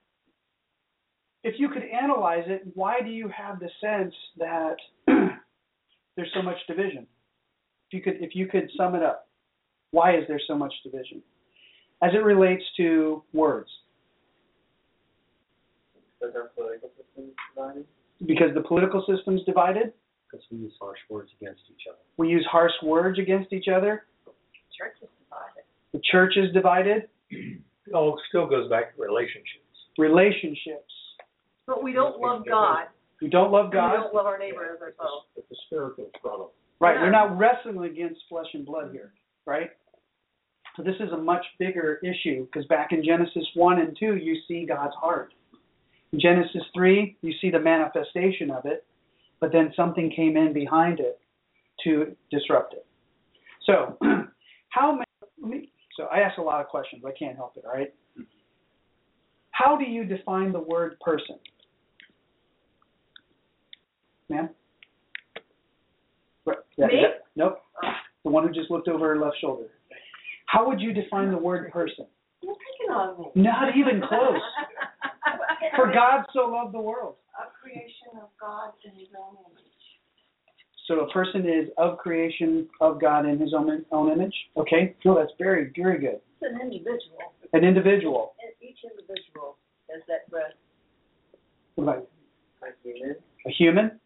if 1.44 1.54
you 1.58 1.68
could 1.68 1.82
analyze 1.82 2.44
it, 2.46 2.62
why 2.74 3.00
do 3.00 3.10
you 3.10 3.28
have 3.36 3.58
the 3.58 3.68
sense 3.80 4.14
that 4.38 4.76
there's 6.16 6.30
so 6.34 6.42
much 6.42 6.56
division? 6.68 7.06
If 7.90 7.94
you 7.94 8.00
could, 8.00 8.22
if 8.22 8.36
you 8.36 8.46
could 8.46 8.70
sum 8.76 8.94
it 8.94 9.02
up, 9.02 9.28
why 9.90 10.16
is 10.16 10.24
there 10.28 10.40
so 10.46 10.56
much 10.56 10.72
division 10.84 11.22
as 12.02 12.12
it 12.14 12.24
relates 12.24 12.62
to 12.76 13.22
words? 13.32 13.68
Because 16.20 16.36
our 16.36 16.50
political 16.56 16.90
system 16.90 17.24
is 17.24 17.34
divided. 17.54 17.86
Because 18.24 18.54
the 18.54 18.60
political 18.60 19.04
system's 19.12 19.42
divided, 19.44 19.92
Because 20.32 20.46
we 20.50 20.58
use 20.58 20.72
harsh 20.80 20.98
words 21.10 21.30
against 21.40 21.60
each 21.70 21.82
other. 21.88 21.98
we 22.16 22.28
use 22.28 22.46
harsh 22.50 22.72
words 22.82 23.18
against 23.18 23.52
each 23.52 23.68
other. 23.68 24.04
The 24.24 24.32
church 24.78 24.96
is 25.02 25.08
divided. 25.28 25.64
The 25.92 26.00
church 26.10 26.36
is 26.36 26.52
divided. 26.54 27.08
Oh, 27.94 28.14
it 28.14 28.20
still 28.28 28.46
goes 28.46 28.70
back 28.70 28.96
to 28.96 29.02
relationships. 29.02 29.76
Relationships. 29.98 30.92
But 31.66 31.82
we 31.82 31.92
don't 31.92 32.18
love 32.18 32.44
God. 32.48 32.86
We 33.20 33.28
don't 33.28 33.52
love 33.52 33.66
and 33.66 33.74
We 33.74 33.78
don't 33.78 34.14
love 34.14 34.26
our 34.26 34.38
neighbor 34.38 34.64
as 34.74 34.80
ourselves. 34.80 35.26
It's 35.36 35.50
a 35.50 35.54
spiritual 35.66 36.10
struggle. 36.18 36.52
Right. 36.80 36.94
Yeah. 36.94 37.02
We're 37.02 37.10
not 37.10 37.38
wrestling 37.38 37.84
against 37.84 38.20
flesh 38.28 38.48
and 38.54 38.66
blood 38.66 38.90
here, 38.92 39.12
right? 39.46 39.70
So 40.76 40.82
this 40.82 40.96
is 41.00 41.12
a 41.12 41.16
much 41.16 41.44
bigger 41.58 42.00
issue 42.02 42.46
because 42.46 42.66
back 42.66 42.88
in 42.92 43.04
Genesis 43.04 43.44
1 43.54 43.78
and 43.78 43.96
2, 43.98 44.16
you 44.16 44.36
see 44.48 44.64
God's 44.66 44.94
heart. 44.94 45.34
In 46.12 46.20
Genesis 46.20 46.62
3, 46.74 47.16
you 47.20 47.32
see 47.40 47.50
the 47.50 47.60
manifestation 47.60 48.50
of 48.50 48.64
it, 48.64 48.84
but 49.42 49.50
then 49.50 49.72
something 49.74 50.10
came 50.14 50.36
in 50.36 50.52
behind 50.52 51.00
it 51.00 51.18
to 51.82 52.14
disrupt 52.30 52.74
it. 52.74 52.86
So, 53.66 53.98
how 54.68 55.00
many, 55.40 55.72
so 55.96 56.04
I 56.04 56.20
ask 56.20 56.38
a 56.38 56.42
lot 56.42 56.60
of 56.60 56.68
questions. 56.68 57.02
I 57.04 57.10
can't 57.18 57.34
help 57.34 57.56
it, 57.56 57.64
all 57.66 57.76
right? 57.76 57.92
How 59.50 59.76
do 59.76 59.84
you 59.84 60.04
define 60.04 60.52
the 60.52 60.60
word 60.60 60.96
person? 61.00 61.40
Ma'am? 64.30 64.48
Right, 66.46 66.58
Me? 66.78 66.86
Nope. 67.34 67.58
The 68.24 68.30
one 68.30 68.46
who 68.46 68.54
just 68.54 68.70
looked 68.70 68.86
over 68.86 69.08
her 69.08 69.20
left 69.20 69.38
shoulder. 69.40 69.66
How 70.46 70.68
would 70.68 70.80
you 70.80 70.92
define 70.92 71.32
the 71.32 71.36
word 71.36 71.68
person? 71.72 72.06
You're 72.42 72.54
picking 72.54 72.94
on 72.94 73.18
me. 73.18 73.42
Not 73.42 73.76
even 73.76 74.00
close. 74.08 74.40
For 75.76 75.92
God 75.92 76.24
so 76.32 76.46
loved 76.48 76.74
the 76.74 76.80
world. 76.80 77.16
A 77.38 77.50
creation 77.60 78.20
of 78.20 78.28
God 78.40 78.72
in 78.84 78.92
His 78.98 79.08
own 79.16 79.36
image. 79.50 79.72
So 80.88 81.00
a 81.00 81.12
person 81.12 81.48
is 81.48 81.68
of 81.78 81.98
creation 81.98 82.68
of 82.80 83.00
God 83.00 83.24
in 83.26 83.38
his 83.38 83.54
own 83.54 83.84
own 83.92 84.10
image. 84.10 84.34
Okay? 84.56 84.96
No, 85.04 85.14
that's 85.14 85.32
very, 85.38 85.72
very 85.76 85.98
good. 85.98 86.20
It's 86.40 86.42
an 86.42 86.60
individual. 86.60 87.18
An 87.52 87.64
individual. 87.64 88.34
And 88.42 88.52
each 88.68 88.78
individual 88.84 89.56
has 89.90 90.02
that 90.08 90.28
breath. 90.28 90.52
What 91.76 91.84
about 91.84 92.08
A 92.62 92.66
human. 92.82 93.16
a 93.46 93.50
human? 93.50 94.00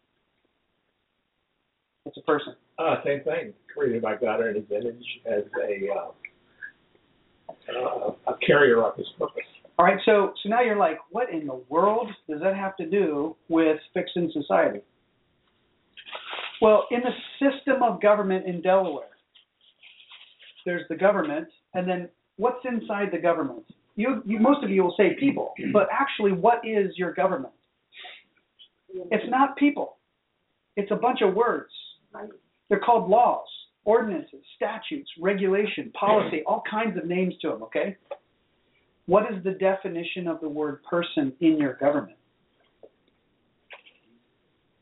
It's 2.05 2.17
a 2.17 2.21
person. 2.21 2.55
Uh, 2.77 2.97
same 3.03 3.21
thing, 3.21 3.53
created 3.73 4.01
by 4.03 4.15
God 4.15 4.45
in 4.45 4.55
his 4.55 4.63
image 4.71 5.03
as 5.25 5.43
a, 5.61 5.89
uh, 5.91 6.11
uh, 7.75 8.11
a 8.27 8.37
carrier 8.45 8.83
of 8.83 8.95
his 8.95 9.07
purpose. 9.17 9.46
All 9.79 9.85
right, 9.85 9.99
so 10.05 10.33
so 10.41 10.49
now 10.49 10.61
you're 10.61 10.77
like, 10.77 10.97
what 11.11 11.29
in 11.31 11.45
the 11.45 11.61
world 11.69 12.09
does 12.29 12.41
that 12.41 12.55
have 12.55 12.75
to 12.77 12.85
do 12.89 13.35
with 13.47 13.77
fixing 13.93 14.31
society? 14.33 14.79
Well, 16.61 16.87
in 16.89 17.01
the 17.01 17.11
system 17.39 17.83
of 17.83 18.01
government 18.01 18.47
in 18.47 18.61
Delaware, 18.61 19.09
there's 20.65 20.87
the 20.89 20.95
government, 20.95 21.47
and 21.75 21.87
then 21.87 22.09
what's 22.37 22.65
inside 22.65 23.09
the 23.11 23.19
government? 23.19 23.63
You, 23.95 24.23
you 24.25 24.39
most 24.39 24.63
of 24.63 24.71
you 24.71 24.83
will 24.83 24.95
say 24.97 25.15
people, 25.19 25.53
but 25.73 25.87
actually, 25.91 26.31
what 26.31 26.59
is 26.65 26.91
your 26.97 27.13
government? 27.13 27.53
It's 29.11 29.29
not 29.29 29.57
people. 29.57 29.97
It's 30.75 30.91
a 30.91 30.95
bunch 30.95 31.21
of 31.21 31.35
words. 31.35 31.71
They're 32.69 32.79
called 32.79 33.09
laws, 33.09 33.47
ordinances, 33.85 34.41
statutes, 34.55 35.09
regulation, 35.21 35.91
policy, 35.91 36.41
all 36.45 36.63
kinds 36.69 36.97
of 36.97 37.05
names 37.05 37.35
to 37.41 37.49
them, 37.49 37.63
okay? 37.63 37.95
What 39.07 39.23
is 39.33 39.43
the 39.43 39.51
definition 39.51 40.27
of 40.27 40.39
the 40.41 40.49
word 40.49 40.83
person 40.83 41.33
in 41.39 41.57
your 41.57 41.73
government? 41.73 42.17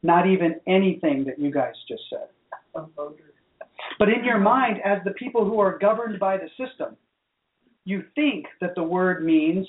Not 0.03 0.27
even 0.27 0.59
anything 0.67 1.23
that 1.25 1.39
you 1.39 1.51
guys 1.51 1.73
just 1.87 2.03
said. 2.09 2.27
But 3.97 4.09
in 4.09 4.23
your 4.23 4.39
mind, 4.39 4.77
as 4.83 4.99
the 5.05 5.11
people 5.11 5.45
who 5.45 5.59
are 5.59 5.77
governed 5.77 6.19
by 6.19 6.37
the 6.37 6.49
system, 6.49 6.97
you 7.85 8.03
think 8.15 8.45
that 8.61 8.75
the 8.75 8.83
word 8.83 9.23
means 9.23 9.67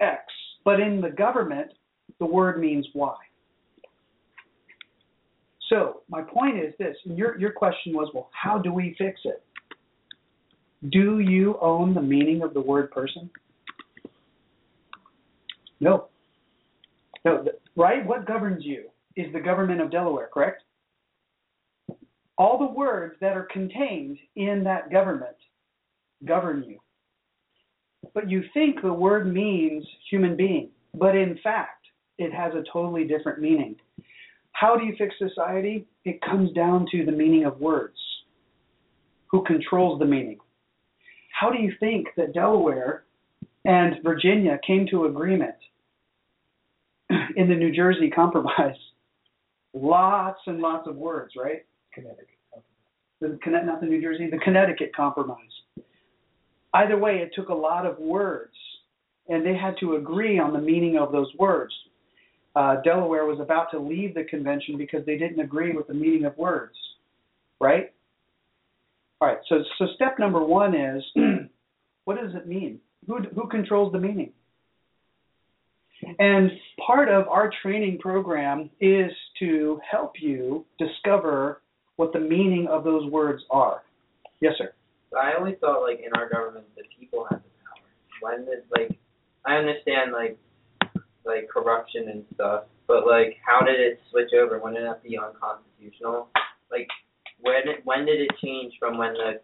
X, 0.00 0.22
but 0.64 0.78
in 0.78 1.00
the 1.00 1.10
government, 1.10 1.72
the 2.20 2.26
word 2.26 2.60
means 2.60 2.86
Y. 2.94 3.14
So 5.70 6.02
my 6.08 6.20
point 6.20 6.58
is 6.58 6.74
this, 6.78 6.96
and 7.06 7.16
your, 7.16 7.38
your 7.38 7.52
question 7.52 7.94
was, 7.94 8.10
well, 8.14 8.28
how 8.32 8.58
do 8.58 8.72
we 8.72 8.94
fix 8.98 9.20
it? 9.24 9.42
Do 10.90 11.18
you 11.18 11.56
own 11.62 11.94
the 11.94 12.02
meaning 12.02 12.42
of 12.42 12.52
the 12.52 12.60
word 12.60 12.90
person? 12.90 13.30
No. 15.80 16.08
No, 17.24 17.44
right? 17.76 18.06
What 18.06 18.26
governs 18.26 18.64
you 18.64 18.84
is 19.16 19.32
the 19.32 19.40
government 19.40 19.80
of 19.80 19.90
Delaware, 19.90 20.28
correct? 20.32 20.62
All 22.36 22.58
the 22.58 22.74
words 22.74 23.16
that 23.20 23.36
are 23.36 23.48
contained 23.52 24.18
in 24.36 24.64
that 24.64 24.90
government 24.90 25.36
govern 26.24 26.64
you. 26.64 26.80
But 28.12 28.30
you 28.30 28.42
think 28.52 28.82
the 28.82 28.92
word 28.92 29.32
means 29.32 29.84
human 30.10 30.36
being, 30.36 30.68
but 30.94 31.16
in 31.16 31.38
fact, 31.42 31.86
it 32.18 32.32
has 32.32 32.52
a 32.54 32.64
totally 32.72 33.06
different 33.06 33.40
meaning. 33.40 33.76
How 34.52 34.76
do 34.76 34.84
you 34.84 34.94
fix 34.96 35.14
society? 35.18 35.86
It 36.04 36.20
comes 36.22 36.52
down 36.52 36.86
to 36.92 37.04
the 37.04 37.12
meaning 37.12 37.44
of 37.44 37.60
words. 37.60 37.96
Who 39.28 39.42
controls 39.44 39.98
the 39.98 40.04
meaning? 40.04 40.38
How 41.32 41.50
do 41.50 41.58
you 41.58 41.72
think 41.80 42.08
that 42.16 42.34
Delaware 42.34 43.03
and 43.64 43.96
Virginia 44.02 44.58
came 44.66 44.86
to 44.90 45.06
agreement 45.06 45.54
in 47.36 47.48
the 47.48 47.54
New 47.54 47.72
Jersey 47.74 48.10
Compromise? 48.10 48.76
Lots 49.74 50.40
and 50.46 50.60
lots 50.60 50.88
of 50.88 50.96
words, 50.96 51.34
right? 51.36 51.64
Connecticut. 51.92 52.28
The 53.20 53.38
not 53.46 53.80
the 53.80 53.86
New 53.86 54.02
Jersey, 54.02 54.28
the 54.30 54.38
Connecticut 54.38 54.94
Compromise. 54.94 55.38
Either 56.74 56.98
way, 56.98 57.16
it 57.18 57.30
took 57.34 57.48
a 57.48 57.54
lot 57.54 57.86
of 57.86 57.98
words, 57.98 58.54
and 59.28 59.46
they 59.46 59.54
had 59.54 59.74
to 59.80 59.96
agree 59.96 60.38
on 60.38 60.52
the 60.52 60.60
meaning 60.60 60.98
of 60.98 61.12
those 61.12 61.32
words. 61.38 61.72
Uh, 62.56 62.76
Delaware 62.82 63.26
was 63.26 63.40
about 63.40 63.70
to 63.72 63.78
leave 63.80 64.14
the 64.14 64.24
convention 64.24 64.76
because 64.76 65.04
they 65.06 65.16
didn't 65.16 65.40
agree 65.40 65.72
with 65.72 65.86
the 65.88 65.94
meaning 65.94 66.24
of 66.24 66.36
words. 66.36 66.74
right? 67.60 67.92
All 69.20 69.28
right. 69.28 69.38
So 69.48 69.62
so 69.78 69.86
step 69.94 70.18
number 70.18 70.42
one 70.44 70.74
is 70.74 71.02
what 72.04 72.20
does 72.20 72.34
it 72.34 72.46
mean? 72.46 72.80
Who 73.06 73.20
who 73.34 73.48
controls 73.48 73.92
the 73.92 73.98
meaning? 73.98 74.32
And 76.18 76.50
part 76.84 77.08
of 77.08 77.28
our 77.28 77.50
training 77.62 77.98
program 77.98 78.70
is 78.80 79.10
to 79.38 79.80
help 79.90 80.14
you 80.20 80.64
discover 80.78 81.62
what 81.96 82.12
the 82.12 82.20
meaning 82.20 82.66
of 82.70 82.84
those 82.84 83.10
words 83.10 83.42
are. 83.50 83.82
Yes, 84.40 84.54
sir. 84.58 84.72
I 85.16 85.34
always 85.38 85.56
thought 85.60 85.82
like 85.82 86.00
in 86.04 86.12
our 86.18 86.28
government 86.28 86.66
the 86.76 86.82
people 86.98 87.26
have 87.30 87.40
the 87.40 87.48
power. 87.64 87.84
When 88.20 88.44
did 88.44 88.64
like 88.70 88.98
I 89.46 89.56
understand 89.56 90.12
like 90.12 90.38
like 91.24 91.48
corruption 91.48 92.08
and 92.10 92.24
stuff, 92.34 92.64
but 92.86 93.06
like 93.06 93.36
how 93.44 93.64
did 93.64 93.80
it 93.80 94.00
switch 94.10 94.30
over? 94.34 94.58
When 94.58 94.74
did 94.74 94.84
it 94.84 95.02
be 95.02 95.16
unconstitutional? 95.16 96.28
Like 96.70 96.88
when 97.40 97.62
when 97.84 98.06
did 98.06 98.20
it 98.20 98.30
change 98.42 98.74
from 98.78 98.98
when 98.98 99.12
the 99.14 99.40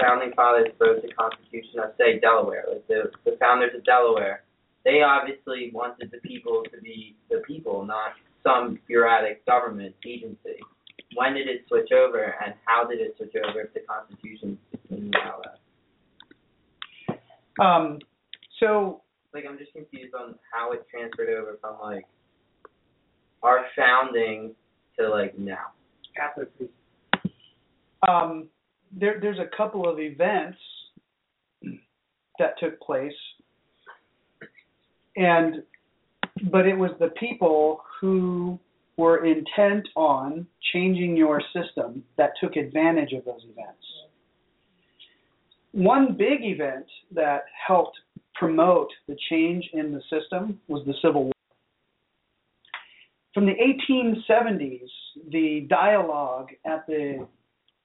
founding 0.00 0.32
fathers 0.34 0.68
wrote 0.78 1.02
the 1.02 1.12
Constitution 1.12 1.80
of 1.80 1.92
say 1.98 2.18
Delaware, 2.20 2.64
like 2.70 2.86
the 2.88 3.10
the 3.24 3.36
founders 3.40 3.72
of 3.74 3.84
Delaware, 3.84 4.42
they 4.84 5.02
obviously 5.02 5.70
wanted 5.72 6.10
the 6.10 6.18
people 6.18 6.62
to 6.72 6.80
be 6.80 7.16
the 7.30 7.38
people, 7.46 7.84
not 7.84 8.12
some 8.42 8.78
bureaucratic 8.86 9.44
government 9.46 9.94
agency. 10.06 10.58
When 11.14 11.34
did 11.34 11.48
it 11.48 11.62
switch 11.68 11.90
over, 11.92 12.34
and 12.44 12.54
how 12.64 12.86
did 12.86 13.00
it 13.00 13.14
switch 13.16 13.34
over 13.36 13.62
if 13.62 13.74
the 13.74 13.80
Constitution 13.80 14.58
didn't 14.88 15.14
allow 15.16 15.42
that? 15.44 15.58
Um, 17.62 17.98
so 18.58 19.02
Like 19.34 19.44
I'm 19.48 19.58
just 19.58 19.72
confused 19.72 20.14
on 20.14 20.36
how 20.52 20.72
it 20.72 20.86
transferred 20.90 21.28
over 21.30 21.58
from 21.60 21.76
like 21.82 22.06
our 23.42 23.64
founding 23.76 24.54
to 24.98 25.08
like 25.08 25.38
now. 25.38 25.72
um, 28.08 28.48
there, 28.96 29.18
there's 29.20 29.38
a 29.38 29.56
couple 29.56 29.88
of 29.88 29.98
events 29.98 30.58
that 32.38 32.58
took 32.58 32.80
place, 32.80 33.12
and 35.16 35.62
but 36.50 36.66
it 36.66 36.76
was 36.76 36.90
the 36.98 37.10
people 37.20 37.82
who 38.00 38.58
were 38.96 39.24
intent 39.24 39.86
on 39.96 40.46
changing 40.72 41.16
your 41.16 41.42
system 41.54 42.02
that 42.16 42.30
took 42.40 42.56
advantage 42.56 43.12
of 43.12 43.24
those 43.24 43.42
events. 43.44 43.84
One 45.72 46.16
big 46.16 46.42
event 46.42 46.86
that 47.14 47.44
helped 47.66 47.96
promote 48.34 48.88
the 49.06 49.16
change 49.28 49.68
in 49.72 49.92
the 49.92 50.00
system 50.10 50.60
was 50.68 50.84
the 50.86 50.94
Civil 51.02 51.24
War. 51.24 51.32
From 53.34 53.46
the 53.46 53.52
1870s, 53.52 54.88
the 55.30 55.66
dialogue 55.68 56.48
at 56.64 56.86
the 56.86 57.26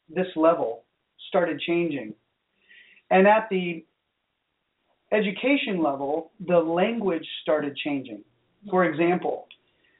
this 0.10 0.28
level 0.36 0.84
started 1.30 1.59
changing. 1.59 2.13
And 3.11 3.28
at 3.28 3.47
the 3.49 3.86
education 5.11 5.82
level, 5.82 6.32
the 6.45 6.57
language 6.57 7.26
started 7.41 7.76
changing. 7.78 8.24
For 8.70 8.86
example, 8.86 9.47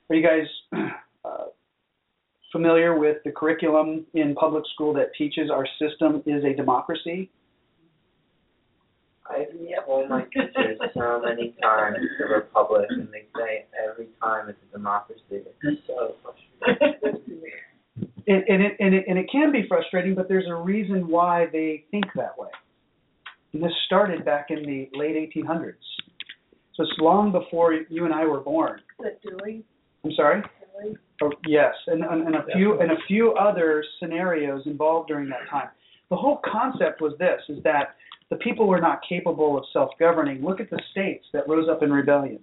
are 0.09 0.16
you 0.16 0.26
guys 0.26 0.47
uh, 1.26 1.45
familiar 2.51 2.97
with 2.97 3.18
the 3.24 3.32
curriculum 3.32 4.05
in 4.13 4.36
public 4.36 4.63
school 4.74 4.93
that 4.93 5.11
teaches 5.18 5.49
our 5.51 5.68
system 5.80 6.24
is 6.26 6.43
a 6.43 6.53
democracy? 6.55 7.30
I've 9.30 9.47
told 9.86 10.09
my 10.09 10.24
teachers 10.26 10.78
so 10.93 11.22
many 11.24 11.55
times 11.61 11.97
the 12.20 12.26
republic, 12.26 12.86
and 12.89 13.07
they 13.11 13.26
say 13.36 13.66
every 13.84 14.07
time 14.22 14.49
it's 14.49 14.59
a 14.70 14.78
democracy. 14.78 15.22
It's 15.32 15.82
so 15.88 16.16
frustrating. 16.22 17.20
and, 18.28 18.43
and, 18.47 18.63
it, 18.63 18.78
and, 18.80 18.93
it, 18.93 19.05
and 19.07 19.17
it 19.17 19.28
can 19.32 19.51
be 19.51 19.65
frustrating, 19.67 20.15
but 20.15 20.28
there's 20.28 20.47
a 20.47 20.55
reason 20.55 21.07
why 21.07 21.47
they 21.51 21.86
think 21.91 22.05
that 22.15 22.38
way. 22.38 22.49
And 23.53 23.63
this 23.63 23.71
started 23.86 24.26
back 24.26 24.47
in 24.49 24.63
the 24.63 24.89
late 24.97 25.15
1800s. 25.36 25.73
So 26.76 26.84
it's 26.84 26.91
long 26.99 27.32
before 27.32 27.73
you 27.73 28.05
and 28.05 28.13
I 28.13 28.26
were 28.26 28.41
born. 28.41 28.82
Is 28.99 29.05
it 29.05 29.21
Dewey? 29.21 29.63
I'm 30.03 30.11
sorry? 30.11 30.41
Dewey? 30.82 30.97
Oh, 31.23 31.32
yes, 31.47 31.73
and, 31.88 32.03
and, 32.03 32.28
and 32.28 32.36
a 32.36 32.43
few 32.53 32.78
and 32.82 32.91
a 32.91 32.97
few 33.07 33.32
other 33.34 33.82
scenarios 33.99 34.63
involved 34.65 35.07
during 35.07 35.30
that 35.30 35.49
time. 35.49 35.69
The 36.09 36.17
whole 36.17 36.41
concept 36.43 37.01
was 37.01 37.13
this: 37.17 37.39
is 37.47 37.63
that 37.63 37.95
the 38.30 38.36
people 38.38 38.67
were 38.67 38.82
not 38.82 38.99
capable 39.07 39.57
of 39.57 39.63
self-governing. 39.71 40.43
Look 40.43 40.59
at 40.59 40.69
the 40.69 40.82
states 40.91 41.26
that 41.32 41.47
rose 41.47 41.69
up 41.69 41.84
in 41.84 41.93
rebellion. 41.93 42.39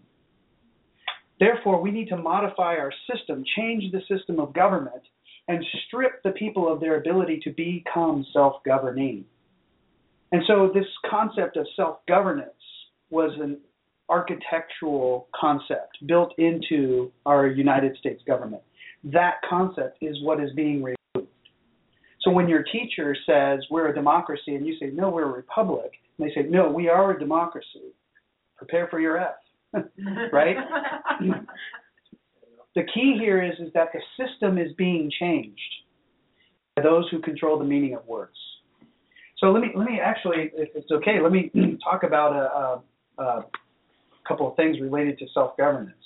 Therefore, 1.38 1.82
we 1.82 1.90
need 1.90 2.08
to 2.08 2.16
modify 2.16 2.76
our 2.76 2.92
system, 3.12 3.44
change 3.56 3.92
the 3.92 4.00
system 4.08 4.38
of 4.40 4.54
government, 4.54 5.02
and 5.48 5.64
strip 5.86 6.22
the 6.22 6.30
people 6.30 6.72
of 6.72 6.80
their 6.80 6.98
ability 6.98 7.40
to 7.44 7.50
become 7.50 8.24
self-governing. 8.32 9.24
And 10.30 10.42
so, 10.46 10.70
this 10.72 10.86
concept 11.10 11.56
of 11.56 11.66
self-governance 11.76 12.52
was 13.10 13.32
an 13.40 13.58
architectural 14.08 15.28
concept 15.38 15.98
built 16.06 16.32
into 16.38 17.12
our 17.26 17.46
United 17.46 17.96
States 17.98 18.22
government. 18.26 18.62
That 19.04 19.36
concept 19.48 19.98
is 20.00 20.16
what 20.22 20.42
is 20.42 20.50
being 20.54 20.82
removed. 20.82 21.30
So 22.20 22.30
when 22.30 22.48
your 22.48 22.62
teacher 22.62 23.16
says 23.26 23.60
we're 23.70 23.88
a 23.88 23.94
democracy 23.94 24.54
and 24.54 24.66
you 24.66 24.76
say 24.78 24.90
no, 24.92 25.10
we're 25.10 25.24
a 25.24 25.32
republic, 25.32 25.92
and 26.18 26.28
they 26.28 26.34
say 26.34 26.46
no, 26.48 26.70
we 26.70 26.88
are 26.88 27.16
a 27.16 27.18
democracy, 27.18 27.94
prepare 28.56 28.86
for 28.88 29.00
your 29.00 29.18
F, 29.18 29.34
right? 30.32 30.56
the 32.74 32.82
key 32.94 33.16
here 33.18 33.42
is 33.42 33.58
is 33.58 33.72
that 33.74 33.88
the 33.92 34.00
system 34.16 34.58
is 34.58 34.72
being 34.76 35.10
changed 35.18 35.60
by 36.76 36.82
those 36.82 37.08
who 37.10 37.20
control 37.20 37.58
the 37.58 37.64
meaning 37.64 37.94
of 37.94 38.06
words. 38.06 38.36
So 39.38 39.50
let 39.50 39.60
me 39.60 39.68
let 39.74 39.86
me 39.86 39.98
actually, 40.02 40.50
if 40.54 40.70
it's 40.74 40.90
okay, 40.90 41.20
let 41.20 41.32
me 41.32 41.50
talk 41.84 42.02
about 42.04 42.32
a, 42.34 43.22
a, 43.22 43.24
a 43.24 43.44
couple 44.26 44.48
of 44.48 44.56
things 44.56 44.80
related 44.80 45.18
to 45.18 45.26
self 45.34 45.56
governance. 45.56 45.96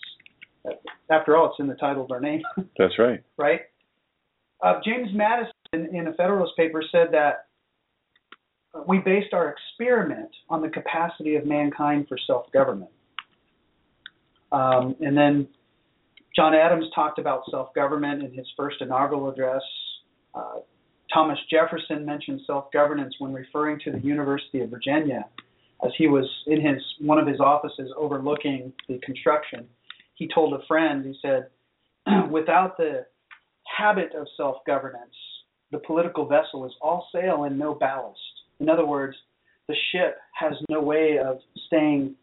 After 1.11 1.37
all, 1.37 1.47
it's 1.51 1.61
in 1.61 1.69
the 1.69 1.75
title 1.75 2.05
of 2.05 2.11
our 2.11 2.21
name, 2.21 2.43
That's 2.79 2.99
right. 2.99 3.23
right? 3.37 3.61
Uh, 4.61 4.81
James 4.85 5.11
Madison, 5.15 5.95
in 5.95 6.09
a 6.09 6.15
Federalist 6.15 6.57
paper, 6.57 6.83
said 6.91 7.09
that 7.13 7.47
we 8.89 8.99
based 8.99 9.33
our 9.33 9.55
experiment 9.55 10.31
on 10.49 10.63
the 10.63 10.69
capacity 10.69 11.37
of 11.37 11.47
mankind 11.47 12.07
for 12.09 12.19
self 12.27 12.51
government. 12.53 12.91
Um, 14.51 14.97
and 15.01 15.17
then 15.17 15.47
John 16.37 16.55
Adams 16.55 16.85
talked 16.95 17.19
about 17.19 17.43
self 17.51 17.73
government 17.75 18.23
in 18.23 18.33
his 18.33 18.47
first 18.57 18.77
inaugural 18.81 19.31
address. 19.31 19.63
Uh, 20.35 20.61
Thomas 21.13 21.39
Jefferson 21.51 22.05
mentioned 22.05 22.43
self 22.47 22.71
governance 22.73 23.15
when 23.19 23.33
referring 23.33 23.81
to 23.85 23.91
the 23.91 24.01
University 24.01 24.61
of 24.61 24.71
Virginia 24.71 25.25
as 25.85 25.93
he 25.97 26.09
was 26.09 26.29
in 26.47 26.61
his 26.61 26.83
one 27.01 27.19
of 27.19 27.27
his 27.27 27.41
offices 27.41 27.91
overlooking 27.97 28.73
the 28.89 28.99
construction, 28.99 29.67
he 30.15 30.29
told 30.35 30.55
a 30.55 30.65
friend, 30.67 31.05
he 31.05 31.15
said, 31.21 31.49
without 32.31 32.77
the 32.77 33.07
habit 33.77 34.13
of 34.15 34.27
self-governance, 34.37 35.15
the 35.73 35.79
political 35.79 36.27
vessel 36.27 36.65
is 36.65 36.73
all 36.81 37.09
sail 37.15 37.45
and 37.45 37.59
no 37.59 37.75
ballast. 37.75 38.19
In 38.61 38.69
other 38.69 38.87
words, 38.87 39.17
the 39.69 39.75
ship 39.93 40.17
has 40.39 40.55
no 40.71 40.81
way 40.81 41.19
of 41.19 41.39
staying 41.67 42.15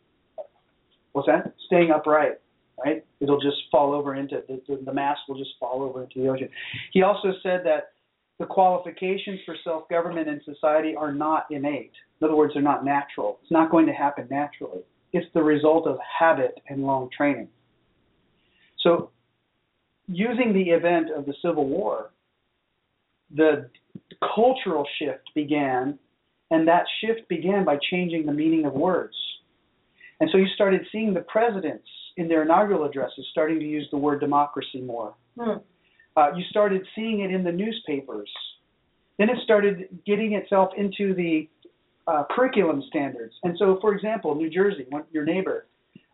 what's 1.11 1.28
that? 1.28 1.53
Staying 1.68 1.91
upright, 1.91 2.39
right? 2.84 3.06
It'll 3.20 3.40
just 3.40 3.58
fall 3.72 3.94
over 3.94 4.16
into 4.16 4.44
the, 4.48 4.62
the, 4.68 4.84
the 4.86 4.94
mast 4.94 5.22
will 5.28 5.38
just 5.38 5.52
fall 5.60 5.82
over 5.82 6.04
into 6.04 6.22
the 6.22 6.28
ocean. 6.28 6.50
He 6.92 7.02
also 7.04 7.34
said 7.42 7.62
that 7.66 7.92
the 8.40 8.46
qualifications 8.46 9.40
for 9.46 9.56
self-government 9.64 10.28
in 10.28 10.42
society 10.44 10.96
are 10.96 11.14
not 11.14 11.46
innate. 11.52 11.92
In 12.20 12.26
other 12.26 12.36
words, 12.36 12.54
they're 12.54 12.64
not 12.64 12.84
natural. 12.84 13.40
It's 13.42 13.52
not 13.52 13.70
going 13.70 13.86
to 13.86 13.94
happen 13.94 14.28
naturally. 14.30 14.82
It's 15.12 15.28
the 15.34 15.44
result 15.44 15.88
of 15.88 15.98
habit 16.20 16.60
and 16.68 16.84
long 16.84 17.10
training. 17.16 17.48
So, 18.80 19.12
using 20.08 20.52
the 20.54 20.72
event 20.72 21.10
of 21.16 21.26
the 21.26 21.34
Civil 21.42 21.68
War, 21.68 22.12
the 23.34 23.70
cultural 24.36 24.86
shift 25.00 25.30
began, 25.36 25.98
and 26.52 26.68
that 26.68 26.84
shift 27.02 27.28
began 27.30 27.64
by 27.64 27.78
changing 27.90 28.26
the 28.26 28.34
meaning 28.34 28.66
of 28.66 28.74
words. 28.74 29.16
And 30.20 30.30
so 30.32 30.38
you 30.38 30.48
started 30.56 30.82
seeing 30.92 31.14
the 31.14 31.22
presidents 31.22 31.88
in 32.18 32.28
their 32.28 32.43
inaugural 32.43 32.86
addresses 32.86 33.26
starting 33.32 33.59
to 33.59 33.66
use 33.66 33.88
the 33.91 33.97
word 33.97 34.20
democracy 34.20 34.82
more. 34.82 35.16
Hmm. 35.39 35.57
Uh, 36.16 36.32
you 36.36 36.43
started 36.49 36.86
seeing 36.95 37.22
it 37.22 37.32
in 37.32 37.43
the 37.43 37.51
newspapers. 37.51 38.30
Then 39.18 39.30
it 39.30 39.38
started 39.43 39.88
getting 40.05 40.34
itself 40.34 40.72
into 40.78 41.14
the 41.14 41.49
uh, 42.07 42.24
curriculum 42.32 42.84
standards. 42.88 43.34
And 43.43 43.55
so, 43.57 43.78
for 43.82 43.93
example, 43.93 44.36
New 44.36 44.49
Jersey, 44.49 44.86
your 45.11 45.26
neighbor, 45.26 45.66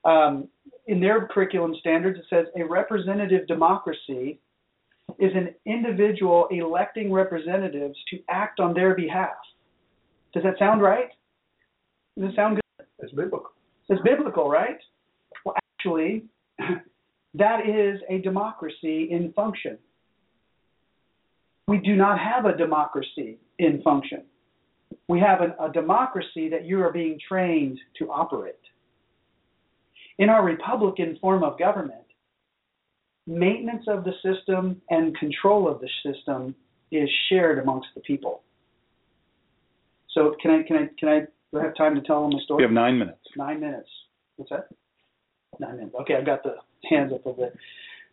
um, 0.05 0.47
in 0.87 0.99
their 0.99 1.27
curriculum 1.27 1.75
standards, 1.79 2.19
it 2.19 2.25
says 2.29 2.45
a 2.55 2.65
representative 2.65 3.47
democracy 3.47 4.39
is 5.17 5.31
an 5.35 5.53
individual 5.65 6.47
electing 6.51 7.11
representatives 7.11 7.97
to 8.09 8.19
act 8.29 8.59
on 8.59 8.73
their 8.73 8.95
behalf. 8.95 9.35
Does 10.33 10.43
that 10.43 10.57
sound 10.59 10.81
right? 10.81 11.09
Does 12.17 12.31
it 12.31 12.35
sound 12.35 12.55
good? 12.55 12.85
It's 12.99 13.13
biblical. 13.13 13.51
It's 13.89 14.01
biblical, 14.03 14.49
right? 14.49 14.77
Actually, 15.79 16.25
that 17.35 17.67
is 17.67 18.01
a 18.09 18.19
democracy 18.19 19.07
in 19.11 19.31
function. 19.33 19.77
we 21.67 21.77
do 21.77 21.95
not 21.95 22.19
have 22.19 22.45
a 22.45 22.57
democracy 22.57 23.37
in 23.59 23.81
function. 23.81 24.23
We 25.07 25.19
have 25.19 25.41
an, 25.41 25.53
a 25.59 25.71
democracy 25.71 26.49
that 26.49 26.65
you 26.65 26.81
are 26.81 26.91
being 26.91 27.17
trained 27.27 27.79
to 27.99 28.11
operate. 28.11 28.55
In 30.17 30.29
our 30.29 30.43
Republican 30.43 31.17
form 31.21 31.43
of 31.43 31.57
government, 31.57 32.05
maintenance 33.25 33.85
of 33.87 34.03
the 34.03 34.13
system 34.23 34.81
and 34.89 35.15
control 35.17 35.69
of 35.69 35.79
the 35.79 35.89
system 36.03 36.55
is 36.91 37.09
shared 37.29 37.59
amongst 37.59 37.87
the 37.95 38.01
people. 38.01 38.41
So 40.13 40.35
can 40.41 40.51
I 40.51 40.63
can 40.63 40.75
I 40.75 40.89
can 40.99 41.09
I 41.09 41.19
do 41.51 41.59
I 41.59 41.63
have 41.63 41.75
time 41.77 41.95
to 41.95 42.01
tell 42.01 42.27
them 42.27 42.37
a 42.37 42.41
story? 42.43 42.57
We 42.57 42.63
have 42.63 42.71
nine 42.71 42.97
minutes. 42.97 43.21
Nine 43.37 43.61
minutes. 43.61 43.89
What's 44.35 44.49
that? 44.49 44.67
Minutes. 45.59 45.95
Okay, 46.01 46.15
I've 46.15 46.25
got 46.25 46.43
the 46.43 46.55
hands 46.89 47.11
up 47.13 47.25
over 47.25 47.45
bit. 47.45 47.55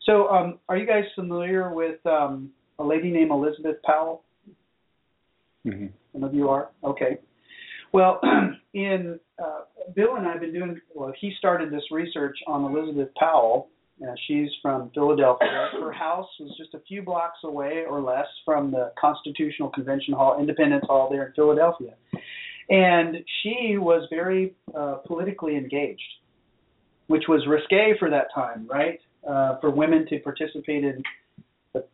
So, 0.05 0.29
um, 0.29 0.59
are 0.69 0.77
you 0.77 0.87
guys 0.87 1.05
familiar 1.15 1.73
with 1.73 2.05
um, 2.07 2.51
a 2.79 2.85
lady 2.85 3.11
named 3.11 3.31
Elizabeth 3.31 3.77
Powell? 3.85 4.23
Mm-hmm. 5.67 5.87
Some 6.13 6.23
of 6.23 6.35
you 6.35 6.49
are. 6.49 6.71
Okay. 6.85 7.19
Well, 7.93 8.21
in 8.75 9.19
uh, 9.43 9.61
Bill 9.95 10.17
and 10.17 10.27
I 10.27 10.33
have 10.33 10.41
been 10.41 10.53
doing. 10.53 10.81
Well, 10.95 11.13
he 11.21 11.33
started 11.39 11.73
this 11.73 11.83
research 11.91 12.37
on 12.47 12.65
Elizabeth 12.65 13.09
Powell. 13.19 13.69
Uh, 14.03 14.13
she's 14.29 14.51
from 14.61 14.91
Philadelphia. 14.95 15.71
Her 15.73 15.93
house 15.93 16.29
was 16.39 16.55
just 16.59 16.75
a 16.75 16.81
few 16.81 17.01
blocks 17.01 17.39
away 17.45 17.85
or 17.89 18.03
less 18.03 18.27
from 18.45 18.71
the 18.71 18.93
Constitutional 19.01 19.71
Convention 19.71 20.13
Hall, 20.13 20.39
Independence 20.39 20.85
Hall, 20.87 21.09
there 21.11 21.27
in 21.27 21.33
Philadelphia. 21.33 21.95
And 22.69 23.17
she 23.43 23.79
was 23.79 24.07
very 24.11 24.55
uh, 24.77 24.97
politically 25.07 25.57
engaged, 25.57 26.03
which 27.07 27.25
was 27.29 27.47
risque 27.47 27.99
for 27.99 28.11
that 28.11 28.27
time, 28.35 28.67
right? 28.69 29.01
Uh, 29.29 29.59
for 29.61 29.71
women 29.71 30.07
to 30.09 30.19
participate 30.21 30.85
in 30.85 31.03
the 31.73 31.85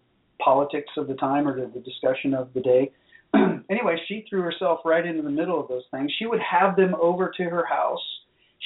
politics 0.42 0.90
of 0.96 1.08
the 1.08 1.14
time 1.14 1.46
or 1.46 1.58
the, 1.58 1.70
the 1.72 1.80
discussion 1.80 2.34
of 2.34 2.52
the 2.54 2.60
day. 2.60 2.90
anyway, 3.70 3.96
she 4.08 4.24
threw 4.28 4.42
herself 4.42 4.80
right 4.84 5.06
into 5.06 5.22
the 5.22 5.30
middle 5.30 5.58
of 5.58 5.68
those 5.68 5.84
things. 5.90 6.12
She 6.18 6.26
would 6.26 6.40
have 6.40 6.76
them 6.76 6.94
over 7.00 7.32
to 7.36 7.44
her 7.44 7.64
house. 7.64 8.02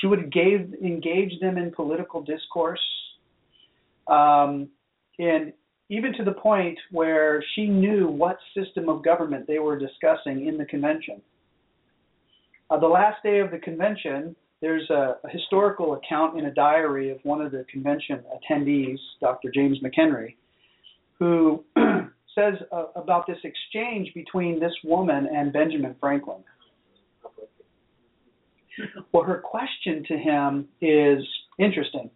She 0.01 0.07
would 0.07 0.32
gave, 0.32 0.74
engage 0.82 1.38
them 1.40 1.57
in 1.57 1.70
political 1.72 2.22
discourse. 2.22 2.80
Um, 4.09 4.68
and 5.18 5.53
even 5.88 6.12
to 6.14 6.24
the 6.24 6.32
point 6.32 6.78
where 6.90 7.44
she 7.55 7.66
knew 7.66 8.09
what 8.09 8.38
system 8.57 8.88
of 8.88 9.05
government 9.05 9.47
they 9.47 9.59
were 9.59 9.78
discussing 9.78 10.47
in 10.47 10.59
the 10.59 10.64
convention. 10.64 11.22
Uh, 12.68 12.78
the 12.78 12.86
last 12.86 13.22
day 13.22 13.38
of 13.38 13.51
the 13.53 13.59
convention, 13.59 14.34
there's 14.62 14.88
a, 14.90 15.16
a, 15.22 15.28
historical 15.30 15.94
account 15.94 16.38
in 16.38 16.46
a 16.46 16.54
diary 16.54 17.11
of 17.11 17.18
one 17.22 17.40
of 17.40 17.52
the 17.52 17.64
convention 17.70 18.20
attendees, 18.34 18.98
Dr. 19.20 19.50
James 19.54 19.78
McHenry, 19.84 20.36
who 21.18 21.64
says 22.34 22.54
uh, 22.72 22.86
about 22.94 23.26
this 23.26 23.38
exchange 23.44 24.12
between 24.14 24.59
this 24.59 24.72
woman 24.84 25.28
and 25.34 25.52
Benjamin 25.52 25.94
Franklin. 26.00 26.42
Well, 29.12 29.22
her 29.22 29.38
question 29.38 30.04
to 30.09 30.18
him 30.18 30.68
is 30.82 31.26
interesting. 31.59 32.11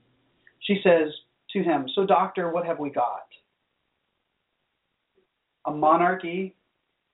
She 0.60 0.80
says 0.84 1.08
to 1.52 1.62
him, 1.62 1.86
So, 1.94 2.04
doctor, 2.04 2.50
what 2.50 2.66
have 2.66 2.78
we 2.78 2.90
got? 2.90 3.26
A 5.66 5.70
monarchy 5.70 6.54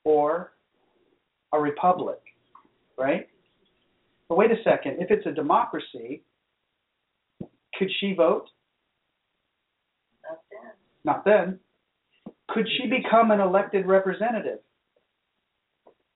or 0.04 0.52
a 1.52 1.60
republic? 1.60 2.18
right? 2.96 3.28
But 4.28 4.38
wait 4.38 4.50
a 4.50 4.62
second, 4.64 4.96
if 5.00 5.10
it's 5.10 5.26
a 5.26 5.32
democracy, 5.32 6.22
could 7.78 7.90
she 8.00 8.14
vote? 8.14 8.46
Not 10.24 10.38
then. 10.50 10.70
Not 11.04 11.24
then. 11.24 11.60
Could 12.48 12.66
she 12.76 12.88
become 12.88 13.30
an 13.30 13.40
elected 13.40 13.86
representative? 13.86 14.58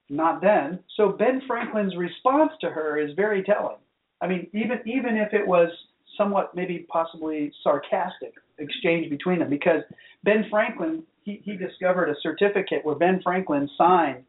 Not 0.09 0.41
then. 0.41 0.81
So 0.97 1.11
Ben 1.11 1.41
Franklin's 1.47 1.97
response 1.97 2.53
to 2.61 2.71
her 2.71 2.99
is 2.99 3.15
very 3.15 3.43
telling. 3.45 3.77
I 4.21 4.27
mean, 4.27 4.49
even 4.53 4.81
even 4.85 5.17
if 5.17 5.33
it 5.33 5.47
was 5.47 5.71
somewhat 6.19 6.55
maybe 6.55 6.87
possibly 6.91 7.53
sarcastic 7.63 8.35
exchange 8.59 9.09
between 9.09 9.39
them, 9.39 9.49
because 9.49 9.83
Ben 10.25 10.45
Franklin 10.51 11.05
he, 11.23 11.41
he 11.45 11.57
discovered 11.57 12.09
a 12.09 12.15
certificate 12.23 12.85
where 12.85 12.97
Ben 12.97 13.21
Franklin 13.23 13.69
signed 13.79 14.25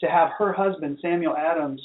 to 0.00 0.06
have 0.06 0.30
her 0.38 0.52
husband 0.52 0.98
Samuel 1.02 1.36
Adams, 1.36 1.80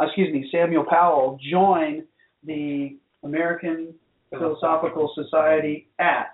excuse 0.00 0.32
me, 0.32 0.48
Samuel 0.52 0.84
Powell 0.84 1.38
join 1.50 2.04
the 2.44 2.96
American 3.22 3.94
Philosophical 4.30 5.12
Society 5.14 5.88
at 5.98 6.32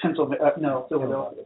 Pennsylvania, 0.00 0.44
uh, 0.44 0.60
no, 0.60 0.86
Philadelphia. 0.88 1.44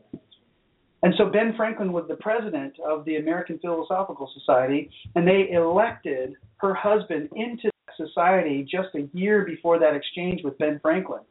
And 1.03 1.15
so 1.19 1.27
Ben 1.27 1.55
Franklin 1.57 1.93
was 1.93 2.05
the 2.09 2.17
president 2.17 2.75
of 2.85 3.05
the 3.05 3.17
American 3.17 3.59
Philosophical 3.59 4.31
Society, 4.35 4.91
and 5.15 5.27
they 5.27 5.51
elected 5.53 6.35
her 6.57 6.75
husband 6.75 7.29
into 7.35 7.71
that 7.87 7.97
society 7.97 8.67
just 8.69 8.89
a 8.95 9.09
year 9.17 9.45
before 9.45 9.79
that 9.79 9.95
exchange 9.95 10.43
with 10.43 10.59
Ben 10.59 10.81
Franklin. 10.81 11.23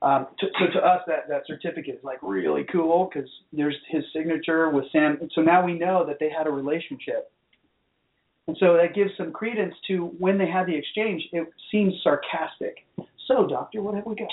Um, 0.00 0.28
to, 0.38 0.46
so 0.58 0.66
to 0.78 0.86
us, 0.86 1.02
that, 1.06 1.28
that 1.28 1.42
certificate 1.46 1.96
is 1.96 2.04
like 2.04 2.18
really 2.22 2.64
cool 2.70 3.10
because 3.12 3.28
there's 3.52 3.74
his 3.88 4.04
signature 4.12 4.70
with 4.70 4.84
Sam. 4.92 5.18
So 5.34 5.40
now 5.40 5.64
we 5.64 5.74
know 5.74 6.04
that 6.06 6.18
they 6.20 6.30
had 6.30 6.46
a 6.46 6.50
relationship. 6.50 7.32
And 8.48 8.56
so 8.58 8.76
that 8.76 8.94
gives 8.94 9.10
some 9.16 9.32
credence 9.32 9.74
to 9.88 10.06
when 10.18 10.38
they 10.38 10.48
had 10.48 10.66
the 10.66 10.74
exchange, 10.74 11.22
it 11.32 11.48
seems 11.70 11.94
sarcastic. 12.02 12.78
So, 13.26 13.46
doctor, 13.46 13.82
what 13.82 13.94
have 13.94 14.06
we 14.06 14.16
got? 14.16 14.28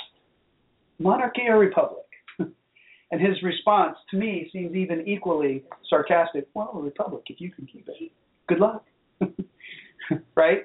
Monarchy 0.99 1.43
or 1.47 1.59
republic? 1.59 2.05
and 2.39 3.21
his 3.21 3.43
response 3.43 3.97
to 4.11 4.17
me 4.17 4.49
seems 4.51 4.73
even 4.75 5.07
equally 5.07 5.63
sarcastic. 5.89 6.47
Well, 6.53 6.71
a 6.73 6.81
republic, 6.81 7.23
if 7.27 7.39
you 7.39 7.51
can 7.51 7.67
keep 7.67 7.87
it. 7.87 8.11
Good 8.47 8.59
luck. 8.59 8.85
right? 10.35 10.63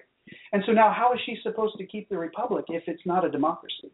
And 0.52 0.62
so 0.64 0.72
now, 0.72 0.94
how 0.96 1.12
is 1.12 1.20
she 1.26 1.36
supposed 1.42 1.76
to 1.78 1.86
keep 1.86 2.08
the 2.08 2.16
republic 2.16 2.66
if 2.68 2.84
it's 2.86 3.04
not 3.04 3.24
a 3.24 3.30
democracy? 3.30 3.90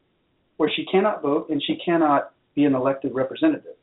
where 0.57 0.71
she 0.75 0.85
cannot 0.87 1.23
vote 1.23 1.49
and 1.51 1.63
she 1.63 1.77
cannot 1.85 2.33
be 2.55 2.65
an 2.65 2.75
elected 2.75 3.15
representative. 3.15 3.75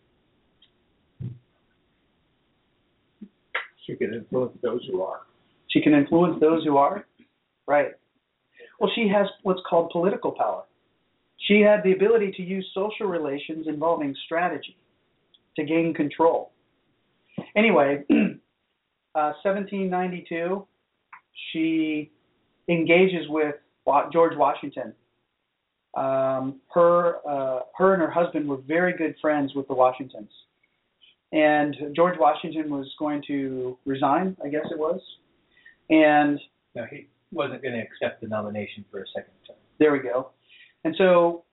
She 3.86 3.96
can 3.96 4.14
influence 4.14 4.58
those 4.62 4.82
who 4.90 5.02
are. 5.02 5.22
She 5.74 5.82
can 5.82 5.94
influence 5.94 6.40
those 6.40 6.64
who 6.64 6.78
are. 6.78 7.06
Right. 7.68 7.92
Well, 8.80 8.92
she 8.96 9.08
has 9.10 9.28
what's 9.44 9.62
called 9.70 9.90
political 9.92 10.32
power. 10.32 10.64
She 11.48 11.60
had 11.60 11.84
the 11.84 11.92
ability 11.92 12.34
to 12.38 12.44
use 12.44 12.66
social 12.74 13.08
relations 13.08 13.68
involving 13.68 14.16
strategy 14.26 14.78
to 15.58 15.64
gain 15.64 15.94
control. 15.94 16.52
Anyway, 17.56 18.04
uh, 18.12 19.34
1792, 19.44 20.66
she 21.52 22.12
engages 22.70 23.28
with 23.28 23.56
George 24.12 24.38
Washington 24.38 24.94
um, 25.96 26.60
her 26.74 27.18
uh, 27.28 27.60
her 27.78 27.94
and 27.94 28.02
her 28.02 28.10
husband 28.10 28.48
were 28.48 28.58
very 28.58 28.94
good 28.98 29.16
friends 29.22 29.54
with 29.54 29.68
the 29.68 29.76
Washingtons, 29.76 30.32
and 31.32 31.76
George 31.96 32.18
Washington 32.20 32.72
was 32.72 32.92
going 32.98 33.22
to 33.28 33.78
resign, 33.86 34.36
I 34.44 34.50
guess 34.50 34.66
it 34.72 34.80
was, 34.80 35.00
and 35.90 36.40
no, 36.76 36.86
he 36.90 37.08
wasn't 37.32 37.62
going 37.62 37.74
to 37.74 37.82
accept 37.82 38.22
the 38.22 38.28
nomination 38.28 38.86
for 38.92 39.00
a 39.00 39.06
second 39.16 39.34
term. 39.48 39.58
There 39.80 39.92
we 39.92 40.00
go, 40.00 40.30
and 40.84 40.96
so 40.98 41.44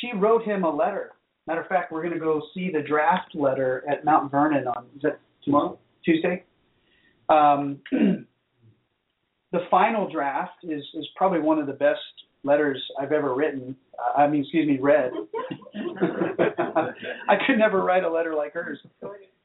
she 0.00 0.16
wrote 0.16 0.44
him 0.44 0.64
a 0.64 0.74
letter. 0.74 1.12
Matter 1.46 1.62
of 1.62 1.68
fact, 1.68 1.92
we're 1.92 2.02
going 2.02 2.14
to 2.14 2.20
go 2.20 2.42
see 2.54 2.70
the 2.70 2.82
draft 2.82 3.34
letter 3.34 3.82
at 3.90 4.04
Mount 4.04 4.30
Vernon 4.30 4.66
on 4.68 4.86
is 4.96 5.02
that 5.02 5.18
tomorrow, 5.44 5.78
Tuesday. 6.04 6.44
Um, 7.28 7.78
the 7.92 9.60
final 9.70 10.10
draft 10.10 10.64
is 10.64 10.82
is 10.94 11.06
probably 11.16 11.40
one 11.40 11.58
of 11.58 11.66
the 11.66 11.72
best 11.72 12.00
letters 12.44 12.82
I've 13.00 13.12
ever 13.12 13.34
written. 13.34 13.76
I 14.16 14.26
mean, 14.26 14.42
excuse 14.42 14.66
me, 14.66 14.78
read. 14.78 15.10
I 17.28 17.36
could 17.46 17.58
never 17.58 17.82
write 17.82 18.04
a 18.04 18.10
letter 18.10 18.34
like 18.34 18.52
hers. 18.54 18.78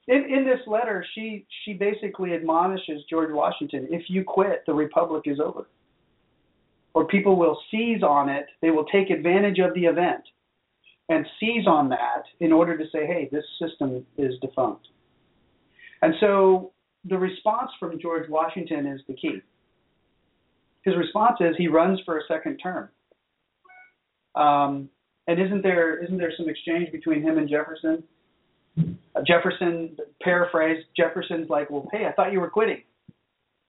In 0.07 0.25
in 0.29 0.45
this 0.45 0.59
letter, 0.67 1.05
she 1.15 1.45
she 1.63 1.73
basically 1.73 2.33
admonishes 2.33 3.03
George 3.09 3.31
Washington: 3.31 3.87
if 3.89 4.03
you 4.09 4.23
quit, 4.23 4.63
the 4.65 4.73
republic 4.73 5.23
is 5.25 5.39
over. 5.39 5.67
Or 6.93 7.07
people 7.07 7.37
will 7.37 7.59
seize 7.71 8.03
on 8.03 8.29
it. 8.29 8.45
They 8.61 8.69
will 8.69 8.85
take 8.85 9.09
advantage 9.09 9.57
of 9.59 9.73
the 9.73 9.85
event 9.85 10.21
and 11.09 11.25
seize 11.39 11.65
on 11.65 11.89
that 11.89 12.23
in 12.39 12.51
order 12.51 12.77
to 12.77 12.83
say, 12.91 13.07
hey, 13.07 13.29
this 13.31 13.43
system 13.59 14.05
is 14.15 14.35
defunct. 14.41 14.87
And 16.03 16.13
so 16.19 16.71
the 17.05 17.17
response 17.17 17.71
from 17.79 17.99
George 17.99 18.29
Washington 18.29 18.85
is 18.85 19.01
the 19.07 19.15
key 19.15 19.41
his 20.83 20.95
response 20.97 21.37
is 21.39 21.55
he 21.57 21.67
runs 21.67 21.99
for 22.05 22.17
a 22.17 22.21
second 22.27 22.57
term. 22.57 22.89
Um, 24.35 24.89
and 25.27 25.41
isn't 25.41 25.63
there 25.63 26.03
isn't 26.03 26.17
there 26.17 26.33
some 26.37 26.49
exchange 26.49 26.91
between 26.91 27.21
him 27.21 27.37
and 27.37 27.49
Jefferson? 27.49 28.03
Jefferson, 29.25 29.95
paraphrase, 30.21 30.83
Jefferson's 30.97 31.49
like, 31.49 31.69
well, 31.69 31.87
hey, 31.91 32.05
I 32.07 32.13
thought 32.13 32.31
you 32.31 32.39
were 32.39 32.49
quitting. 32.49 32.81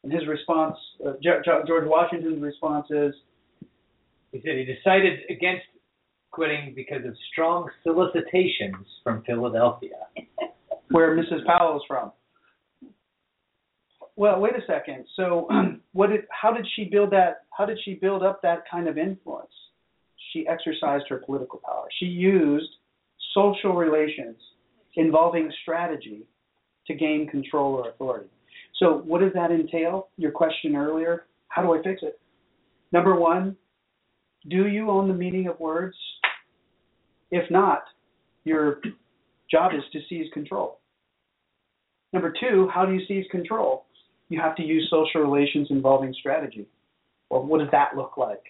And 0.02 0.12
his 0.12 0.26
response, 0.26 0.76
uh, 1.06 1.12
George 1.22 1.86
Washington's 1.86 2.42
response 2.42 2.86
is, 2.90 3.14
he 4.32 4.40
said 4.40 4.56
he 4.56 4.64
decided 4.64 5.20
against 5.30 5.64
quitting 6.32 6.72
because 6.74 7.04
of 7.06 7.14
strong 7.32 7.68
solicitations 7.84 8.86
from 9.02 9.22
Philadelphia. 9.24 9.96
where 10.90 11.16
Mrs. 11.16 11.44
Powell 11.46 11.76
is 11.76 11.82
from. 11.88 12.12
Well, 14.16 14.38
wait 14.38 14.52
a 14.54 14.64
second. 14.66 15.06
So, 15.16 15.48
what 15.92 16.10
did? 16.10 16.22
How 16.30 16.52
did 16.52 16.66
she 16.76 16.84
build 16.84 17.10
that? 17.10 17.42
How 17.56 17.66
did 17.66 17.78
she 17.84 17.94
build 17.94 18.22
up 18.22 18.42
that 18.42 18.62
kind 18.70 18.88
of 18.88 18.96
influence? 18.96 19.50
She 20.32 20.46
exercised 20.46 21.04
her 21.08 21.18
political 21.24 21.60
power. 21.64 21.86
She 21.98 22.06
used 22.06 22.70
social 23.34 23.74
relations 23.74 24.36
involving 24.96 25.50
strategy 25.62 26.22
to 26.86 26.94
gain 26.94 27.28
control 27.28 27.74
or 27.74 27.90
authority. 27.90 28.28
So, 28.78 29.02
what 29.04 29.20
does 29.20 29.32
that 29.34 29.50
entail? 29.50 30.08
Your 30.16 30.30
question 30.30 30.76
earlier. 30.76 31.26
How 31.48 31.62
do 31.62 31.74
I 31.74 31.82
fix 31.82 32.02
it? 32.02 32.20
Number 32.92 33.14
one, 33.14 33.56
do 34.48 34.66
you 34.66 34.90
own 34.90 35.08
the 35.08 35.14
meaning 35.14 35.46
of 35.46 35.58
words? 35.58 35.96
If 37.30 37.50
not, 37.50 37.84
your 38.44 38.80
job 39.50 39.72
is 39.74 39.82
to 39.92 40.00
seize 40.08 40.26
control. 40.32 40.80
Number 42.12 42.32
two, 42.40 42.68
how 42.72 42.84
do 42.84 42.92
you 42.92 43.00
seize 43.06 43.24
control? 43.30 43.86
You 44.28 44.40
have 44.40 44.56
to 44.56 44.62
use 44.62 44.88
social 44.90 45.20
relations 45.20 45.68
involving 45.70 46.14
strategy. 46.18 46.66
Well, 47.30 47.44
what 47.44 47.58
does 47.58 47.70
that 47.72 47.96
look 47.96 48.16
like? 48.16 48.42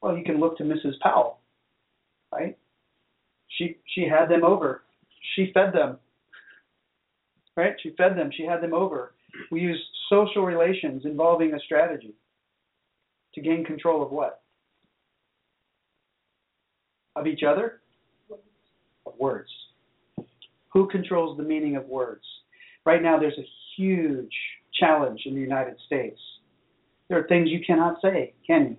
Well, 0.00 0.16
you 0.16 0.24
can 0.24 0.40
look 0.40 0.58
to 0.58 0.64
Mrs. 0.64 0.98
Powell, 1.02 1.38
right? 2.32 2.56
She 3.48 3.78
she 3.94 4.02
had 4.02 4.28
them 4.28 4.44
over. 4.44 4.82
She 5.34 5.50
fed 5.52 5.72
them. 5.72 5.98
Right? 7.56 7.74
She 7.82 7.94
fed 7.96 8.16
them. 8.16 8.30
She 8.36 8.44
had 8.44 8.60
them 8.60 8.74
over. 8.74 9.14
We 9.50 9.60
use 9.60 9.82
social 10.08 10.44
relations 10.44 11.04
involving 11.04 11.54
a 11.54 11.60
strategy 11.60 12.14
to 13.34 13.40
gain 13.40 13.64
control 13.64 14.02
of 14.02 14.10
what? 14.10 14.42
Of 17.14 17.26
each 17.26 17.42
other? 17.42 17.80
Of 19.06 19.14
words. 19.18 19.50
Who 20.72 20.88
controls 20.88 21.36
the 21.36 21.42
meaning 21.42 21.76
of 21.76 21.86
words? 21.86 22.24
Right 22.84 23.02
now, 23.02 23.18
there's 23.18 23.38
a 23.38 23.46
huge 23.76 24.32
challenge 24.78 25.22
in 25.26 25.34
the 25.34 25.40
United 25.40 25.76
States. 25.86 26.20
There 27.08 27.18
are 27.18 27.26
things 27.28 27.48
you 27.50 27.60
cannot 27.66 27.96
say, 28.02 28.34
can 28.46 28.76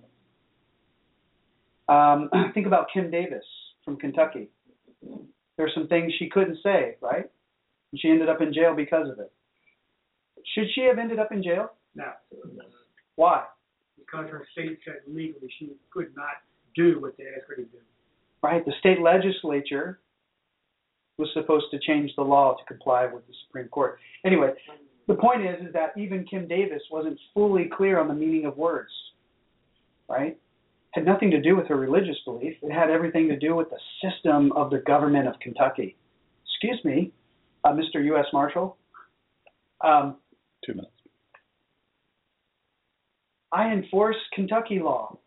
you? 1.88 1.94
Um, 1.94 2.30
think 2.54 2.66
about 2.66 2.86
Kim 2.92 3.10
Davis 3.10 3.44
from 3.84 3.96
Kentucky. 3.96 4.48
There 5.58 5.66
are 5.66 5.70
some 5.74 5.88
things 5.88 6.14
she 6.18 6.30
couldn't 6.30 6.58
say, 6.62 6.96
right? 7.02 7.26
And 7.92 8.00
she 8.00 8.08
ended 8.08 8.30
up 8.30 8.40
in 8.40 8.54
jail 8.54 8.74
because 8.74 9.10
of 9.10 9.18
it. 9.18 9.30
Should 10.54 10.68
she 10.74 10.82
have 10.82 10.98
ended 10.98 11.18
up 11.18 11.32
in 11.32 11.42
jail? 11.42 11.72
No, 11.94 12.12
Why? 13.16 13.44
because 13.98 14.30
her 14.30 14.46
state 14.52 14.78
said 14.84 15.00
legally 15.06 15.52
she 15.58 15.72
could 15.90 16.14
not 16.16 16.40
do 16.74 17.00
what 17.00 17.16
they 17.18 17.24
asked 17.24 17.48
her 17.48 17.56
to 17.56 17.62
do. 17.62 17.78
Right? 18.42 18.64
The 18.64 18.72
state 18.78 19.00
legislature 19.02 20.00
was 21.18 21.28
supposed 21.34 21.66
to 21.72 21.78
change 21.80 22.12
the 22.16 22.22
law 22.22 22.54
to 22.54 22.64
comply 22.64 23.06
with 23.06 23.26
the 23.26 23.34
Supreme 23.46 23.68
Court. 23.68 23.98
Anyway, 24.24 24.52
the 25.08 25.14
point 25.14 25.42
is 25.42 25.66
is 25.66 25.72
that 25.72 25.92
even 25.98 26.24
Kim 26.24 26.46
Davis 26.46 26.82
wasn't 26.90 27.18
fully 27.34 27.68
clear 27.76 27.98
on 28.00 28.08
the 28.08 28.14
meaning 28.14 28.46
of 28.46 28.56
words. 28.56 28.90
Right? 30.08 30.38
Had 30.92 31.04
nothing 31.04 31.30
to 31.30 31.40
do 31.40 31.54
with 31.54 31.66
her 31.66 31.76
religious 31.76 32.16
belief. 32.24 32.56
It 32.62 32.72
had 32.72 32.90
everything 32.90 33.28
to 33.28 33.36
do 33.38 33.54
with 33.54 33.68
the 33.70 33.78
system 34.02 34.52
of 34.52 34.70
the 34.70 34.78
government 34.78 35.28
of 35.28 35.38
Kentucky. 35.40 35.96
Excuse 36.46 36.82
me, 36.84 37.12
uh, 37.64 37.72
Mr. 37.72 38.04
U.S. 38.06 38.26
Marshal. 38.32 38.76
Um, 39.82 40.16
Two 40.64 40.74
minutes. 40.74 40.92
I 43.52 43.72
enforce 43.72 44.16
Kentucky 44.34 44.80
law. 44.80 45.18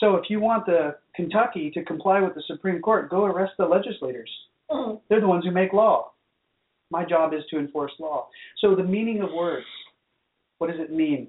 So 0.00 0.16
if 0.16 0.24
you 0.28 0.40
want 0.40 0.66
the 0.66 0.96
Kentucky 1.14 1.70
to 1.72 1.84
comply 1.84 2.20
with 2.20 2.34
the 2.34 2.42
Supreme 2.46 2.80
Court, 2.80 3.10
go 3.10 3.24
arrest 3.24 3.52
the 3.58 3.66
legislators. 3.66 4.30
They're 5.08 5.20
the 5.20 5.26
ones 5.28 5.44
who 5.44 5.50
make 5.50 5.72
law. 5.72 6.12
My 6.90 7.04
job 7.04 7.32
is 7.32 7.42
to 7.50 7.58
enforce 7.58 7.92
law. 8.00 8.28
So 8.58 8.74
the 8.74 8.82
meaning 8.82 9.22
of 9.22 9.30
words, 9.32 9.66
what 10.58 10.70
does 10.70 10.80
it 10.80 10.92
mean? 10.92 11.28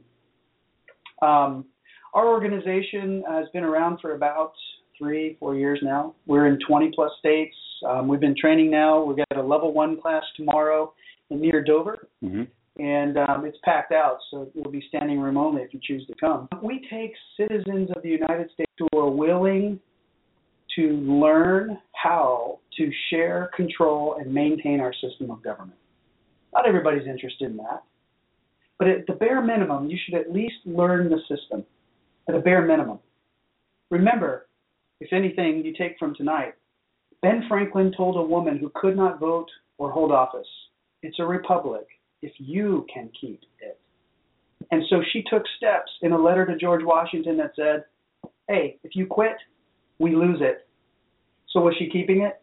Um, 1.21 1.65
our 2.13 2.27
organization 2.27 3.23
has 3.29 3.45
been 3.53 3.63
around 3.63 3.99
for 4.01 4.15
about 4.15 4.53
three, 4.97 5.37
four 5.39 5.55
years 5.55 5.79
now. 5.81 6.13
We're 6.25 6.47
in 6.47 6.59
20 6.67 6.91
plus 6.93 7.11
states. 7.19 7.55
Um, 7.87 8.07
we've 8.07 8.19
been 8.19 8.35
training 8.39 8.69
now. 8.69 9.03
We've 9.03 9.17
got 9.17 9.37
a 9.37 9.43
level 9.43 9.73
one 9.73 9.99
class 9.99 10.23
tomorrow 10.35 10.93
in 11.29 11.41
near 11.41 11.63
Dover 11.63 12.07
hmm 12.21 12.43
and 12.77 13.17
um, 13.17 13.45
it's 13.45 13.57
packed 13.63 13.91
out, 13.91 14.19
so 14.29 14.49
it'll 14.55 14.71
be 14.71 14.83
standing 14.87 15.19
room 15.19 15.37
only 15.37 15.61
if 15.61 15.73
you 15.73 15.79
choose 15.83 16.05
to 16.07 16.13
come. 16.19 16.47
We 16.63 16.87
take 16.89 17.13
citizens 17.37 17.89
of 17.95 18.01
the 18.01 18.09
United 18.09 18.49
States 18.53 18.71
who 18.79 18.87
are 18.97 19.09
willing 19.09 19.79
to 20.77 20.87
learn 20.87 21.77
how 21.93 22.59
to 22.77 22.91
share, 23.09 23.51
control, 23.55 24.17
and 24.19 24.33
maintain 24.33 24.79
our 24.79 24.93
system 24.93 25.29
of 25.29 25.43
government. 25.43 25.77
Not 26.53 26.67
everybody's 26.67 27.07
interested 27.07 27.51
in 27.51 27.57
that, 27.57 27.83
but 28.79 28.87
at 28.87 29.05
the 29.05 29.13
bare 29.13 29.41
minimum, 29.41 29.87
you 29.87 29.97
should 30.05 30.15
at 30.15 30.31
least 30.31 30.55
learn 30.65 31.09
the 31.09 31.19
system. 31.27 31.65
At 32.31 32.37
a 32.37 32.39
bare 32.39 32.61
minimum. 32.61 32.99
Remember, 33.89 34.47
if 35.01 35.11
anything 35.11 35.65
you 35.65 35.73
take 35.77 35.99
from 35.99 36.15
tonight, 36.15 36.53
Ben 37.21 37.43
Franklin 37.49 37.91
told 37.91 38.15
a 38.15 38.21
woman 38.21 38.57
who 38.57 38.71
could 38.73 38.95
not 38.95 39.19
vote 39.19 39.49
or 39.77 39.91
hold 39.91 40.13
office, 40.13 40.47
it's 41.03 41.19
a 41.19 41.25
republic 41.25 41.85
if 42.21 42.31
you 42.37 42.87
can 42.93 43.09
keep 43.19 43.41
it. 43.59 43.77
And 44.71 44.81
so 44.89 45.01
she 45.11 45.25
took 45.29 45.43
steps 45.57 45.91
in 46.03 46.13
a 46.13 46.17
letter 46.17 46.45
to 46.45 46.55
George 46.55 46.85
Washington 46.85 47.35
that 47.35 47.51
said, 47.57 47.83
hey, 48.47 48.77
if 48.85 48.95
you 48.95 49.07
quit, 49.07 49.35
we 49.99 50.15
lose 50.15 50.39
it. 50.39 50.65
So 51.49 51.59
was 51.59 51.75
she 51.77 51.89
keeping 51.89 52.21
it? 52.21 52.41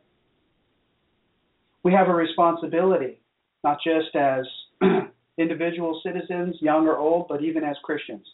We 1.83 1.95
have 1.95 2.09
a 2.09 2.15
responsibility, 2.15 3.23
not 3.65 3.79
just 3.83 4.15
as 4.15 4.45
individual 5.39 5.99
citizens, 6.05 6.57
young 6.61 6.87
or 6.87 6.99
old, 6.99 7.27
but 7.29 7.43
even 7.43 7.65
as 7.65 7.77
Christians. 7.83 8.27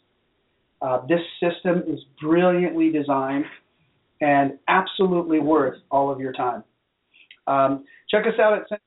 Uh, 0.85 1.01
this 1.07 1.20
system 1.41 1.82
is 1.89 1.99
brilliantly 2.20 2.91
designed 2.91 3.47
and 4.20 4.59
absolutely 4.68 5.39
worth 5.41 5.78
all 5.91 6.11
of 6.12 6.20
your 6.20 6.32
time. 6.32 6.62
Um, 7.47 7.85
check 8.11 8.24
us 8.26 8.39
out 8.39 8.53
at 8.53 8.80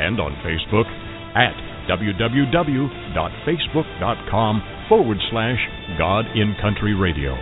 and 0.02 0.20
on 0.20 0.34
Facebook 0.42 0.90
at 1.38 1.54
www.facebook.com 1.94 4.64
forward 4.90 5.20
slash 5.30 5.60
God 6.00 6.26
and 6.34 6.58
Country 6.60 6.96
Radio. 6.96 7.38